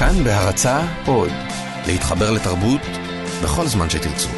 כאן 0.00 0.24
בהרצה 0.24 0.80
עוד, 1.06 1.30
להתחבר 1.86 2.30
לתרבות 2.30 2.80
בכל 3.42 3.66
זמן 3.66 3.90
שתרצו. 3.90 4.28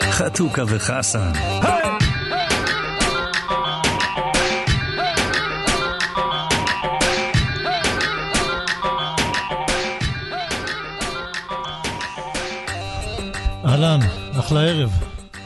חתוכה 0.00 0.62
וחסן. 0.66 1.32
אהלן, 13.64 14.00
אחלה 14.38 14.60
ערב. 14.60 14.90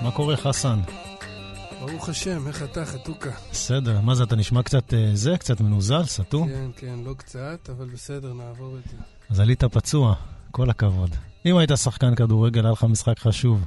מה 0.03 0.11
קורה, 0.11 0.37
חסן? 0.37 0.81
ברוך 2.01 2.09
השם, 2.09 2.49
איך 2.49 2.63
אתה, 2.63 2.85
חתוכה? 2.85 3.31
בסדר. 3.51 4.01
מה 4.01 4.15
זה, 4.15 4.23
אתה 4.23 4.37
נשמע 4.37 4.63
קצת 4.63 4.95
אה, 4.95 5.11
זה? 5.15 5.37
קצת 5.39 5.61
מנוזל? 5.61 6.05
סתום? 6.05 6.49
כן, 6.49 6.71
כן, 6.77 6.99
לא 7.05 7.15
קצת, 7.15 7.71
אבל 7.73 7.87
בסדר, 7.87 8.33
נעבור 8.33 8.77
את 8.79 8.91
זה. 8.91 8.97
אז 9.31 9.41
עלית 9.41 9.65
פצוע, 9.65 10.15
כל 10.51 10.71
הכבוד. 10.71 11.11
אם 11.47 11.57
היית 11.57 11.71
שחקן 11.77 12.15
כדורגל, 12.15 12.65
היה 12.65 12.73
לך 12.73 12.85
משחק 12.85 13.19
חשוב. 13.19 13.65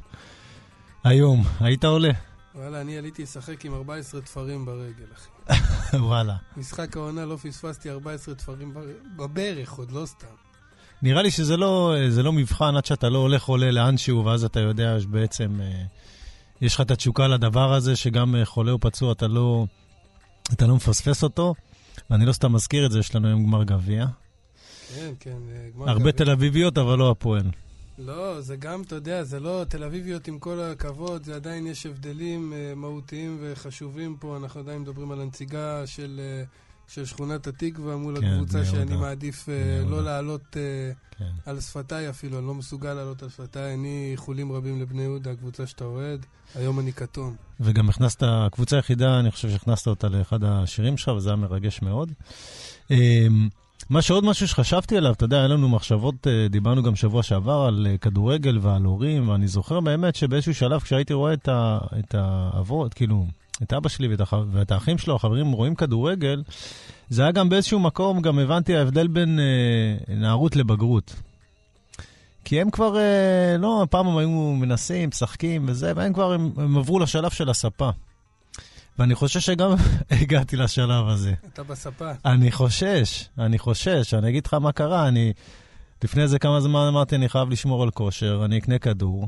היום, 1.04 1.44
היית 1.60 1.86
עולה? 1.86 2.12
וואלה, 2.56 2.82
אני 2.82 2.98
עליתי 2.98 3.24
לשחק 3.24 3.66
עם 3.66 3.74
14 3.74 4.22
תפרים 4.22 4.66
ברגל, 4.66 5.06
אחי. 5.16 5.98
וואלה. 6.08 6.36
משחק 6.58 6.98
העונה 6.98 7.26
לא 7.26 7.36
פספסתי 7.36 7.90
14 7.90 8.36
תפרים 8.36 8.74
בברך, 9.18 9.72
עוד 9.72 9.92
לא 9.92 10.06
סתם. 10.06 10.28
נראה 11.02 11.22
לי 11.22 11.32
שזה 11.32 11.58
לא, 11.58 11.96
זה 12.10 12.24
לא 12.24 12.34
מבחן 12.34 12.76
עד 12.76 12.86
שאתה 12.86 13.10
לא 13.10 13.18
הולך 13.18 13.46
עולה 13.46 13.72
לאנשהו, 13.72 14.26
ואז 14.26 14.44
אתה 14.44 14.60
יודע 14.60 15.00
שבעצם 15.00 15.62
אה, 15.62 15.84
יש 16.64 16.76
לך 16.76 16.82
את 16.82 16.92
התשוקה 16.92 17.28
לדבר 17.28 17.74
הזה, 17.74 17.96
שגם 17.96 18.36
אה, 18.36 18.46
חולה 18.46 18.72
או 18.72 18.80
פצוע, 18.80 19.12
אתה 19.12 19.28
לא, 19.28 19.66
אתה 20.54 20.68
לא 20.68 20.76
מפספס 20.76 21.24
אותו. 21.24 21.54
ואני 22.10 22.26
לא 22.26 22.34
סתם 22.34 22.54
מזכיר 22.54 22.86
את 22.86 22.92
זה, 22.92 23.00
יש 23.00 23.16
לנו 23.16 23.28
היום 23.28 23.44
גמר 23.44 23.64
גביע. 23.64 24.06
כן, 24.96 25.14
כן, 25.20 25.38
אה, 25.52 25.70
גמר 25.76 25.90
הרבה 25.90 26.00
גביע. 26.00 26.12
תל 26.12 26.30
אביביות, 26.30 26.78
אבל 26.78 26.98
לא 26.98 27.12
הפועל. 27.12 27.44
לא, 27.98 28.42
זה 28.42 28.56
גם, 28.56 28.82
אתה 28.82 28.96
יודע, 28.96 29.24
זה 29.24 29.40
לא 29.40 29.64
תל 29.70 29.84
אביביות 29.84 30.28
עם 30.28 30.40
כל 30.40 30.62
הכבוד, 30.62 31.24
זה 31.24 31.36
עדיין 31.36 31.68
יש 31.68 31.86
הבדלים 31.86 32.54
אה, 32.54 32.76
מהותיים 32.76 33.38
וחשובים 33.42 34.18
פה. 34.20 34.38
אנחנו 34.38 34.60
עדיין 34.60 34.82
מדברים 34.82 35.12
על 35.12 35.22
הנציגה 35.22 35.88
של, 35.88 36.22
אה, 36.24 36.44
של 36.88 37.06
שכונת 37.06 37.48
התקווה 37.48 37.98
מול 37.98 38.22
כן, 38.22 38.28
הקבוצה 38.28 38.66
שאני 38.66 38.78
יהודה. 38.78 38.98
מעדיף 38.98 39.50
אה, 39.50 39.54
יהודה. 39.54 39.92
לא 39.92 40.04
לעלות 40.04 40.58
אה, 40.58 40.92
כן. 41.18 41.32
על 41.46 41.60
שפתיי 41.60 42.10
אפילו, 42.10 42.40
אני 42.40 42.48
לא 42.48 42.54
מסוגל 42.54 42.94
לעלות 42.94 43.24
על 43.24 43.30
שפתיי. 43.30 43.74
אני 43.74 44.10
איחולים 44.12 44.52
רבים 44.52 44.82
לבני 44.82 45.02
יהודה, 45.02 45.32
הקבוצה 45.32 45.68
שאתה 45.68 45.86
אוהד. 45.86 46.26
היום 46.56 46.80
אני 46.80 46.94
כתום. 46.94 47.36
וגם 47.60 47.90
הכנסת, 47.90 48.24
הקבוצה 48.26 48.76
היחידה, 48.76 49.20
אני 49.20 49.32
חושב 49.32 49.50
שהכנסת 49.50 49.88
אותה 49.88 50.10
לאחד 50.10 50.44
השירים 50.44 50.98
שלך, 50.98 51.08
וזה 51.08 51.30
היה 51.30 51.36
מרגש 51.36 51.82
מאוד. 51.82 52.12
אמ, 52.92 53.50
מה 53.90 54.02
שעוד 54.02 54.26
משהו 54.26 54.48
שחשבתי 54.48 54.98
עליו, 54.98 55.14
אתה 55.14 55.26
יודע, 55.26 55.38
היה 55.38 55.48
לנו 55.48 55.70
מחשבות, 55.70 56.28
אה, 56.28 56.48
דיברנו 56.50 56.84
גם 56.84 56.96
שבוע 56.96 57.24
שעבר 57.24 57.66
על 57.68 57.88
אה, 57.90 57.98
כדורגל 57.98 58.60
ועל 58.62 58.84
הורים, 58.84 59.30
ואני 59.30 59.48
זוכר 59.48 59.80
באמת 59.80 60.16
שבאיזשהו 60.16 60.54
שלב, 60.54 60.82
כשהייתי 60.82 61.14
רואה 61.14 61.34
את, 61.34 61.48
ה, 61.48 61.78
את 62.00 62.16
האבות, 62.18 62.94
כאילו, 62.94 63.26
את 63.64 63.74
אבא 63.74 63.90
שלי 63.90 64.08
ואת, 64.08 64.22
הח, 64.22 64.34
ואת 64.52 64.72
האחים 64.72 64.98
שלו, 64.98 65.16
החברים 65.16 65.52
רואים 65.52 65.76
כדורגל, 65.76 66.44
זה 67.10 67.22
היה 67.22 67.32
גם 67.32 67.50
באיזשהו 67.50 67.80
מקום, 67.80 68.22
גם 68.22 68.40
הבנתי 68.40 68.76
ההבדל 68.76 69.08
בין 69.08 69.40
אה, 69.40 70.16
נערות 70.16 70.56
לבגרות. 70.56 71.16
כי 72.46 72.62
הם 72.62 72.72
כבר, 72.72 72.98
אה, 72.98 73.58
לא, 73.60 73.86
פעם 73.90 74.08
הם 74.08 74.18
היו 74.18 74.30
מנסים, 74.30 75.10
משחקים 75.10 75.66
וזה, 75.68 75.94
והם 75.96 76.14
כבר, 76.14 76.34
הם, 76.34 76.52
הם 76.58 76.78
עברו 76.78 77.00
לשלב 77.00 77.32
של 77.32 77.50
הספה. 77.50 77.90
ואני 79.00 79.16
חושש 79.16 79.46
שגם 79.46 79.74
הגעתי 80.22 80.58
לשלב 80.58 81.08
הזה. 81.08 81.34
אתה 81.54 81.64
בספה. 81.64 82.12
אני 82.26 82.52
חושש, 82.52 83.30
אני 83.38 83.60
חושש, 83.60 84.14
אני 84.14 84.30
אגיד 84.30 84.46
לך 84.46 84.54
מה 84.54 84.72
קרה, 84.72 85.08
אני... 85.08 85.34
לפני 86.04 86.24
איזה 86.24 86.40
כמה 86.40 86.62
זמן 86.62 86.86
אמרתי, 86.88 87.16
אני 87.16 87.30
חייב 87.30 87.50
לשמור 87.50 87.84
על 87.84 87.92
כושר, 87.92 88.42
אני 88.46 88.58
אקנה 88.58 88.80
כדור, 88.80 89.28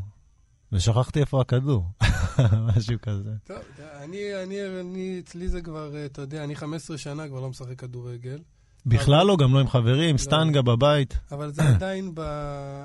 ושכחתי 0.76 1.20
איפה 1.20 1.42
הכדור. 1.42 1.84
משהו 2.68 2.96
כזה. 3.02 3.32
טוב, 3.44 3.58
אני, 4.04 4.44
אני, 4.44 4.80
אני, 4.82 5.22
אצלי 5.24 5.48
זה 5.48 5.62
כבר, 5.62 5.96
אה, 5.96 6.06
אתה 6.06 6.22
יודע, 6.22 6.44
אני 6.44 6.56
15 6.56 6.98
שנה 6.98 7.28
כבר 7.28 7.40
לא 7.40 7.50
משחק 7.50 7.80
כדורגל, 7.80 8.40
בכלל 8.86 9.28
לא, 9.28 9.38
גם 9.38 9.54
לא 9.54 9.60
עם 9.60 9.68
חברים, 9.68 10.18
סטנגה 10.18 10.62
בבית. 10.62 11.18
אבל 11.32 11.52
זה 11.52 11.62
עדיין, 11.70 12.12
ב, 12.14 12.22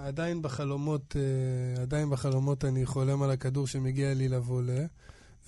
עדיין 0.07 0.43
בחלומות, 0.43 1.17
אה, 1.17 1.83
עדיין 1.83 2.11
בחלומות 2.11 2.65
אני 2.65 2.87
חולם 2.87 3.23
על 3.23 3.31
הכדור 3.31 3.67
שמגיע 3.67 4.15
לי 4.15 4.29
לבולה, 4.29 4.85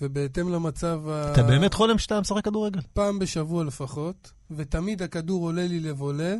ובהתאם 0.01 0.53
למצב 0.53 1.01
ה... 1.09 1.31
אתה 1.31 1.43
באמת 1.43 1.73
חולם 1.73 1.97
שאתה 1.97 2.21
משחק 2.21 2.45
כדורגל? 2.45 2.79
פעם 2.93 3.19
בשבוע 3.19 3.63
לפחות, 3.63 4.31
ותמיד 4.51 5.01
הכדור 5.01 5.45
עולה 5.45 5.67
לי 5.67 5.79
לבולה, 5.79 6.35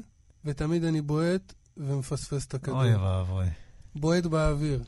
ותמיד 0.46 0.84
אני 0.84 1.02
בועט 1.02 1.54
ומפספס 1.78 2.46
את 2.46 2.54
הכדור. 2.54 2.82
אוי 2.82 2.96
ואבוי. 2.96 3.46
בועט 3.96 4.26
באוויר. 4.26 4.84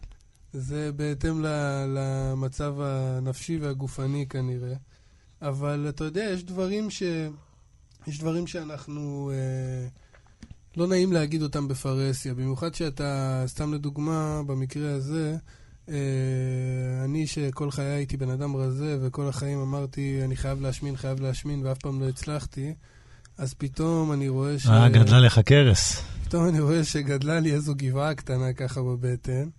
זה 0.57 0.91
בהתאם 0.95 1.45
למצב 1.87 2.75
הנפשי 2.81 3.57
והגופני 3.57 4.25
כנראה. 4.29 4.75
אבל 5.41 5.85
אתה 5.89 6.03
יודע, 6.03 6.23
יש 6.33 6.43
דברים 6.43 6.89
ש... 6.89 7.03
יש 8.07 8.19
דברים 8.19 8.47
שאנחנו... 8.47 9.31
אה, 9.33 9.87
לא 10.77 10.87
נעים 10.87 11.13
להגיד 11.13 11.41
אותם 11.41 11.67
בפרהסיה, 11.67 12.33
במיוחד 12.33 12.75
שאתה, 12.75 13.43
סתם 13.47 13.73
לדוגמה, 13.73 14.41
במקרה 14.47 14.93
הזה, 14.93 15.35
אה, 15.89 15.95
אני 17.03 17.27
שכל 17.27 17.71
חיי 17.71 17.85
הייתי 17.85 18.17
בן 18.17 18.29
אדם 18.29 18.55
רזה, 18.55 18.97
וכל 19.01 19.27
החיים 19.27 19.59
אמרתי, 19.61 20.19
אני 20.23 20.35
חייב 20.35 20.61
להשמין, 20.61 20.97
חייב 20.97 21.21
להשמין, 21.21 21.65
ואף 21.65 21.77
פעם 21.77 22.01
לא 22.01 22.09
הצלחתי, 22.09 22.73
אז 23.37 23.53
פתאום 23.53 24.11
אני 24.11 24.29
רואה 24.29 24.59
ש... 24.59 24.67
אה, 24.67 24.89
גדלה 24.89 25.19
לך 25.19 25.39
קרס. 25.39 26.01
פתאום 26.23 26.47
אני 26.47 26.59
רואה 26.59 26.83
שגדלה 26.83 27.39
לי 27.39 27.53
איזו 27.53 27.73
גבעה 27.77 28.15
קטנה 28.15 28.53
ככה 28.53 28.81
בבטן, 28.81 29.49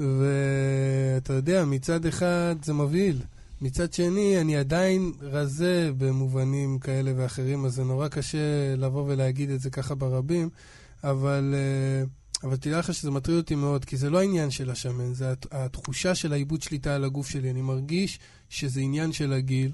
ואתה 0.00 1.32
יודע, 1.32 1.64
מצד 1.64 2.06
אחד 2.06 2.56
זה 2.62 2.72
מבהיל. 2.72 3.18
מצד 3.60 3.92
שני, 3.92 4.40
אני 4.40 4.56
עדיין 4.56 5.12
רזה 5.20 5.90
במובנים 5.98 6.78
כאלה 6.78 7.12
ואחרים, 7.16 7.64
אז 7.64 7.74
זה 7.74 7.84
נורא 7.84 8.08
קשה 8.08 8.38
לבוא 8.76 9.04
ולהגיד 9.08 9.50
את 9.50 9.60
זה 9.60 9.70
ככה 9.70 9.94
ברבים, 9.94 10.48
אבל, 11.04 11.54
אה, 11.56 12.04
אבל 12.48 12.56
תדע 12.56 12.78
לך 12.78 12.94
שזה 12.94 13.10
מטריד 13.10 13.36
אותי 13.36 13.54
מאוד, 13.54 13.84
כי 13.84 13.96
זה 13.96 14.10
לא 14.10 14.18
העניין 14.18 14.50
של 14.50 14.70
השמן, 14.70 15.14
זה 15.14 15.32
הת- 15.32 15.46
התחושה 15.50 16.14
של 16.14 16.32
העיבוד 16.32 16.62
שליטה 16.62 16.94
על 16.94 17.04
הגוף 17.04 17.28
שלי. 17.28 17.50
אני 17.50 17.62
מרגיש 17.62 18.18
שזה 18.48 18.80
עניין 18.80 19.12
של 19.12 19.32
הגיל, 19.32 19.70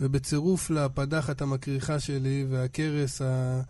ובצירוף 0.00 0.70
לפדחת 0.70 1.42
המקריחה 1.42 2.00
שלי 2.00 2.46
והקרס 2.50 3.22
ה... 3.22 3.60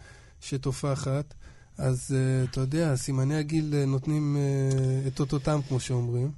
אז 1.79 2.15
uh, 2.15 2.51
אתה 2.51 2.61
יודע, 2.61 2.97
סימני 2.97 3.35
הגיל 3.35 3.75
uh, 3.75 3.87
נותנים 3.87 4.37
uh, 4.37 5.09
את 5.09 5.21
אותותם, 5.21 5.61
כמו 5.69 5.81
שאומרים. 5.81 6.31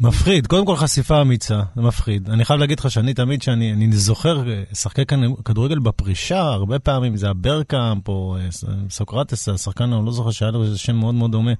מפחיד, 0.00 0.46
קודם 0.46 0.66
כל 0.66 0.76
חשיפה 0.76 1.20
אמיצה, 1.20 1.60
זה 1.76 1.82
מפחיד. 1.82 2.30
אני 2.30 2.44
חייב 2.44 2.60
להגיד 2.60 2.80
לך 2.80 2.90
שאני 2.90 3.14
תמיד, 3.14 3.42
שאני 3.42 3.72
אני 3.72 3.92
זוכר, 3.92 4.50
אה, 4.50 4.62
שחקי 4.74 5.02
כדורגל 5.44 5.78
בפרישה, 5.78 6.40
הרבה 6.40 6.78
פעמים 6.78 7.16
זה 7.16 7.30
הברקאמפ 7.30 8.08
או 8.08 8.36
אה, 8.36 8.48
סוקרטס, 8.90 9.48
השחקן, 9.48 9.92
אני 9.92 10.06
לא 10.06 10.12
זוכר 10.12 10.30
שהיה 10.30 10.50
לו 10.50 10.62
איזה 10.62 10.78
שם 10.78 10.96
מאוד 10.96 11.14
מאוד 11.14 11.32
דומה. 11.32 11.52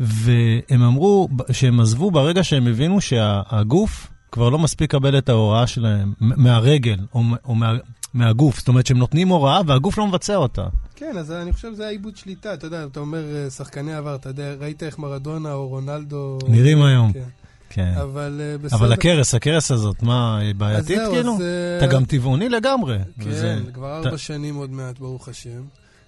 והם 0.00 0.82
אמרו 0.82 1.28
שהם 1.52 1.80
עזבו 1.80 2.10
ברגע 2.10 2.44
שהם 2.44 2.66
הבינו 2.66 3.00
שהגוף 3.00 4.08
כבר 4.32 4.48
לא 4.48 4.58
מספיק 4.58 4.94
לקבל 4.94 5.18
את 5.18 5.28
ההוראה 5.28 5.66
שלהם 5.66 6.12
מהרגל 6.20 6.98
או, 7.14 7.22
או 7.44 7.54
מה, 7.54 7.72
מהגוף. 8.14 8.58
זאת 8.58 8.68
אומרת 8.68 8.86
שהם 8.86 8.98
נותנים 8.98 9.28
הוראה 9.28 9.60
והגוף 9.66 9.98
לא 9.98 10.06
מבצע 10.06 10.36
אותה. 10.36 10.66
כן, 10.94 11.14
אז 11.18 11.32
אני 11.32 11.52
חושב 11.52 11.72
שזה 11.72 11.86
העיבוד 11.86 12.16
שליטה. 12.16 12.54
אתה 12.54 12.66
יודע, 12.66 12.84
אתה 12.84 13.00
אומר 13.00 13.22
uh, 13.46 13.50
שחקני 13.50 13.94
עבר, 13.94 14.14
אתה 14.14 14.28
יודע, 14.28 14.54
ראית 14.60 14.82
איך 14.82 14.98
מרדונה 14.98 15.52
או 15.52 15.68
רונלדו... 15.68 16.38
נראים 16.48 16.82
היום. 16.82 17.12
כן. 17.12 17.22
כן. 17.70 17.94
אבל 18.02 18.40
בסדר. 18.62 18.78
אבל 18.78 18.92
הכרס, 18.92 19.34
הכרס 19.34 19.70
הזאת, 19.70 20.02
מה, 20.02 20.38
היא 20.38 20.54
בעייתית 20.54 20.98
זהו, 20.98 21.12
כאילו? 21.12 21.34
אז, 21.34 21.40
אה, 21.40 21.78
אתה 21.78 21.86
גם 21.86 22.04
טבעוני 22.04 22.48
לגמרי. 22.48 22.98
כן, 22.98 23.28
וזה- 23.30 23.58
כבר 23.74 24.00
אתה- 24.00 24.06
ארבע 24.08 24.18
שנים 24.18 24.54
עוד 24.54 24.70
מעט, 24.70 24.98
ברוך 24.98 25.28
השם. 25.28 25.62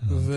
ו... 0.08 0.34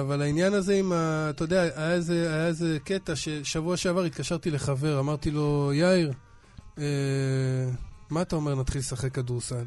אבל 0.00 0.22
העניין 0.22 0.54
הזה 0.54 0.74
עם 0.74 0.92
ה... 0.92 1.26
אתה 1.30 1.44
יודע, 1.44 1.62
היה 1.76 1.92
איזה, 1.92 2.34
היה 2.34 2.46
איזה 2.46 2.78
קטע 2.84 3.16
ששבוע 3.16 3.76
שעבר 3.76 4.04
התקשרתי 4.04 4.50
לחבר, 4.50 5.00
אמרתי 5.00 5.30
לו, 5.30 5.70
יאיר, 5.74 6.12
אה, 6.78 6.84
מה 8.10 8.22
אתה 8.22 8.36
אומר, 8.36 8.54
נתחיל 8.54 8.78
לשחק 8.78 9.12
כדורסל? 9.14 9.64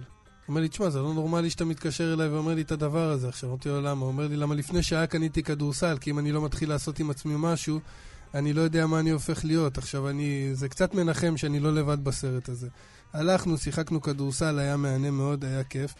אומר 0.47 0.61
לי, 0.61 0.67
תשמע, 0.67 0.89
זה 0.89 0.99
לא 0.99 1.13
נורמלי 1.13 1.49
שאתה 1.49 1.65
מתקשר 1.65 2.13
אליי 2.13 2.27
ואומר 2.27 2.53
לי 2.53 2.61
את 2.61 2.71
הדבר 2.71 3.09
הזה. 3.09 3.29
עכשיו, 3.29 3.49
אמרתי 3.49 3.69
לו, 3.69 3.81
למה? 3.81 4.01
הוא 4.01 4.07
אומר 4.07 4.27
לי, 4.27 4.35
למה 4.35 4.55
לפני 4.55 4.83
שעה 4.83 5.07
קניתי 5.07 5.43
כדורסל, 5.43 5.97
כי 6.01 6.11
אם 6.11 6.19
אני 6.19 6.31
לא 6.31 6.41
מתחיל 6.41 6.69
לעשות 6.69 6.99
עם 6.99 7.09
עצמי 7.09 7.33
משהו, 7.37 7.79
אני 8.33 8.53
לא 8.53 8.61
יודע 8.61 8.87
מה 8.87 8.99
אני 8.99 9.09
הופך 9.09 9.45
להיות. 9.45 9.77
עכשיו, 9.77 10.09
אני... 10.09 10.49
זה 10.53 10.69
קצת 10.69 10.93
מנחם 10.93 11.37
שאני 11.37 11.59
לא 11.59 11.73
לבד 11.73 12.03
בסרט 12.03 12.49
הזה. 12.49 12.67
הלכנו, 13.13 13.57
שיחקנו 13.57 14.01
כדורסל, 14.01 14.59
היה 14.59 14.77
מהנה 14.77 15.11
מאוד, 15.11 15.45
היה 15.45 15.63
כיף. 15.63 15.93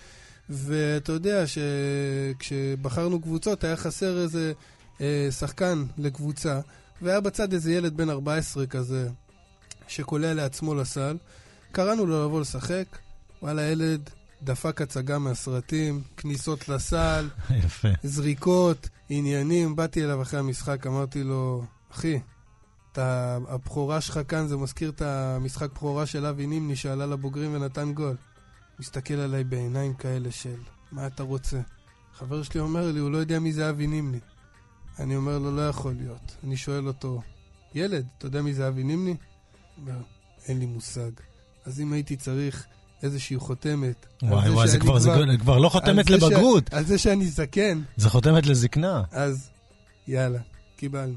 ואתה 0.50 1.12
יודע 1.12 1.44
שכשבחרנו 1.48 3.22
קבוצות 3.22 3.64
היה 3.64 3.76
חסר 3.76 4.22
איזה 4.22 4.54
אה, 5.02 5.28
שחקן 5.32 5.84
לקבוצה, 5.98 6.60
והיה 7.02 7.20
בצד 7.20 7.54
איזה 7.54 7.74
ילד 7.74 7.98
בן 7.98 8.10
14 8.10 8.66
כזה, 8.66 9.10
שקולע 9.88 10.34
לעצמו 10.34 10.76
לסל. 10.76 11.18
קראנו 11.72 12.06
לו 12.06 12.26
לבוא 12.26 12.42
לשחק, 12.42 12.86
וואלה, 13.42 13.62
ילד 13.62 14.10
דפק 14.44 14.82
הצגה 14.82 15.20
מהסרטים, 15.20 16.02
כניסות 16.18 16.70
לסל, 16.70 17.30
יפה. 17.66 17.88
זריקות, 18.04 18.90
עניינים. 19.10 19.76
באתי 19.76 20.04
אליו 20.04 20.22
אחרי 20.22 20.40
המשחק, 20.40 20.88
אמרתי 20.88 21.24
לו, 21.24 21.66
אחי, 21.92 22.20
אתה, 22.92 23.38
הבכורה 23.48 24.02
שלך 24.02 24.20
כאן, 24.28 24.48
זה 24.48 24.58
מזכיר 24.58 24.90
את 24.90 25.02
המשחק 25.02 25.72
בכורה 25.72 26.06
של 26.06 26.26
אבי 26.26 26.48
נימני 26.48 26.76
שעלה 26.76 27.06
לבוגרים 27.06 27.54
ונתן 27.54 27.94
גול. 27.94 28.16
מסתכל 28.80 29.14
עליי 29.14 29.44
בעיניים 29.44 29.94
כאלה 29.94 30.32
של, 30.32 30.56
מה 30.92 31.08
אתה 31.08 31.24
רוצה? 31.24 31.62
חבר 32.14 32.44
שלי 32.44 32.60
אומר 32.60 32.92
לי, 32.92 33.00
הוא 33.00 33.12
לא 33.12 33.18
יודע 33.18 33.40
מי 33.40 33.54
זה 33.54 33.70
אבי 33.70 33.88
נימני. 33.88 34.20
אני 35.00 35.16
אומר 35.16 35.40
לו, 35.40 35.56
לא 35.56 35.70
יכול 35.70 35.94
להיות. 35.94 36.38
אני 36.44 36.58
שואל 36.58 36.88
אותו, 36.88 37.22
ילד, 37.76 38.06
אתה 38.18 38.26
יודע 38.26 38.42
מי 38.42 38.54
זה 38.54 38.68
אבי 38.68 38.84
נימני? 38.84 39.16
אומר, 39.78 40.02
אין 40.48 40.60
לי 40.60 40.66
מושג. 40.66 41.12
אז 41.66 41.82
אם 41.82 41.94
הייתי 41.94 42.16
צריך 42.16 42.68
איזושהי 43.04 43.38
חותמת... 43.38 44.06
וואי 44.24 44.50
וואי, 44.50 44.68
זה 44.68 44.74
שאני 44.74 44.84
כבר- 44.86 45.00
זה 45.00 45.10
כבר 45.40 45.58
לא 45.58 45.70
חותמת 45.70 46.06
זה 46.08 46.20
ש- 46.20 46.24
לבגרות, 46.24 46.74
על 46.74 46.86
זה 46.86 46.98
שאני 46.98 47.26
זקן, 47.26 47.82
זה 47.98 48.10
חותמת 48.10 48.46
לזקנה. 48.46 49.04
אז 49.12 49.50
יאללה, 50.08 50.40
קיבלנו. 50.78 51.14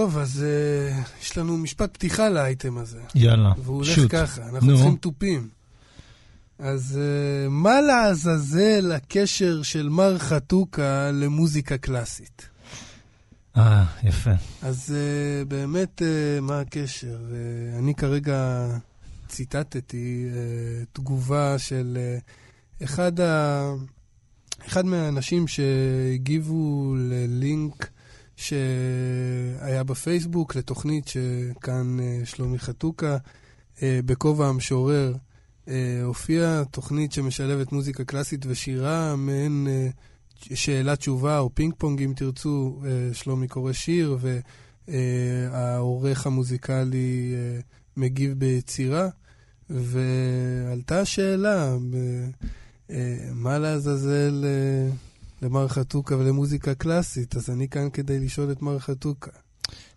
טוב, 0.00 0.18
אז 0.18 0.44
uh, 0.44 1.22
יש 1.22 1.38
לנו 1.38 1.56
משפט 1.56 1.94
פתיחה 1.94 2.28
לאייטם 2.28 2.78
הזה. 2.78 3.00
יאללה, 3.14 3.52
והוא 3.64 3.76
הולך 3.76 3.88
שוט. 3.88 4.10
ככה, 4.10 4.42
אנחנו 4.48 4.70
נו. 4.70 4.76
צריכים 4.76 4.96
תופים. 4.96 5.48
אז 6.58 6.98
uh, 6.98 7.48
מה 7.50 7.80
לעזאזל 7.80 8.92
הקשר 8.92 9.62
של 9.62 9.88
מר 9.88 10.18
חתוקה 10.18 11.10
למוזיקה 11.10 11.78
קלאסית? 11.78 12.48
אה, 13.56 13.84
יפה. 14.04 14.30
אז 14.62 14.94
uh, 14.94 15.48
באמת, 15.48 16.02
uh, 16.02 16.40
מה 16.40 16.60
הקשר? 16.60 17.18
Uh, 17.30 17.78
אני 17.78 17.94
כרגע 17.94 18.66
ציטטתי 19.28 20.28
uh, 20.32 20.86
תגובה 20.92 21.58
של 21.58 21.98
uh, 22.80 22.84
אחד, 22.84 23.20
ה... 23.20 23.72
אחד 24.66 24.86
מהאנשים 24.86 25.48
שהגיבו 25.48 26.94
ללינק 26.98 27.90
שהיה 28.40 29.84
בפייסבוק 29.84 30.56
לתוכנית 30.56 31.08
שכאן 31.08 31.98
uh, 31.98 32.26
שלומי 32.26 32.58
חתוקה, 32.58 33.16
uh, 33.76 33.80
בכובע 34.04 34.46
המשורר, 34.46 35.14
uh, 35.66 35.70
הופיעה 36.04 36.64
תוכנית 36.64 37.12
שמשלבת 37.12 37.72
מוזיקה 37.72 38.04
קלאסית 38.04 38.46
ושירה, 38.48 39.16
מעין... 39.16 39.66
שאלה 40.54 40.96
תשובה 40.96 41.38
או 41.38 41.54
פינג 41.54 41.74
פונג 41.78 42.02
אם 42.02 42.12
תרצו, 42.16 42.80
אה, 42.84 43.14
שלומי 43.14 43.48
קורא 43.48 43.72
שיר 43.72 44.18
והעורך 44.88 46.26
המוזיקלי 46.26 47.34
אה, 47.34 47.60
מגיב 47.96 48.32
ביצירה, 48.38 49.08
ועלתה 49.70 51.00
השאלה, 51.00 51.76
אה, 52.90 53.16
מה 53.34 53.58
לעזאזל 53.58 54.44
אה, 54.44 54.90
למר 55.42 55.68
חתוקה 55.68 56.16
ולמוזיקה 56.16 56.74
קלאסית, 56.74 57.36
אז 57.36 57.50
אני 57.50 57.68
כאן 57.68 57.90
כדי 57.90 58.20
לשאול 58.20 58.52
את 58.52 58.62
מר 58.62 58.78
חתוקה. 58.78 59.30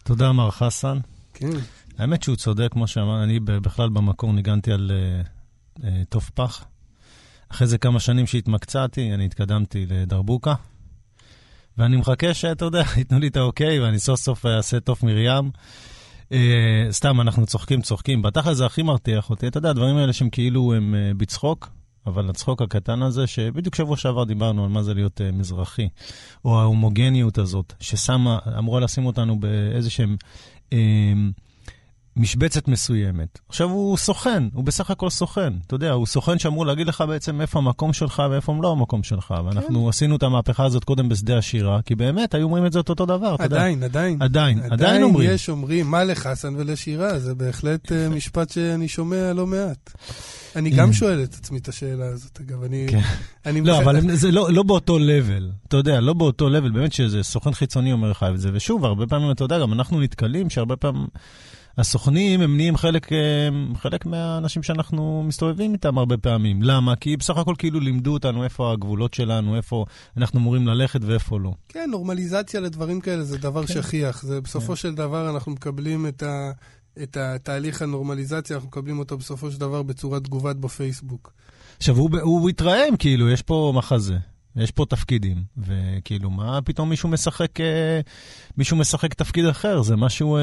תודה, 0.03 0.31
מר 0.31 0.51
חסן. 0.51 0.97
כן, 1.33 1.49
האמת 1.97 2.23
שהוא 2.23 2.35
צודק, 2.35 2.67
כמו 2.71 2.87
שאמר, 2.87 3.23
אני 3.23 3.39
בכלל 3.39 3.89
במקור 3.89 4.33
ניגנתי 4.33 4.71
על 4.71 4.91
אה, 4.91 5.21
אה, 5.83 6.03
תוף 6.09 6.29
פח. 6.29 6.65
אחרי 7.49 7.67
זה 7.67 7.77
כמה 7.77 7.99
שנים 7.99 8.27
שהתמקצעתי, 8.27 9.13
אני 9.13 9.25
התקדמתי 9.25 9.85
לדרבוקה. 9.85 10.53
ואני 11.77 11.97
מחכה 11.97 12.33
שאתה 12.33 12.65
יודע, 12.65 12.83
ייתנו 12.97 13.19
לי 13.19 13.27
את 13.27 13.37
האוקיי, 13.37 13.79
ואני 13.79 13.99
סוף 13.99 14.19
סוף 14.19 14.45
אעשה 14.45 14.79
תוף 14.79 15.03
מרים. 15.03 15.51
אה, 16.31 16.87
סתם, 16.91 17.21
אנחנו 17.21 17.45
צוחקים, 17.45 17.81
צוחקים. 17.81 18.21
בתכל'ס 18.21 18.57
זה 18.57 18.65
הכי 18.65 18.83
מרתיח 18.83 19.29
אותי. 19.29 19.47
אתה 19.47 19.57
יודע, 19.57 19.69
הדברים 19.69 19.97
האלה 19.97 20.13
שהם 20.13 20.29
כאילו 20.29 20.73
הם 20.73 20.95
אה, 20.95 21.11
בצחוק, 21.17 21.69
אבל 22.07 22.29
הצחוק 22.29 22.61
הקטן 22.61 23.01
הזה, 23.01 23.27
שבדיוק 23.27 23.75
שבוע 23.75 23.97
שעבר 23.97 24.23
דיברנו 24.23 24.63
על 24.63 24.69
מה 24.69 24.83
זה 24.83 24.93
להיות 24.93 25.21
אה, 25.21 25.31
מזרחי, 25.31 25.87
או 26.45 26.59
ההומוגניות 26.59 27.37
הזאת, 27.37 27.73
ששמה, 27.79 28.39
אמורה 28.57 28.79
לשים 28.79 29.05
אותנו 29.05 29.39
באיזשהם... 29.39 30.15
אה, 30.73 31.13
משבצת 32.17 32.67
מסוימת. 32.67 33.39
עכשיו, 33.49 33.69
הוא 33.69 33.97
סוכן, 33.97 34.43
הוא 34.53 34.63
בסך 34.63 34.91
הכל 34.91 35.09
סוכן. 35.09 35.53
אתה 35.67 35.75
יודע, 35.75 35.91
הוא 35.91 36.05
סוכן 36.05 36.39
שאמור 36.39 36.65
להגיד 36.65 36.87
לך 36.87 37.03
בעצם 37.07 37.41
איפה 37.41 37.59
המקום 37.59 37.93
שלך 37.93 38.23
ואיפה 38.31 38.55
לא 38.61 38.71
המקום 38.71 39.03
שלך. 39.03 39.33
ואנחנו 39.45 39.89
עשינו 39.89 40.15
את 40.15 40.23
המהפכה 40.23 40.65
הזאת 40.65 40.83
קודם 40.83 41.09
בשדה 41.09 41.37
השירה, 41.37 41.81
כי 41.81 41.95
באמת, 41.95 42.33
היו 42.33 42.43
אומרים 42.43 42.65
את 42.65 42.73
זה 42.73 42.79
אותו 42.79 43.05
דבר, 43.05 43.35
אתה 43.35 43.43
יודע. 43.43 43.57
עדיין, 43.57 43.83
עדיין. 43.83 44.21
עדיין, 44.21 44.59
עדיין 44.59 45.03
אומרים. 45.03 45.29
יש 45.31 45.49
אומרים, 45.49 45.91
מה 45.91 46.03
לחסן 46.03 46.53
ולשירה, 46.57 47.19
זה 47.19 47.35
בהחלט 47.35 47.91
אה, 47.91 48.09
משפט 48.09 48.49
שאני 48.49 48.87
שומע 48.87 49.33
לא 49.33 49.47
מעט. 49.47 49.91
אני 50.55 50.69
גם 50.69 50.93
שואל 50.93 51.23
את 51.23 51.33
עצמי 51.33 51.57
את 51.57 51.67
השאלה 51.67 52.05
הזאת, 52.05 52.39
אגב, 52.41 52.63
אני... 52.63 52.85
כן. 52.89 53.01
אני 53.45 53.61
לא, 53.61 53.77
אבל 53.77 54.15
זה 54.15 54.31
לא, 54.31 54.47
לא 54.51 54.63
באותו 54.63 54.99
לבל. 54.99 55.51
אתה 55.67 55.77
יודע, 55.77 55.99
לא 55.99 56.13
באותו 56.13 56.49
לבל, 56.49 56.71
באמת 56.71 56.93
שזה 56.93 57.23
סוכן 57.23 57.53
חיצוני 57.53 57.91
אומר 57.91 58.11
לך 58.11 58.25
את 58.33 58.39
זה. 58.39 58.49
ושוב, 58.53 58.85
הרבה 58.85 59.07
פעמים, 59.07 59.31
אתה 59.31 59.43
יודע, 59.43 59.59
גם 59.59 59.73
אנחנו 59.73 60.01
נתקלים 60.01 60.49
שהרבה 60.49 60.75
פעמים 60.75 61.07
הסוכנים 61.77 62.41
הם 62.41 62.55
נהיים 62.55 62.77
חלק, 62.77 63.13
אה, 63.13 63.49
חלק 63.75 64.05
מהאנשים 64.05 64.63
שאנחנו 64.63 65.23
מסתובבים 65.27 65.73
איתם 65.73 65.97
הרבה 65.97 66.17
פעמים. 66.17 66.61
למה? 66.61 66.95
כי 66.95 67.17
בסך 67.17 67.37
הכל 67.37 67.55
כאילו 67.57 67.79
לימדו 67.79 68.13
אותנו 68.13 68.43
איפה 68.43 68.71
הגבולות 68.71 69.13
שלנו, 69.13 69.55
איפה 69.55 69.85
אנחנו 70.17 70.39
אמורים 70.39 70.67
ללכת 70.67 70.99
ואיפה 71.03 71.39
לא. 71.39 71.53
כן, 71.69 71.89
נורמליזציה 71.91 72.59
לדברים 72.59 73.01
כאלה 73.01 73.23
זה 73.23 73.37
דבר 73.37 73.65
כן. 73.65 73.73
שכיח. 73.73 74.23
זה 74.23 74.41
בסופו 74.41 74.75
של 74.75 74.95
דבר 74.95 75.29
אנחנו 75.29 75.51
מקבלים 75.51 76.07
את, 76.07 76.23
ה, 76.23 76.51
את 77.03 77.17
התהליך 77.17 77.81
הנורמליזציה, 77.81 78.55
אנחנו 78.55 78.67
מקבלים 78.67 78.99
אותו 78.99 79.17
בסופו 79.17 79.51
של 79.51 79.59
דבר 79.59 79.83
בצורת 79.83 80.23
תגובת 80.23 80.55
בפייסבוק. 80.55 81.33
עכשיו, 81.77 81.97
הוא, 81.97 82.09
הוא 82.21 82.49
התרעם, 82.49 82.97
כאילו, 82.99 83.29
יש 83.29 83.41
פה 83.41 83.73
מחזה. 83.75 84.17
יש 84.55 84.71
פה 84.71 84.85
תפקידים, 84.89 85.43
וכאילו, 85.57 86.29
מה 86.29 86.61
פתאום 86.61 86.89
מישהו 86.89 87.09
משחק, 87.09 87.61
אה, 87.61 87.99
מישהו 88.57 88.77
משחק 88.77 89.13
תפקיד 89.13 89.45
אחר? 89.45 89.81
זה 89.81 89.95
משהו 89.95 90.37
אה, 90.37 90.41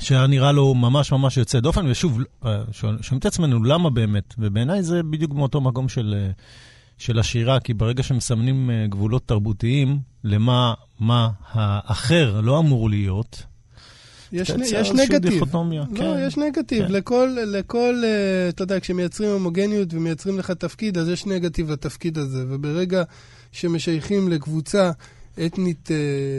שהיה 0.00 0.26
נראה 0.26 0.52
לו 0.52 0.74
ממש 0.74 1.12
ממש 1.12 1.36
יוצא 1.36 1.60
דופן, 1.60 1.86
ושוב, 1.86 2.18
אה, 2.44 2.62
שואלים 2.72 3.18
את 3.18 3.26
עצמנו 3.26 3.64
למה 3.64 3.90
באמת, 3.90 4.34
ובעיניי 4.38 4.82
זה 4.82 5.02
בדיוק 5.02 5.34
מאותו 5.34 5.60
מקום 5.60 5.88
של, 5.88 6.14
אה, 6.18 6.30
של 6.98 7.18
השירה, 7.18 7.60
כי 7.60 7.74
ברגע 7.74 8.02
שמסמנים 8.02 8.70
אה, 8.70 8.86
גבולות 8.86 9.28
תרבותיים 9.28 9.98
למה 10.24 10.74
מה 11.00 11.30
האחר 11.52 12.40
לא 12.40 12.58
אמור 12.58 12.90
להיות, 12.90 13.42
יש, 14.32 14.50
תייצר 14.50 14.76
יש 14.76 14.90
נגטיב. 14.90 15.32
דיכוטומיה, 15.32 15.84
לא, 15.90 15.98
כן. 15.98 16.26
יש 16.26 16.36
נגטיב. 16.36 16.86
כן. 16.86 16.92
לכל, 16.92 17.36
לכל, 17.46 18.02
אתה 18.48 18.62
יודע, 18.62 18.80
כשמייצרים 18.80 19.30
הומוגניות 19.30 19.94
ומייצרים 19.94 20.38
לך 20.38 20.50
תפקיד, 20.50 20.98
אז 20.98 21.08
יש 21.08 21.26
נגטיב 21.26 21.70
לתפקיד 21.70 22.18
הזה. 22.18 22.44
וברגע 22.48 23.02
שמשייכים 23.52 24.28
לקבוצה 24.28 24.90
אתנית 25.46 25.88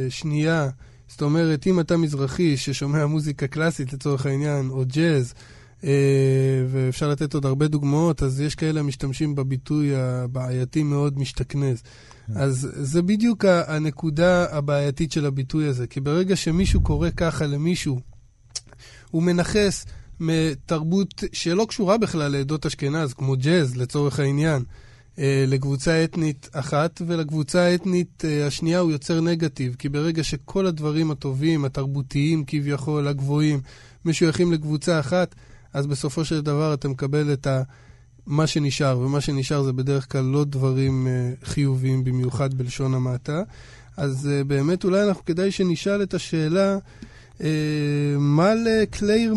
שנייה, 0.10 0.70
זאת 1.16 1.22
אומרת, 1.22 1.68
אם 1.68 1.80
אתה 1.80 1.98
מזרחי 1.98 2.58
ששומע 2.58 3.06
מוזיקה 3.06 3.48
קלאסית 3.48 3.94
לצורך 3.94 4.26
העניין, 4.26 4.70
או 4.70 4.84
ג'אז, 4.86 5.34
אה, 5.84 5.90
ואפשר 6.70 7.10
לתת 7.10 7.34
עוד 7.34 7.46
הרבה 7.46 7.68
דוגמאות, 7.68 8.24
אז 8.24 8.42
יש 8.42 8.56
כאלה 8.56 8.80
המשתמשים 8.80 9.36
בביטוי 9.36 9.96
הבעייתי 9.96 10.84
מאוד 10.84 11.20
משתכנז. 11.20 11.84
אז 12.36 12.70
זה 12.74 13.02
בדיוק 13.02 13.46
הנקודה 13.46 14.58
הבעייתית 14.58 15.12
של 15.12 15.26
הביטוי 15.26 15.68
הזה, 15.68 15.88
כי 15.88 16.00
ברגע 16.00 16.36
שמישהו 16.36 16.82
קורא 16.82 17.10
ככה 17.18 17.46
למישהו, 17.46 18.00
הוא 19.12 19.24
מנכס 19.24 19.86
מתרבות 20.20 21.24
שלא 21.34 21.66
קשורה 21.70 21.98
בכלל 21.98 22.32
לעדות 22.32 22.66
אשכנז, 22.66 23.14
כמו 23.14 23.36
ג'אז 23.38 23.78
לצורך 23.78 24.20
העניין, 24.20 24.64
לקבוצה 25.48 26.04
אתנית 26.04 26.50
אחת, 26.52 27.02
ולקבוצה 27.08 27.62
האתנית 27.62 28.26
אה, 28.26 28.48
השנייה 28.48 28.80
הוא 28.80 28.92
יוצר 28.92 29.22
נגטיב, 29.22 29.76
כי 29.80 29.90
ברגע 29.90 30.24
שכל 30.24 30.66
הדברים 30.66 31.12
הטובים, 31.12 31.66
התרבותיים 31.66 32.44
כביכול, 32.48 33.08
הגבוהים, 33.08 33.60
משויכים 34.06 34.52
לקבוצה 34.52 35.00
אחת, 35.00 35.36
אז 35.74 35.88
בסופו 35.88 36.26
של 36.26 36.42
דבר 36.42 36.74
אתה 36.74 36.88
מקבל 36.88 37.34
את 37.34 37.48
ה... 37.48 37.62
מה 38.28 38.48
שנשאר, 38.48 39.00
ומה 39.00 39.22
שנשאר 39.22 39.64
זה 39.64 39.74
בדרך 39.74 40.12
כלל 40.12 40.24
לא 40.24 40.44
דברים 40.44 41.08
uh, 41.08 41.46
חיוביים 41.46 42.04
במיוחד 42.04 42.54
בלשון 42.54 42.94
המעטה. 42.94 43.44
אז 43.98 44.30
באמת 44.48 44.84
אולי 44.84 45.04
אנחנו 45.04 45.26
כדאי 45.26 45.52
שנשאל 45.52 46.04
את 46.04 46.14
השאלה, 46.14 46.78
מה 48.20 48.54
לקלייר 48.56 49.34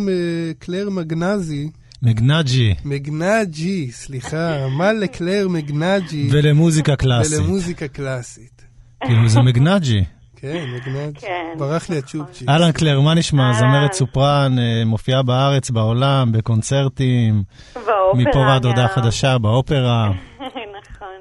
קלייר 0.58 0.90
מגנזי, 0.90 1.70
מגנאג'י, 2.02 2.75
מגנאג'י, 2.85 3.90
סליחה, 3.93 4.69
מה 4.78 4.93
לקלייר 4.93 5.49
מגנאג'י 5.49 6.28
ולמוזיקה 6.33 6.97
קלאסית. 6.97 7.38
ולמוזיקה 7.40 7.88
קלאסית? 7.88 8.67
כאילו, 9.05 9.28
זה 9.28 9.40
מגנאג'י. 9.40 10.04
כן, 10.37 10.64
מגנאג'י. 10.75 11.21
כן, 11.21 11.55
ברח 11.59 11.90
לי 11.90 11.99
נכון. 11.99 12.21
הצ'ופצ'יק. 12.21 12.49
אהלן 12.49 12.73
קלייר, 12.73 13.00
מה 13.00 13.14
נשמע? 13.14 13.52
זמרת 13.52 13.93
סופרן, 13.93 14.59
אה, 14.59 14.83
מופיעה 14.87 15.23
בארץ, 15.23 15.71
בעולם, 15.71 16.33
בקונצרטים, 16.33 17.43
באופרה 17.75 18.14
מפה 18.14 18.38
ועד 18.38 18.64
הודעה. 18.64 18.88
חדשה, 18.88 19.38
באופרה. 19.38 20.09
נכון. 20.81 21.19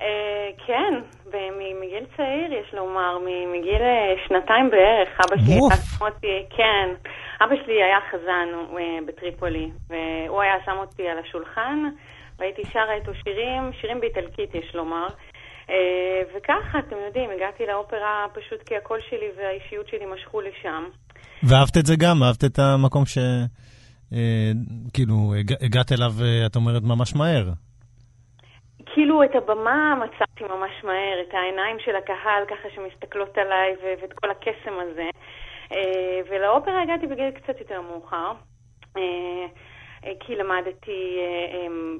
אה, 0.00 0.48
כן, 0.66 0.94
מגיל 1.80 2.04
צעיר, 2.16 2.52
יש 2.52 2.74
לומר, 2.74 3.18
מגיל 3.54 3.82
אה, 3.82 4.14
שנתיים 4.28 4.70
בערך, 4.70 5.20
אבא 5.20 5.36
שלי 5.36 5.58
שם 5.86 6.04
אותי, 6.04 6.42
כן, 6.56 6.88
אבא 7.40 7.54
שלי 7.64 7.82
היה 7.82 7.98
חזן 8.10 8.48
אה, 8.78 8.98
בטריפולי, 9.06 9.70
והוא 9.88 10.42
היה 10.42 10.54
שם 10.64 10.76
אותי 10.76 11.08
על 11.08 11.18
השולחן, 11.18 11.78
והייתי 12.38 12.62
שרה 12.72 12.94
איתו 12.94 13.12
שירים, 13.14 13.70
שירים 13.80 14.00
באיטלקית, 14.00 14.54
יש 14.54 14.74
לומר. 14.74 15.06
אה, 15.70 16.22
וככה, 16.36 16.78
אתם 16.78 16.96
יודעים, 17.06 17.30
הגעתי 17.30 17.66
לאופרה 17.66 18.26
פשוט 18.34 18.68
כי 18.68 18.76
הקול 18.76 18.98
שלי 19.10 19.28
והאישיות 19.36 19.88
שלי 19.88 20.06
משכו 20.14 20.40
לשם. 20.40 20.84
ואהבת 21.42 21.76
את 21.80 21.86
זה 21.86 21.94
גם? 21.96 22.22
אהבת 22.22 22.44
את 22.44 22.58
המקום 22.58 23.06
ש... 23.06 23.18
אה, 24.12 24.50
כאילו, 24.94 25.14
הג- 25.38 25.64
הגעת 25.64 25.92
אליו, 25.92 26.12
אה, 26.22 26.46
את 26.46 26.56
אומרת, 26.56 26.82
ממש 26.82 27.16
מהר. 27.16 27.44
כאילו 28.94 29.22
את 29.24 29.34
הבמה 29.34 29.94
מצאתי 30.04 30.44
ממש 30.44 30.84
מהר, 30.84 31.16
את 31.28 31.34
העיניים 31.34 31.76
של 31.84 31.96
הקהל 31.96 32.42
ככה 32.50 32.68
שמסתכלות 32.74 33.38
עליי 33.38 33.72
ו- 33.82 34.02
ואת 34.02 34.12
כל 34.12 34.30
הקסם 34.30 34.74
הזה. 34.82 35.08
אה, 35.72 36.20
ולאופרה 36.28 36.82
הגעתי 36.82 37.06
בגיל 37.06 37.30
קצת 37.30 37.60
יותר 37.60 37.80
מאוחר. 37.80 38.32
אה, 38.96 39.02
אה, 40.04 40.12
כי 40.20 40.36
למדתי 40.36 41.18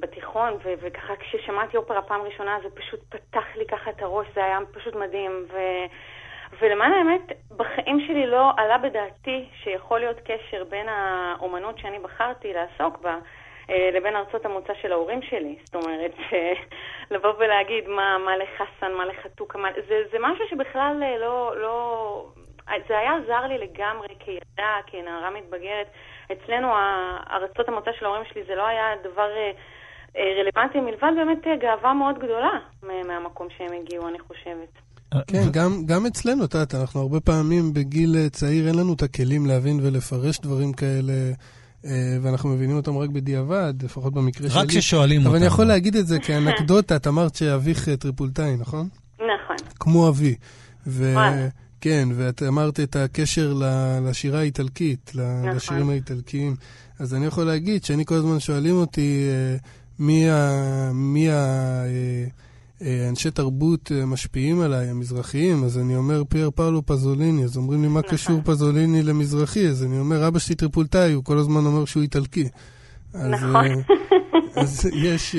בתיכון, 0.01 0.59
וככה 0.65 1.17
כששמעתי 1.17 1.77
אופרה 1.77 2.03
פעם 2.03 2.23
ראשונה 2.23 2.59
זה 2.63 2.69
פשוט 2.75 3.01
פתח 3.09 3.45
לי 3.57 3.67
ככה 3.67 3.91
את 3.91 4.03
הראש, 4.03 4.27
זה 4.35 4.45
היה 4.45 4.59
פשוט 4.73 4.95
מדהים. 4.95 5.47
ו- 5.53 5.87
ולמען 6.61 6.93
האמת, 6.93 7.23
בחיים 7.57 8.01
שלי 8.07 8.27
לא 8.27 8.51
עלה 8.57 8.79
בדעתי 8.79 9.49
שיכול 9.63 9.99
להיות 9.99 10.21
קשר 10.25 10.65
בין 10.65 10.89
האומנות 10.89 11.79
שאני 11.79 11.99
בחרתי 11.99 12.53
לעסוק 12.53 12.99
בה 12.99 13.19
לבין 13.69 14.17
ארצות 14.17 14.45
המוצא 14.45 14.73
של 14.83 14.93
ההורים 14.93 15.23
שלי. 15.23 15.57
זאת 15.65 15.75
אומרת, 15.75 16.15
לבוא 17.11 17.33
ולהגיד 17.39 17.89
מה, 17.89 18.19
מה 18.19 18.37
לחסן, 18.37 18.93
מה 18.93 19.05
לחתוכה, 19.05 19.59
מה... 19.59 19.69
זה, 19.89 20.03
זה 20.13 20.19
משהו 20.21 20.45
שבכלל 20.49 21.03
לא, 21.21 21.57
לא... 21.57 22.27
זה 22.89 22.99
היה 22.99 23.11
עזר 23.17 23.47
לי 23.47 23.59
לגמרי 23.59 24.09
כילדה, 24.19 24.73
כנערה 24.87 25.31
מתבגרת. 25.31 25.87
אצלנו, 26.33 26.69
ארצות 27.31 27.69
המוצא 27.69 27.91
של 27.99 28.05
ההורים 28.05 28.23
שלי 28.33 28.43
זה 28.49 28.55
לא 28.55 28.67
היה 28.67 28.85
דבר 29.05 29.31
אה, 30.17 30.23
רלוונטי, 30.41 30.81
מלבד 30.81 31.13
באמת 31.17 31.61
גאווה 31.63 31.95
מאוד 31.95 32.19
גדולה 32.19 32.59
מהמקום 32.83 33.49
שהם 33.59 33.73
הגיעו, 33.83 34.09
אני 34.09 34.19
חושבת. 34.19 34.73
כן, 35.27 35.43
גם, 35.53 35.71
גם 35.87 36.07
אצלנו, 36.07 36.45
את 36.45 36.55
יודעת, 36.55 36.75
אנחנו 36.75 37.01
הרבה 37.01 37.21
פעמים 37.21 37.73
בגיל 37.75 38.29
צעיר, 38.29 38.69
אין 38.69 38.75
לנו 38.79 38.95
את 38.95 39.03
הכלים 39.03 39.47
להבין 39.47 39.81
ולפרש 39.83 40.41
דברים 40.41 40.73
כאלה. 40.73 41.13
ואנחנו 42.23 42.49
מבינים 42.49 42.77
אותם 42.77 42.99
רק 42.99 43.11
בדיעבד, 43.11 43.75
לפחות 43.83 44.15
במקרה 44.15 44.47
רק 44.47 44.53
שלי. 44.53 44.63
רק 44.63 44.69
כששואלים 44.69 45.19
אותם. 45.19 45.29
אבל 45.29 45.37
אני 45.37 45.47
יכול 45.47 45.65
להגיד 45.65 45.97
את 45.97 46.07
זה 46.07 46.19
כאנקדוטה, 46.19 46.97
את 46.97 47.07
אמרת 47.07 47.35
שאביך 47.35 47.89
טריפולטאי, 47.89 48.57
נכון? 48.57 48.89
נכון. 49.19 49.57
כמו 49.81 50.09
אבי. 50.09 50.35
ו... 50.87 51.05
כן, 51.81 52.09
ואת 52.17 52.43
אמרת 52.43 52.81
את 52.81 52.97
הקשר 52.97 53.61
לשירה 54.03 54.39
האיטלקית, 54.39 55.13
נכון. 55.15 55.49
לשירים 55.57 55.91
האיטלקיים. 55.91 56.57
אז 56.99 57.15
אני 57.15 57.27
יכול 57.27 57.45
להגיד 57.45 57.85
שאני 57.85 58.05
כל 58.05 58.15
הזמן 58.15 58.41
שואלים 58.41 58.75
אותי 58.75 59.29
מי 59.99 60.31
ה... 60.31 60.91
מי 60.95 61.31
ה... 61.31 61.83
אנשי 63.09 63.31
תרבות 63.31 63.93
משפיעים 64.07 64.61
עליי, 64.61 64.89
המזרחיים, 64.89 65.65
אז 65.65 65.79
אני 65.79 65.97
אומר 65.97 66.23
פייר 66.29 66.51
פאולו 66.55 66.87
פאזוליני, 66.87 67.45
אז 67.45 67.57
אומרים 67.57 67.83
לי 67.83 67.89
מה 67.89 68.03
קשור 68.03 68.41
פאזוליני 68.45 69.03
למזרחי, 69.03 69.69
אז 69.69 69.85
אני 69.85 69.99
אומר 69.99 70.29
אבא 70.29 70.39
שלי 70.39 70.55
טריפולטאי, 70.55 71.13
הוא 71.13 71.25
כל 71.25 71.39
הזמן 71.39 71.67
אומר 71.67 71.85
שהוא 71.85 72.03
איטלקי. 72.03 72.49
נכון. 73.15 73.67
אז 74.57 74.89
יש... 74.95 75.37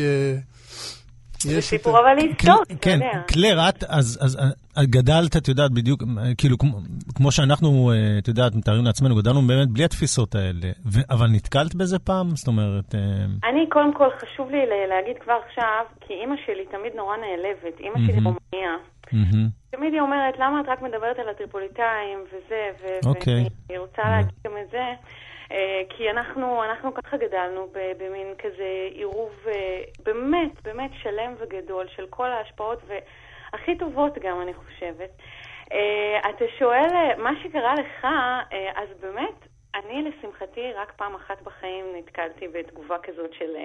זה 1.49 1.61
סיפור 1.61 1.99
אבל 1.99 2.15
לבדוק, 2.17 2.63
אתה 2.65 2.75
כן, 2.81 2.91
יודע. 2.91 3.21
קלייר, 3.27 3.69
את 3.69 3.83
אז 3.89 4.37
גדלת, 4.79 5.37
את 5.37 5.47
יודעת, 5.47 5.71
בדיוק, 5.71 6.03
כאילו, 6.37 6.57
כמו 7.15 7.31
שאנחנו, 7.31 7.91
את 8.19 8.27
יודעת, 8.27 8.55
מתארים 8.55 8.85
לעצמנו, 8.85 9.15
גדלנו 9.15 9.41
באמת 9.41 9.67
בלי 9.67 9.83
התפיסות 9.83 10.35
האלה, 10.35 10.71
אבל 11.09 11.27
נתקלת 11.27 11.75
בזה 11.75 11.99
פעם? 11.99 12.35
זאת 12.35 12.47
אומרת... 12.47 12.95
אני, 13.49 13.69
קודם 13.69 13.93
כל, 13.93 14.07
חשוב 14.19 14.51
לי 14.51 14.57
להגיד 14.89 15.15
כבר 15.23 15.37
עכשיו, 15.47 15.85
כי 16.07 16.13
אימא 16.13 16.35
שלי 16.45 16.65
תמיד 16.65 16.93
נורא 16.95 17.15
נעלבת, 17.17 17.79
אימא 17.79 17.97
שלי 18.07 18.17
רומניה. 18.25 18.73
תמיד 19.71 19.93
היא 19.93 20.01
אומרת, 20.01 20.33
למה 20.39 20.61
את 20.61 20.65
רק 20.67 20.81
מדברת 20.81 21.19
על 21.19 21.29
הטריפוליטאים 21.29 22.19
וזה, 22.27 22.61
והיא 22.81 23.79
רוצה 23.79 24.01
להגיד 24.01 24.35
גם 24.47 24.53
את 24.65 24.71
זה. 24.71 24.85
כי 25.89 26.09
אנחנו, 26.09 26.63
אנחנו 26.63 26.93
ככה 26.93 27.17
גדלנו 27.17 27.67
במין 27.97 28.33
כזה 28.37 28.87
עירוב 28.91 29.31
באמת, 30.03 30.61
באמת 30.63 30.91
שלם 31.03 31.33
וגדול 31.39 31.87
של 31.87 32.07
כל 32.09 32.27
ההשפעות, 32.27 32.79
והכי 32.87 33.77
טובות 33.77 34.17
גם, 34.17 34.41
אני 34.41 34.53
חושבת. 34.53 35.09
אתה 36.29 36.45
שואל, 36.59 37.15
מה 37.17 37.31
שקרה 37.43 37.73
לך, 37.73 38.07
אז 38.75 38.87
באמת, 38.99 39.47
אני 39.75 40.03
לשמחתי 40.03 40.73
רק 40.73 40.91
פעם 40.95 41.15
אחת 41.15 41.41
בחיים 41.41 41.85
נתקלתי 41.95 42.47
בתגובה 42.47 42.97
כזאת 43.03 43.33
של 43.33 43.55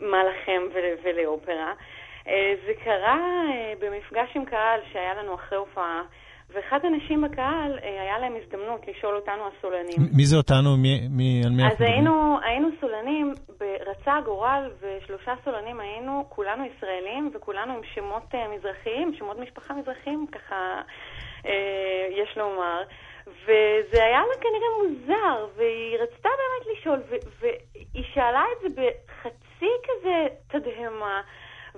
מה 0.00 0.24
לכם 0.24 0.62
ולאופרה. 1.02 1.72
זה 2.66 2.72
קרה 2.84 3.44
במפגש 3.78 4.36
עם 4.36 4.44
קהל 4.44 4.80
שהיה 4.92 5.14
לנו 5.14 5.34
אחרי 5.34 5.58
הופעה. 5.58 6.02
ואחד 6.54 6.78
האנשים 6.84 7.22
בקהל, 7.22 7.78
היה 7.82 8.18
להם 8.18 8.32
הזדמנות 8.42 8.80
לשאול 8.88 9.16
אותנו 9.16 9.42
הסולנים. 9.46 9.98
מי 10.16 10.24
זה 10.26 10.36
אותנו? 10.36 10.76
מי, 10.76 11.08
מי, 11.10 11.42
על 11.44 11.52
מי 11.52 11.66
אז 11.66 11.80
היינו, 11.80 12.38
היינו 12.42 12.68
סולנים, 12.80 13.32
רצה 13.86 14.16
הגורל, 14.16 14.70
ושלושה 14.80 15.34
סולנים 15.44 15.80
היינו, 15.80 16.24
כולנו 16.28 16.64
ישראלים, 16.64 17.30
וכולנו 17.34 17.72
עם 17.72 17.80
שמות 17.94 18.34
מזרחיים, 18.56 19.14
שמות 19.18 19.38
משפחה 19.38 19.74
מזרחיים, 19.74 20.26
ככה 20.32 20.82
אה, 21.46 22.06
יש 22.10 22.36
לומר. 22.36 22.82
וזה 23.26 24.04
היה 24.04 24.20
לה 24.20 24.34
כנראה 24.40 24.70
מוזר, 24.82 25.46
והיא 25.56 25.98
רצתה 25.98 26.28
באמת 26.28 26.76
לשאול, 26.78 27.02
והיא 27.40 28.04
שאלה 28.14 28.44
את 28.52 28.62
זה 28.62 28.82
בחצי 28.82 29.70
כזה 29.84 30.26
תדהמה. 30.48 31.20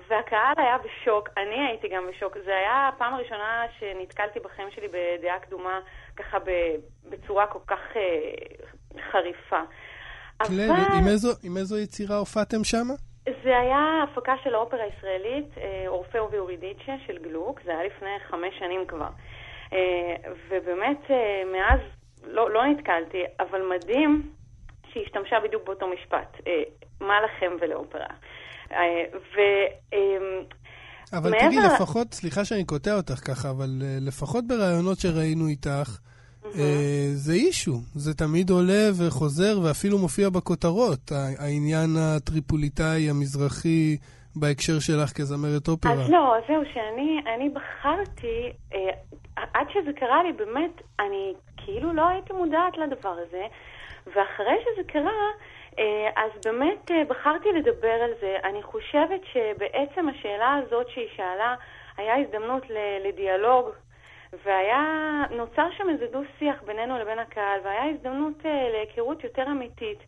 והקהל 0.09 0.55
היה 0.57 0.77
בשוק, 0.79 1.29
אני 1.37 1.67
הייתי 1.69 1.89
גם 1.89 2.03
בשוק. 2.11 2.37
זה 2.45 2.57
היה 2.57 2.89
הפעם 2.89 3.15
הראשונה 3.15 3.63
שנתקלתי 3.79 4.41
בחיים 4.41 4.69
שלי 4.71 4.87
בדעה 4.89 5.39
קדומה, 5.39 5.81
ככה 6.17 6.39
בצורה 7.09 7.47
כל 7.47 7.59
כך 7.67 7.79
אה, 7.97 8.03
חריפה. 9.11 9.61
קלר, 10.47 10.71
אבל... 10.71 10.99
עם, 10.99 11.09
איזו, 11.09 11.29
עם 11.45 11.57
איזו 11.57 11.79
יצירה 11.79 12.17
הופעתם 12.17 12.65
שם? 12.65 12.87
זה 13.45 13.59
היה 13.59 14.03
הפקה 14.03 14.35
של 14.45 14.55
האופרה 14.55 14.83
הישראלית, 14.83 15.59
אה, 15.59 15.85
אורפאו 15.87 16.31
ואורידיצ'ה 16.31 16.93
של 17.07 17.19
גלוק, 17.19 17.61
זה 17.65 17.71
היה 17.71 17.85
לפני 17.85 18.11
חמש 18.31 18.59
שנים 18.59 18.87
כבר. 18.87 19.09
אה, 19.73 20.17
ובאמת, 20.49 21.11
אה, 21.11 21.43
מאז 21.53 21.81
לא, 22.27 22.51
לא 22.51 22.67
נתקלתי, 22.67 23.23
אבל 23.41 23.63
מדהים 23.63 24.33
שהיא 24.93 25.03
השתמשה 25.05 25.41
בדיוק 25.41 25.65
באותו 25.65 25.87
משפט, 25.89 26.37
אה, 26.47 26.63
מה 27.01 27.21
לכם 27.21 27.53
ולאופרה. 27.61 28.07
ו... 29.35 29.41
אבל 31.13 31.31
מעבר... 31.31 31.51
תראי, 31.51 31.57
לפחות, 31.75 32.15
סליחה 32.15 32.45
שאני 32.45 32.65
קוטע 32.65 32.97
אותך 32.97 33.15
ככה, 33.15 33.51
אבל 33.51 33.69
לפחות 34.01 34.47
ברעיונות 34.47 34.99
שראינו 34.99 35.47
איתך, 35.47 35.99
mm-hmm. 36.43 36.49
זה 37.15 37.33
אישו. 37.33 37.81
זה 37.95 38.15
תמיד 38.15 38.51
עולה 38.51 38.89
וחוזר 38.99 39.61
ואפילו 39.63 39.99
מופיע 39.99 40.31
בכותרות, 40.31 41.13
העניין 41.39 41.97
הטריפוליטאי, 41.99 43.11
המזרחי, 43.11 43.97
בהקשר 44.37 44.79
שלך 44.79 45.13
כזמרת 45.13 45.69
אופרה. 45.69 45.93
אז 45.93 46.11
לא, 46.11 46.35
זהו, 46.49 46.63
שאני 46.75 47.49
בחרתי, 47.49 48.53
עד 49.37 49.67
שזה 49.73 49.93
קרה 49.93 50.23
לי, 50.23 50.33
באמת, 50.33 50.83
אני 51.01 51.33
כאילו 51.57 51.93
לא 51.93 52.09
הייתי 52.09 52.33
מודעת 52.33 52.79
לדבר 52.79 53.17
הזה, 53.29 53.45
ואחרי 54.07 54.57
שזה 54.65 54.83
קרה, 54.93 55.29
אז 56.17 56.31
באמת 56.45 56.91
בחרתי 57.09 57.53
לדבר 57.53 58.03
על 58.03 58.11
זה. 58.21 58.37
אני 58.45 58.63
חושבת 58.63 59.21
שבעצם 59.33 60.09
השאלה 60.09 60.55
הזאת 60.55 60.89
שהיא 60.89 61.09
שאלה, 61.17 61.55
היה 61.97 62.17
הזדמנות 62.17 62.63
לדיאלוג, 63.05 63.71
והיה, 64.45 64.83
נוצר 65.31 65.71
שם 65.77 65.89
איזה 65.89 66.07
דו-שיח 66.07 66.63
בינינו 66.63 66.99
לבין 66.99 67.19
הקהל, 67.19 67.61
והיה 67.65 67.85
הזדמנות 67.85 68.45
להיכרות 68.45 69.25
יותר 69.25 69.43
אמיתית. 69.43 69.99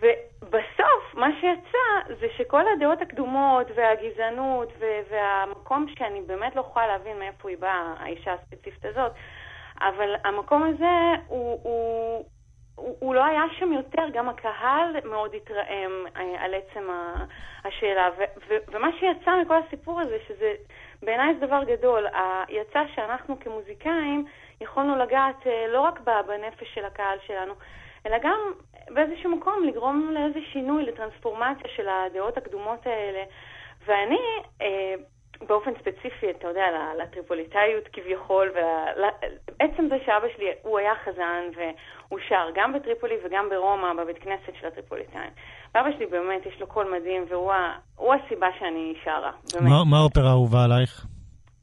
ובסוף, 0.00 1.14
מה 1.14 1.28
שיצא 1.40 2.14
זה 2.20 2.26
שכל 2.36 2.62
הדעות 2.68 3.02
הקדומות 3.02 3.66
והגזענות 3.74 4.72
והמקום 5.10 5.86
שאני 5.98 6.20
באמת 6.20 6.56
לא 6.56 6.60
יכולה 6.60 6.86
להבין 6.86 7.18
מאיפה 7.18 7.48
היא 7.48 7.58
באה, 7.58 7.94
האישה 7.98 8.32
הספציפית 8.32 8.84
הזאת, 8.84 9.12
אבל 9.80 10.14
המקום 10.24 10.62
הזה 10.62 11.22
הוא... 11.28 11.60
הוא 11.62 12.24
הוא, 12.74 12.96
הוא 13.00 13.14
לא 13.14 13.24
היה 13.24 13.42
שם 13.58 13.72
יותר, 13.72 14.02
גם 14.12 14.28
הקהל 14.28 14.96
מאוד 15.04 15.34
התרעם 15.34 15.92
על 16.38 16.54
עצם 16.54 16.88
השאלה. 17.64 18.08
ו, 18.18 18.22
ו, 18.48 18.54
ומה 18.72 18.88
שיצא 18.98 19.30
מכל 19.42 19.56
הסיפור 19.66 20.00
הזה, 20.00 20.16
שזה 20.28 20.54
בעיניי 21.02 21.34
זה 21.34 21.46
דבר 21.46 21.64
גדול, 21.64 22.06
יצא 22.48 22.82
שאנחנו 22.94 23.40
כמוזיקאים 23.40 24.24
יכולנו 24.60 24.96
לגעת 24.96 25.46
לא 25.68 25.80
רק 25.80 26.00
בנפש 26.00 26.74
של 26.74 26.84
הקהל 26.84 27.18
שלנו, 27.26 27.54
אלא 28.06 28.18
גם 28.18 28.38
באיזשהו 28.90 29.30
מקום 29.30 29.64
לגרום 29.64 30.10
לאיזה 30.10 30.40
שינוי, 30.52 30.82
לטרנספורמציה 30.82 31.70
של 31.76 31.88
הדעות 31.88 32.36
הקדומות 32.36 32.86
האלה. 32.86 33.24
ואני, 33.86 34.20
אה, 34.62 34.94
באופן 35.46 35.70
ספציפי, 35.80 36.30
אתה 36.30 36.48
יודע, 36.48 36.64
לטריפוליטאיות 37.02 37.88
כביכול, 37.92 38.50
ועצם 38.54 39.88
זה 39.88 39.96
שאבא 40.06 40.26
שלי, 40.36 40.46
הוא 40.62 40.78
היה 40.78 40.92
חזן 41.04 41.42
והוא 41.56 42.20
שר 42.28 42.46
גם 42.54 42.72
בטריפולי 42.72 43.14
וגם 43.24 43.48
ברומא, 43.50 44.02
בבית 44.02 44.18
כנסת 44.18 44.52
של 44.60 44.66
הטריפוליטאים. 44.66 45.30
ואבא 45.74 45.88
שלי 45.96 46.06
באמת, 46.06 46.46
יש 46.46 46.60
לו 46.60 46.66
קול 46.66 46.98
מדהים, 46.98 47.24
והוא 47.28 48.14
הסיבה 48.14 48.46
שאני 48.58 48.94
שרה, 49.04 49.32
באמת. 49.54 49.70
מה 49.90 49.98
האופרה 49.98 50.28
האהובה 50.28 50.64
עלייך? 50.64 51.06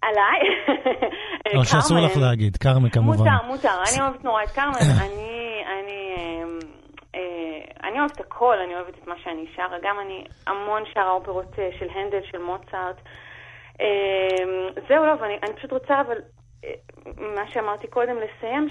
עליי? 0.01 0.39
או 1.57 1.65
שאסור 1.65 1.97
לך 1.99 2.17
להגיד, 2.17 2.57
קרמן 2.57 2.89
כמובן. 2.89 3.17
מותר, 3.17 3.45
מותר, 3.47 3.77
אני 3.89 4.01
אוהבת 4.01 4.23
נורא 4.23 4.43
את 4.43 4.49
קרמן, 4.49 4.91
אני, 5.05 5.63
אני, 5.65 6.15
אני 7.84 7.99
אוהבת 7.99 8.19
הכל, 8.19 8.57
אני 8.65 8.75
אוהבת 8.75 8.93
את 9.01 9.07
מה 9.07 9.15
שאני 9.23 9.45
שרה, 9.55 9.77
גם 9.84 9.95
אני 9.99 10.23
המון 10.47 10.84
שרה 10.93 11.12
אופרות 11.12 11.55
של 11.79 11.88
הנדל, 11.95 12.21
של 12.31 12.38
מוצרט. 12.38 13.01
זהו, 14.88 15.05
לא, 15.05 15.13
ואני 15.19 15.55
פשוט 15.55 15.71
רוצה, 15.71 16.01
אבל 16.01 16.17
מה 17.17 17.47
שאמרתי 17.47 17.88
קודם, 17.88 18.17
לסיים, 18.17 18.67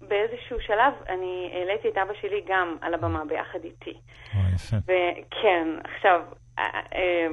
באיזשהו 0.00 0.60
שלב 0.60 0.92
אני 1.08 1.50
העליתי 1.54 1.88
את 1.88 1.98
אבא 1.98 2.14
שלי 2.20 2.42
גם 2.46 2.76
על 2.80 2.94
הבמה 2.94 3.24
ביחד 3.24 3.64
איתי. 3.64 3.94
וואי, 4.34 4.54
יפה. 4.54 4.76
וכן, 4.76 5.68
עכשיו, 5.84 6.20
אה, 6.58 6.80
אה, 6.94 7.26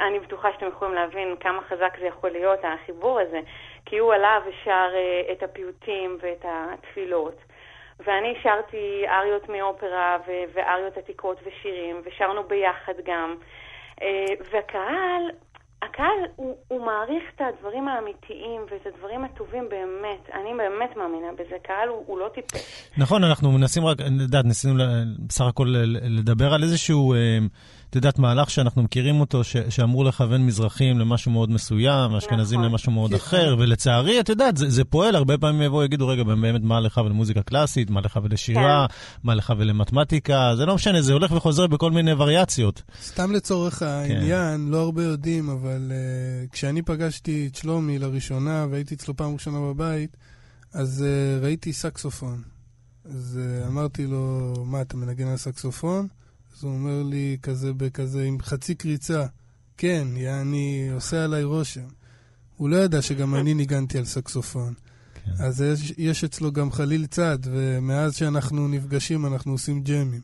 אני 0.00 0.20
בטוחה 0.20 0.48
שאתם 0.52 0.66
יכולים 0.66 0.94
להבין 0.94 1.36
כמה 1.40 1.62
חזק 1.62 1.96
זה 2.00 2.06
יכול 2.06 2.30
להיות, 2.30 2.60
החיבור 2.64 3.20
הזה, 3.20 3.40
כי 3.86 3.98
הוא 3.98 4.14
עלה 4.14 4.38
ושר 4.46 4.90
אה, 4.94 5.32
את 5.32 5.42
הפיוטים 5.42 6.18
ואת 6.22 6.44
התפילות. 6.48 7.36
ואני 8.06 8.34
שרתי 8.42 9.04
אריות 9.08 9.48
מאופרה 9.48 10.18
ואריות 10.54 10.96
עתיקות 10.96 11.40
ושירים, 11.44 12.00
ושרנו 12.04 12.44
ביחד 12.44 12.94
גם. 13.04 13.36
אה, 14.02 14.34
והקהל, 14.50 15.30
הקהל 15.82 16.18
הוא, 16.36 16.54
הוא 16.68 16.86
מעריך 16.86 17.22
את 17.36 17.40
הדברים 17.40 17.88
האמיתיים 17.88 18.60
ואת 18.70 18.86
הדברים 18.94 19.24
הטובים 19.24 19.68
באמת. 19.70 20.30
אני 20.34 20.50
באמת 20.58 20.96
מאמינה 20.96 21.32
בזה. 21.32 21.56
קהל 21.62 21.88
הוא, 21.88 22.04
הוא 22.06 22.18
לא 22.18 22.28
טיפש. 22.34 22.88
נכון, 22.98 23.24
אנחנו 23.24 23.52
מנסים 23.52 23.86
רק, 23.86 24.00
אני 24.00 24.22
יודעת, 24.22 24.44
ניסינו 24.44 24.74
בסך 25.26 25.44
הכל 25.44 25.66
לדבר 26.02 26.54
על 26.54 26.62
איזשהו, 26.62 27.14
אה, 27.14 27.38
את 27.92 27.96
יודעת, 27.96 28.18
מהלך 28.18 28.50
שאנחנו 28.50 28.82
מכירים 28.82 29.20
אותו, 29.20 29.44
ש- 29.44 29.56
שאמור 29.56 30.04
לכוון 30.04 30.46
מזרחים 30.46 30.98
למשהו 30.98 31.30
מאוד 31.30 31.50
מסוים, 31.50 32.14
אשכנזים 32.14 32.60
נכון. 32.60 32.70
למשהו 32.70 32.92
מאוד 32.92 33.10
כן. 33.10 33.16
אחר, 33.16 33.56
ולצערי, 33.58 34.20
את 34.20 34.28
יודעת, 34.28 34.56
זה, 34.56 34.70
זה 34.70 34.84
פועל, 34.84 35.16
הרבה 35.16 35.38
פעמים 35.38 35.62
יבואו, 35.62 35.84
יגידו, 35.84 36.08
רגע, 36.08 36.22
באמת, 36.22 36.60
מה 36.62 36.80
לך 36.80 37.00
ולמוזיקה 37.04 37.42
קלאסית, 37.42 37.90
מה 37.90 38.00
לך 38.00 38.20
ולשירה, 38.22 38.86
מה 39.24 39.34
לך 39.34 39.52
ולמתמטיקה, 39.58 40.52
זה 40.56 40.66
לא 40.66 40.74
משנה, 40.74 41.02
זה 41.02 41.12
הולך 41.12 41.32
וחוזר 41.32 41.66
בכל 41.66 41.90
מיני 41.90 42.12
וריאציות. 42.12 42.82
סתם 43.02 43.32
לצורך 43.32 43.82
העניין, 43.82 44.68
לא 44.68 44.80
הרבה 44.80 45.02
יודעים, 45.02 45.50
אבל 45.50 45.92
uh, 45.92 46.52
כשאני 46.52 46.82
פגשתי 46.82 47.48
את 47.50 47.54
שלומי 47.54 47.98
לראשונה, 47.98 48.66
והייתי 48.70 48.94
אצלו 48.94 49.16
פעם 49.16 49.32
ראשונה 49.32 49.60
בבית, 49.60 50.16
אז 50.72 51.04
uh, 51.04 51.44
ראיתי 51.44 51.72
סקסופון. 51.72 52.42
אז 53.04 53.40
uh, 53.40 53.68
אמרתי 53.68 54.06
לו, 54.06 54.54
מה, 54.66 54.80
אתה 54.80 54.96
מנגן 54.96 55.26
על 55.26 55.36
סקסופון? 55.36 56.08
אז 56.56 56.64
הוא 56.64 56.72
אומר 56.72 57.02
לי, 57.02 57.36
כזה 57.42 57.72
בכזה, 57.72 58.24
עם 58.24 58.38
חצי 58.42 58.74
קריצה, 58.74 59.26
כן, 59.76 60.06
יעני, 60.16 60.88
עושה 60.94 61.24
עליי 61.24 61.44
רושם. 61.44 61.86
הוא 62.56 62.68
לא 62.68 62.76
ידע 62.76 63.02
שגם 63.02 63.34
אני 63.34 63.54
ניגנתי 63.54 63.98
על 63.98 64.04
סקסופון. 64.04 64.74
כן. 65.24 65.44
אז 65.44 65.62
יש, 65.62 65.92
יש 65.98 66.24
אצלו 66.24 66.52
גם 66.52 66.72
חליל 66.72 67.06
צד, 67.06 67.38
ומאז 67.44 68.16
שאנחנו 68.16 68.68
נפגשים 68.68 69.26
אנחנו 69.26 69.52
עושים 69.52 69.82
ג'מים. 69.82 70.20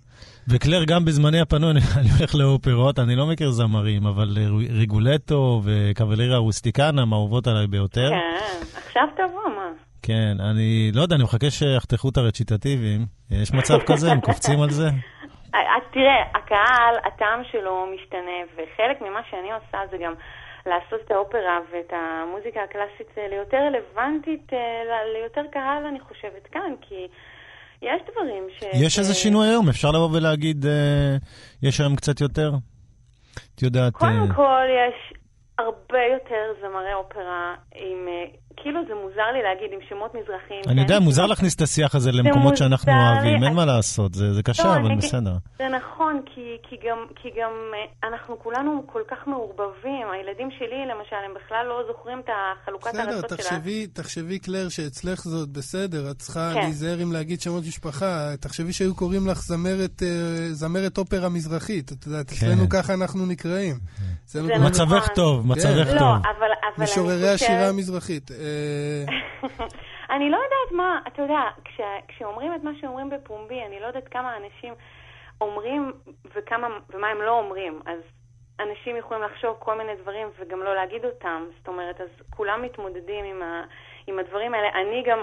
וקלר, 0.48 0.84
גם 0.84 1.04
בזמני 1.04 1.40
הפנוי, 1.40 1.70
אני 1.70 1.80
אני 1.96 2.10
הולך 2.18 2.34
לאופרות, 2.34 2.98
אני 2.98 3.16
לא 3.16 3.26
מכיר 3.26 3.50
זמרים, 3.50 4.06
אבל 4.06 4.38
אה, 4.40 4.46
ריגולטו 4.70 5.62
וקבלרה 5.64 6.36
רוסטיקנה, 6.36 7.04
מהאהובות 7.04 7.46
עליי 7.46 7.66
ביותר. 7.66 8.10
כן, 8.10 8.78
עכשיו 8.86 9.02
תבוא, 9.16 9.54
מה? 9.56 9.72
כן, 10.02 10.36
אני 10.40 10.90
לא 10.94 11.02
יודע, 11.02 11.16
אני 11.16 11.24
מחכה 11.24 11.50
שיחתכו 11.50 12.08
את 12.08 12.16
הרציטטיבים. 12.16 13.06
יש 13.30 13.52
מצב 13.52 13.78
כזה? 13.86 14.12
הם 14.12 14.20
קופצים 14.20 14.60
על 14.60 14.70
זה? 14.70 14.90
אה, 15.54 15.76
אז 15.76 15.82
תראה, 15.92 16.22
הקהל, 16.34 16.94
הטעם 17.04 17.42
שלו 17.52 17.86
משתנה, 17.94 18.38
וחלק 18.54 19.00
ממה 19.00 19.20
שאני 19.30 19.52
עושה 19.52 19.78
זה 19.90 19.96
גם 20.04 20.14
לעשות 20.66 21.00
את 21.04 21.10
האופרה 21.10 21.58
ואת 21.72 21.92
המוזיקה 21.92 22.60
הקלאסית 22.62 23.18
אה, 23.18 23.28
ליותר 23.28 23.56
רלוונטית, 23.56 24.52
אה, 24.52 24.58
ליותר 25.12 25.42
קהל, 25.52 25.86
אני 25.86 26.00
חושבת, 26.00 26.46
כאן, 26.52 26.72
כי 26.80 27.06
יש 27.82 28.02
דברים 28.12 28.42
ש... 28.58 28.62
יש 28.74 28.98
איזה 28.98 29.14
שינוי 29.14 29.48
היום? 29.48 29.68
אפשר 29.68 29.88
לבוא 29.88 30.08
ולהגיד, 30.12 30.66
אה, 30.66 31.16
יש 31.62 31.80
היום 31.80 31.96
קצת 31.96 32.20
יותר? 32.20 32.52
את 33.54 33.62
יודעת... 33.62 33.94
אה, 33.94 33.98
קודם 33.98 34.34
כל, 34.34 34.64
יש 34.68 35.17
הרבה 35.58 36.02
יותר 36.14 36.44
זמרי 36.60 36.94
אופרה 36.94 37.54
עם... 37.74 38.08
אה, 38.08 38.24
כאילו 38.62 38.80
זה 38.88 38.94
מוזר 38.94 39.28
לי 39.34 39.42
להגיד 39.42 39.70
עם 39.72 39.78
שמות 39.88 40.14
מזרחיים. 40.14 40.62
אני 40.66 40.74
כן? 40.74 40.78
יודע, 40.78 40.98
מוזר 40.98 41.26
להכניס 41.26 41.54
את 41.56 41.60
השיח 41.60 41.94
הזה 41.94 42.12
למקומות 42.12 42.56
שאנחנו 42.56 42.92
אוהבים, 42.92 43.44
אין 43.44 43.54
מה 43.54 43.64
לעשות, 43.64 44.14
זה 44.14 44.32
זה 44.32 44.42
קשה, 44.42 44.64
לא, 44.64 44.76
אבל 44.76 44.96
בסדר. 44.96 45.32
זה 45.58 45.68
נכון, 45.68 46.22
כי, 46.26 46.56
כי, 46.62 46.76
גם, 46.86 46.98
כי 47.22 47.28
גם 47.40 47.52
אה, 47.74 48.08
אנחנו 48.08 48.38
כולנו 48.38 48.82
כל 48.86 49.02
כך 49.10 49.26
מעורבבים. 49.26 50.06
הילדים 50.12 50.50
שלי, 50.58 50.80
למשל, 50.92 51.16
הם 51.26 51.34
בכלל 51.34 51.66
לא 51.66 51.82
זוכרים 51.86 52.20
את 52.20 52.30
החלוקת 52.36 52.88
בסדר, 52.88 53.00
הארצות 53.00 53.28
שלה. 53.28 53.36
תחשבי, 53.36 53.86
תחשבי, 53.86 54.38
קלר, 54.38 54.68
שאצלך 54.68 55.20
זאת 55.20 55.48
בסדר, 55.48 56.10
את 56.10 56.16
צריכה 56.18 56.50
כן. 56.54 56.60
להיזהר 56.60 57.02
אם 57.02 57.12
להגיד 57.12 57.40
שמות 57.40 57.62
משפחה. 57.68 58.36
תחשבי 58.40 58.72
שהיו 58.72 58.94
קוראים 58.94 59.28
לך 59.28 59.38
זמרת, 59.38 60.02
אה, 60.02 60.08
זמרת 60.52 60.98
אופרה 60.98 61.28
מזרחית. 61.28 61.92
את 61.92 62.06
יודעת, 62.06 62.26
אצלנו 62.32 62.68
ככה 62.68 62.94
אנחנו 62.94 63.26
נקראים. 63.26 63.74
זה 64.30 64.38
קוראים- 64.40 64.56
נכון. 64.58 64.70
מצבך 64.70 65.08
טוב, 65.14 65.46
מצבך 65.46 65.92
לא, 65.94 65.98
טוב. 65.98 66.08
אבל, 66.08 66.32
אבל 66.40 66.52
אני 66.76 66.84
משוררי. 66.84 67.28
השירה 67.34 67.68
המזרחית. 67.68 68.30
אה, 68.30 69.04
אני 70.14 70.30
לא 70.30 70.36
יודעת 70.36 70.72
מה, 70.72 71.00
אתה 71.06 71.22
יודע, 71.22 71.40
כש, 71.64 71.80
כשאומרים 72.08 72.54
את 72.54 72.62
מה 72.62 72.70
שאומרים 72.80 73.10
בפומבי, 73.10 73.62
אני 73.66 73.80
לא 73.80 73.86
יודעת 73.86 74.08
כמה 74.08 74.36
אנשים 74.36 74.74
אומרים 75.40 75.92
וכמה, 76.36 76.66
ומה 76.94 77.08
הם 77.08 77.22
לא 77.22 77.38
אומרים. 77.38 77.80
אז 77.86 77.98
אנשים 78.60 78.96
יכולים 78.96 79.22
לחשוב 79.22 79.56
כל 79.58 79.78
מיני 79.78 79.92
דברים 80.02 80.28
וגם 80.38 80.62
לא 80.62 80.74
להגיד 80.74 81.04
אותם. 81.04 81.42
זאת 81.58 81.68
אומרת, 81.68 82.00
אז 82.00 82.08
כולם 82.30 82.62
מתמודדים 82.62 83.24
עם, 83.24 83.42
ה, 83.42 83.62
עם 84.06 84.18
הדברים 84.18 84.54
האלה. 84.54 84.68
אני 84.82 85.02
גם 85.06 85.18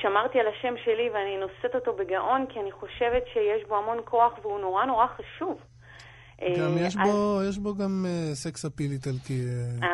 שמרתי 0.00 0.40
על 0.40 0.46
השם 0.48 0.74
שלי 0.84 1.10
ואני 1.14 1.36
נושאת 1.36 1.74
אותו 1.74 1.92
בגאון, 1.96 2.46
כי 2.48 2.60
אני 2.60 2.72
חושבת 2.72 3.24
שיש 3.32 3.64
בו 3.68 3.76
המון 3.76 3.98
כוח 4.04 4.32
והוא 4.42 4.60
נורא 4.60 4.84
נורא 4.84 5.06
חשוב. 5.06 5.58
גם 6.58 6.78
אה, 6.78 6.82
יש 6.86 6.96
אז- 6.96 7.02
בו, 7.08 7.40
יש 7.48 7.58
בו 7.58 7.74
גם 7.74 8.06
אה, 8.08 8.34
סקס 8.34 8.64
אפיל 8.64 8.92
איטלקי. 8.92 9.40
אה, 9.82 9.88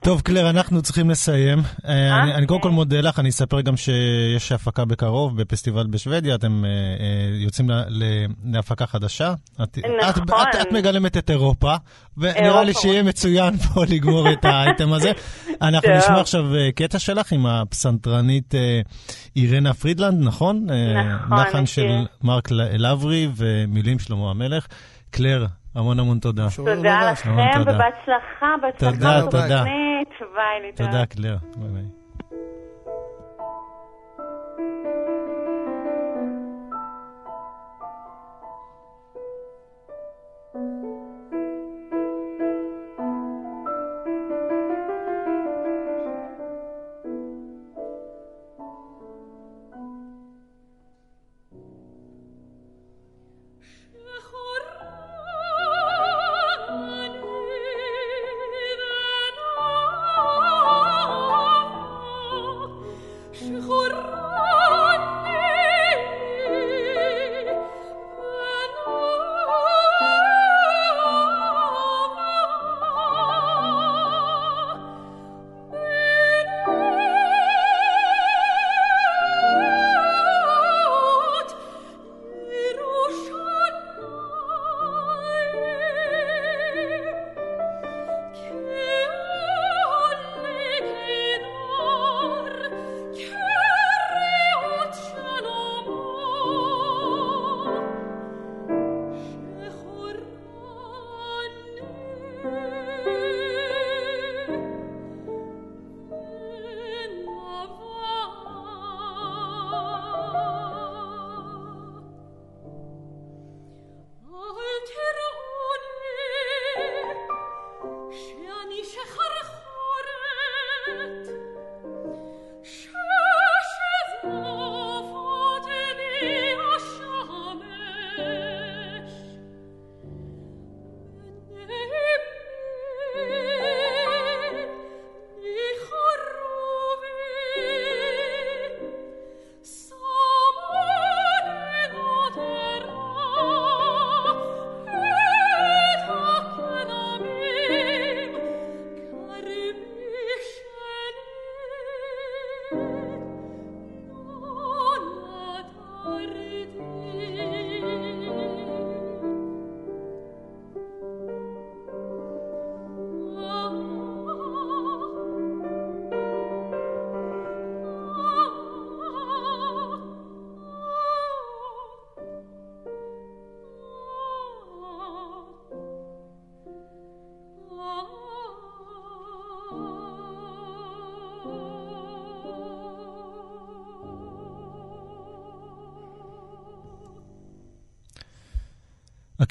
טוב, 0.00 0.20
קלר, 0.20 0.50
אנחנו 0.50 0.82
צריכים 0.82 1.10
לסיים. 1.10 1.58
אני- 1.84 2.34
אני 2.34 2.46
קודם 2.46 2.60
כל 2.60 2.68
אוקיי. 2.68 2.70
מודה 2.76 3.00
לך, 3.00 3.18
אני 3.18 3.28
אספר 3.28 3.60
גם 3.60 3.76
שיש 3.76 4.52
הפקה 4.52 4.84
בקרוב 4.84 5.40
בפסטיבל 5.42 5.86
בשוודיה, 5.86 6.34
אתם 6.34 6.64
יוצאים 7.34 7.70
להפקה 8.44 8.86
חדשה. 8.86 9.34
את- 9.62 9.78
נכון. 10.08 10.24
את- 10.24 10.56
את 10.62 10.72
מגלמת 10.72 11.16
את 11.16 11.30
אירופה, 11.30 11.74
ונראה 12.18 12.64
לי. 12.64 12.74
שיהיה 12.74 13.02
מצוין 13.02 13.56
פה 13.74 13.84
לגמור 13.84 14.32
את 14.32 14.44
האייטם 14.44 14.92
הזה. 14.92 15.12
אנחנו. 15.62 15.90
נשמע 15.96 16.20
עכשיו 16.20 16.44
קטע 16.74 16.98
שלך 16.98 17.32
עם 17.32 17.46
הפסנתרנית 17.46 18.54
אירנה 19.36 19.74
פרידלנד, 19.74 20.22
נכון? 20.24 20.66
נכון, 20.66 21.38
לחן 21.38 21.66
של 21.66 21.82
מכיר. 21.82 22.06
מרק 22.22 22.50
לברי 22.50 23.28
ומילים 23.36 23.98
שלמה 23.98 24.30
המלך. 24.30 24.66
קלייר, 25.10 25.46
המון 25.74 25.98
המון 26.00 26.18
תודה. 26.18 26.46
תודה. 26.56 27.10
לכם. 27.12 27.36
ובהצלחה, 27.62 28.54
בהצלחה 28.62 28.92
תודה, 28.92 29.20
תודה. 29.30 29.64
תודה, 30.76 31.06
קלייר. 31.06 31.36
ביי 31.56 31.68
ביי. 31.72 32.05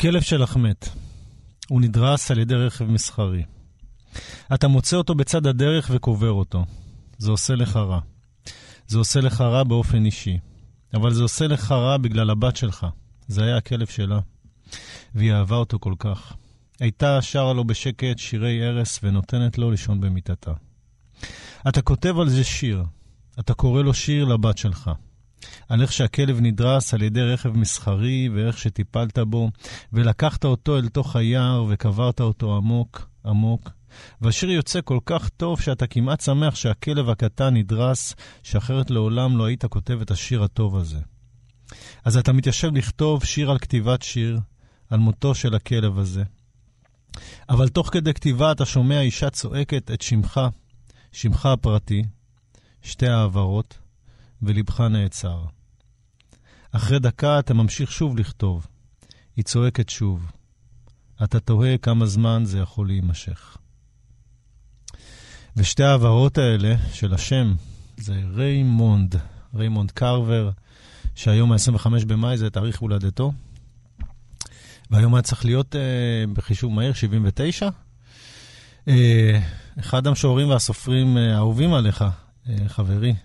הכלב 0.06 0.22
שלך 0.22 0.58
מת. 0.58 0.90
הוא 1.70 1.82
נדרס 1.82 2.32
על 2.32 2.40
ידי 2.40 2.56
רכב 2.56 2.86
מסחרי. 2.86 3.44
אתה 4.54 4.68
מוצא 4.68 4.98
אותו 4.98 5.16
בצד 5.16 5.48
הדרך 5.48 5.92
וקובר 5.94 6.32
אותו. 6.32 6.66
זה 7.18 7.32
עושה 7.32 7.56
לך 7.56 7.76
רע. 7.76 8.00
זה 8.88 8.98
עושה 8.98 9.22
לך 9.22 9.42
רע 9.42 9.64
באופן 9.64 10.06
אישי. 10.06 10.38
אבל 10.94 11.14
זה 11.14 11.24
עושה 11.24 11.48
לך 11.48 11.72
רע 11.72 11.98
בגלל 11.98 12.30
הבת 12.30 12.56
שלך. 12.56 12.86
זה 13.28 13.44
היה 13.44 13.58
הכלב 13.58 13.88
שלה. 13.88 14.20
והיא 15.16 15.34
אהבה 15.34 15.56
אותו 15.56 15.80
כל 15.80 15.94
כך. 16.00 16.34
הייתה 16.80 17.22
שרה 17.22 17.54
לו 17.54 17.64
בשקט 17.64 18.18
שירי 18.20 18.66
ערש 18.66 19.00
ונותנת 19.04 19.58
לו 19.58 19.72
לישון 19.72 20.02
במיטתה. 20.02 20.54
אתה 21.68 21.82
כותב 21.82 22.20
על 22.20 22.30
זה 22.30 22.44
שיר. 22.44 22.84
אתה 23.40 23.54
קורא 23.54 23.82
לו 23.82 23.94
שיר 23.94 24.26
לבת 24.26 24.58
שלך. 24.58 24.92
על 25.70 25.82
איך 25.82 25.94
שהכלב 25.94 26.40
נדרס 26.42 26.94
על 26.94 27.02
ידי 27.02 27.22
רכב 27.22 27.58
מסחרי, 27.58 28.30
ואיך 28.30 28.58
שטיפלת 28.58 29.20
בו, 29.20 29.50
ולקחת 29.94 30.46
אותו 30.46 30.78
אל 30.78 30.88
תוך 30.88 31.16
היער 31.16 31.66
וקברת 31.70 32.22
אותו 32.22 32.58
עמוק, 32.58 33.10
עמוק. 33.26 33.70
והשיר 34.22 34.52
יוצא 34.52 34.80
כל 34.84 35.00
כך 35.06 35.30
טוב 35.30 35.62
שאתה 35.62 35.88
כמעט 35.88 36.22
שמח 36.22 36.56
שהכלב 36.56 37.10
הקטן 37.10 37.54
נדרס, 37.54 38.16
שאחרת 38.44 38.92
לעולם 38.92 39.38
לא 39.38 39.46
היית 39.46 39.66
כותב 39.66 40.02
את 40.02 40.12
השיר 40.12 40.44
הטוב 40.44 40.78
הזה. 40.78 41.00
אז 42.06 42.18
אתה 42.18 42.34
מתיישב 42.34 42.72
לכתוב 42.74 43.24
שיר 43.24 43.52
על 43.52 43.60
כתיבת 43.60 44.02
שיר, 44.02 44.40
על 44.90 45.00
מותו 45.00 45.36
של 45.36 45.56
הכלב 45.56 46.00
הזה. 46.00 46.24
אבל 47.50 47.70
תוך 47.70 47.90
כדי 47.92 48.14
כתיבה 48.14 48.52
אתה 48.52 48.66
שומע 48.66 49.02
אישה 49.02 49.30
צועקת 49.30 49.92
את 49.92 50.02
שמך, 50.02 50.42
שמך 51.12 51.46
הפרטי, 51.46 52.04
שתי 52.82 53.08
ההברות, 53.08 53.78
ולבך 54.42 54.82
נעצר. 54.82 55.46
אחרי 56.76 57.00
דקה 57.00 57.40
אתה 57.40 57.54
ממשיך 57.54 57.92
שוב 57.92 58.18
לכתוב. 58.18 58.68
היא 59.36 59.46
צועקת 59.46 59.90
שוב. 59.90 60.32
אתה 61.24 61.40
תוהה 61.40 61.78
כמה 61.78 62.06
זמן 62.06 62.42
זה 62.46 62.60
יכול 62.60 62.88
להימשך. 62.88 63.58
ושתי 65.58 65.84
ההברות 65.84 66.38
האלה 66.38 66.76
של 66.94 67.14
השם 67.14 67.56
זה 67.98 68.14
ריימונד, 68.34 69.16
ריימונד 69.54 69.92
קרבר, 69.92 70.50
שהיום 71.16 71.52
ה-25 71.52 72.06
במאי 72.08 72.38
זה 72.38 72.50
תאריך 72.50 72.80
הולדתו, 72.80 73.34
והיום 74.92 75.16
היה 75.16 75.22
צריך 75.22 75.46
להיות 75.46 75.76
אה, 75.76 76.24
בחישוב 76.34 76.74
מהיר 76.74 76.94
79. 76.94 77.70
אה, 78.88 79.40
אחד 79.80 80.08
המשוררים 80.08 80.50
והסופרים 80.50 81.18
אה, 81.18 81.34
האהובים 81.36 81.74
עליך, 81.74 82.06
אה, 82.50 82.56
חברי. 82.68 83.16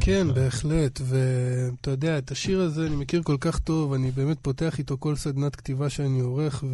כן, 0.00 0.26
בהחלט. 0.34 1.00
ואתה 1.04 1.90
יודע, 1.90 2.18
את 2.18 2.30
השיר 2.30 2.60
הזה 2.60 2.86
אני 2.86 2.96
מכיר 2.96 3.22
כל 3.22 3.36
כך 3.40 3.58
טוב, 3.58 3.92
אני 3.92 4.10
באמת 4.10 4.38
פותח 4.42 4.78
איתו 4.78 4.96
כל 5.00 5.16
סדנת 5.16 5.56
כתיבה 5.56 5.90
שאני 5.90 6.20
עורך, 6.20 6.64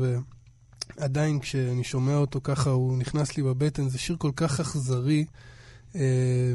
ועדיין 0.99 1.41
כשאני 1.41 1.85
שומע 1.85 2.17
אותו 2.17 2.41
ככה, 2.45 2.71
הוא 2.71 2.99
נכנס 2.99 3.37
לי 3.37 3.43
בבטן. 3.43 3.89
זה 3.89 3.99
שיר 3.99 4.17
כל 4.19 4.31
כך 4.37 4.61
אכזרי. 4.61 5.25
אה, 5.97 6.55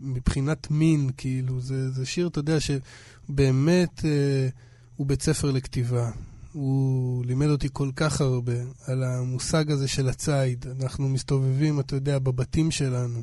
מבחינת 0.00 0.70
מין, 0.70 1.10
כאילו, 1.16 1.60
זה, 1.60 1.90
זה 1.90 2.06
שיר, 2.06 2.26
אתה 2.26 2.38
יודע, 2.38 2.56
שבאמת 2.60 4.04
אה, 4.04 4.48
הוא 4.96 5.06
בית 5.06 5.22
ספר 5.22 5.50
לכתיבה. 5.50 6.10
הוא 6.52 7.24
לימד 7.24 7.46
אותי 7.46 7.68
כל 7.72 7.90
כך 7.96 8.20
הרבה 8.20 8.52
על 8.86 9.02
המושג 9.02 9.70
הזה 9.70 9.88
של 9.88 10.08
הציד. 10.08 10.66
אנחנו 10.80 11.08
מסתובבים, 11.08 11.80
אתה 11.80 11.96
יודע, 11.96 12.18
בבתים 12.18 12.70
שלנו, 12.70 13.22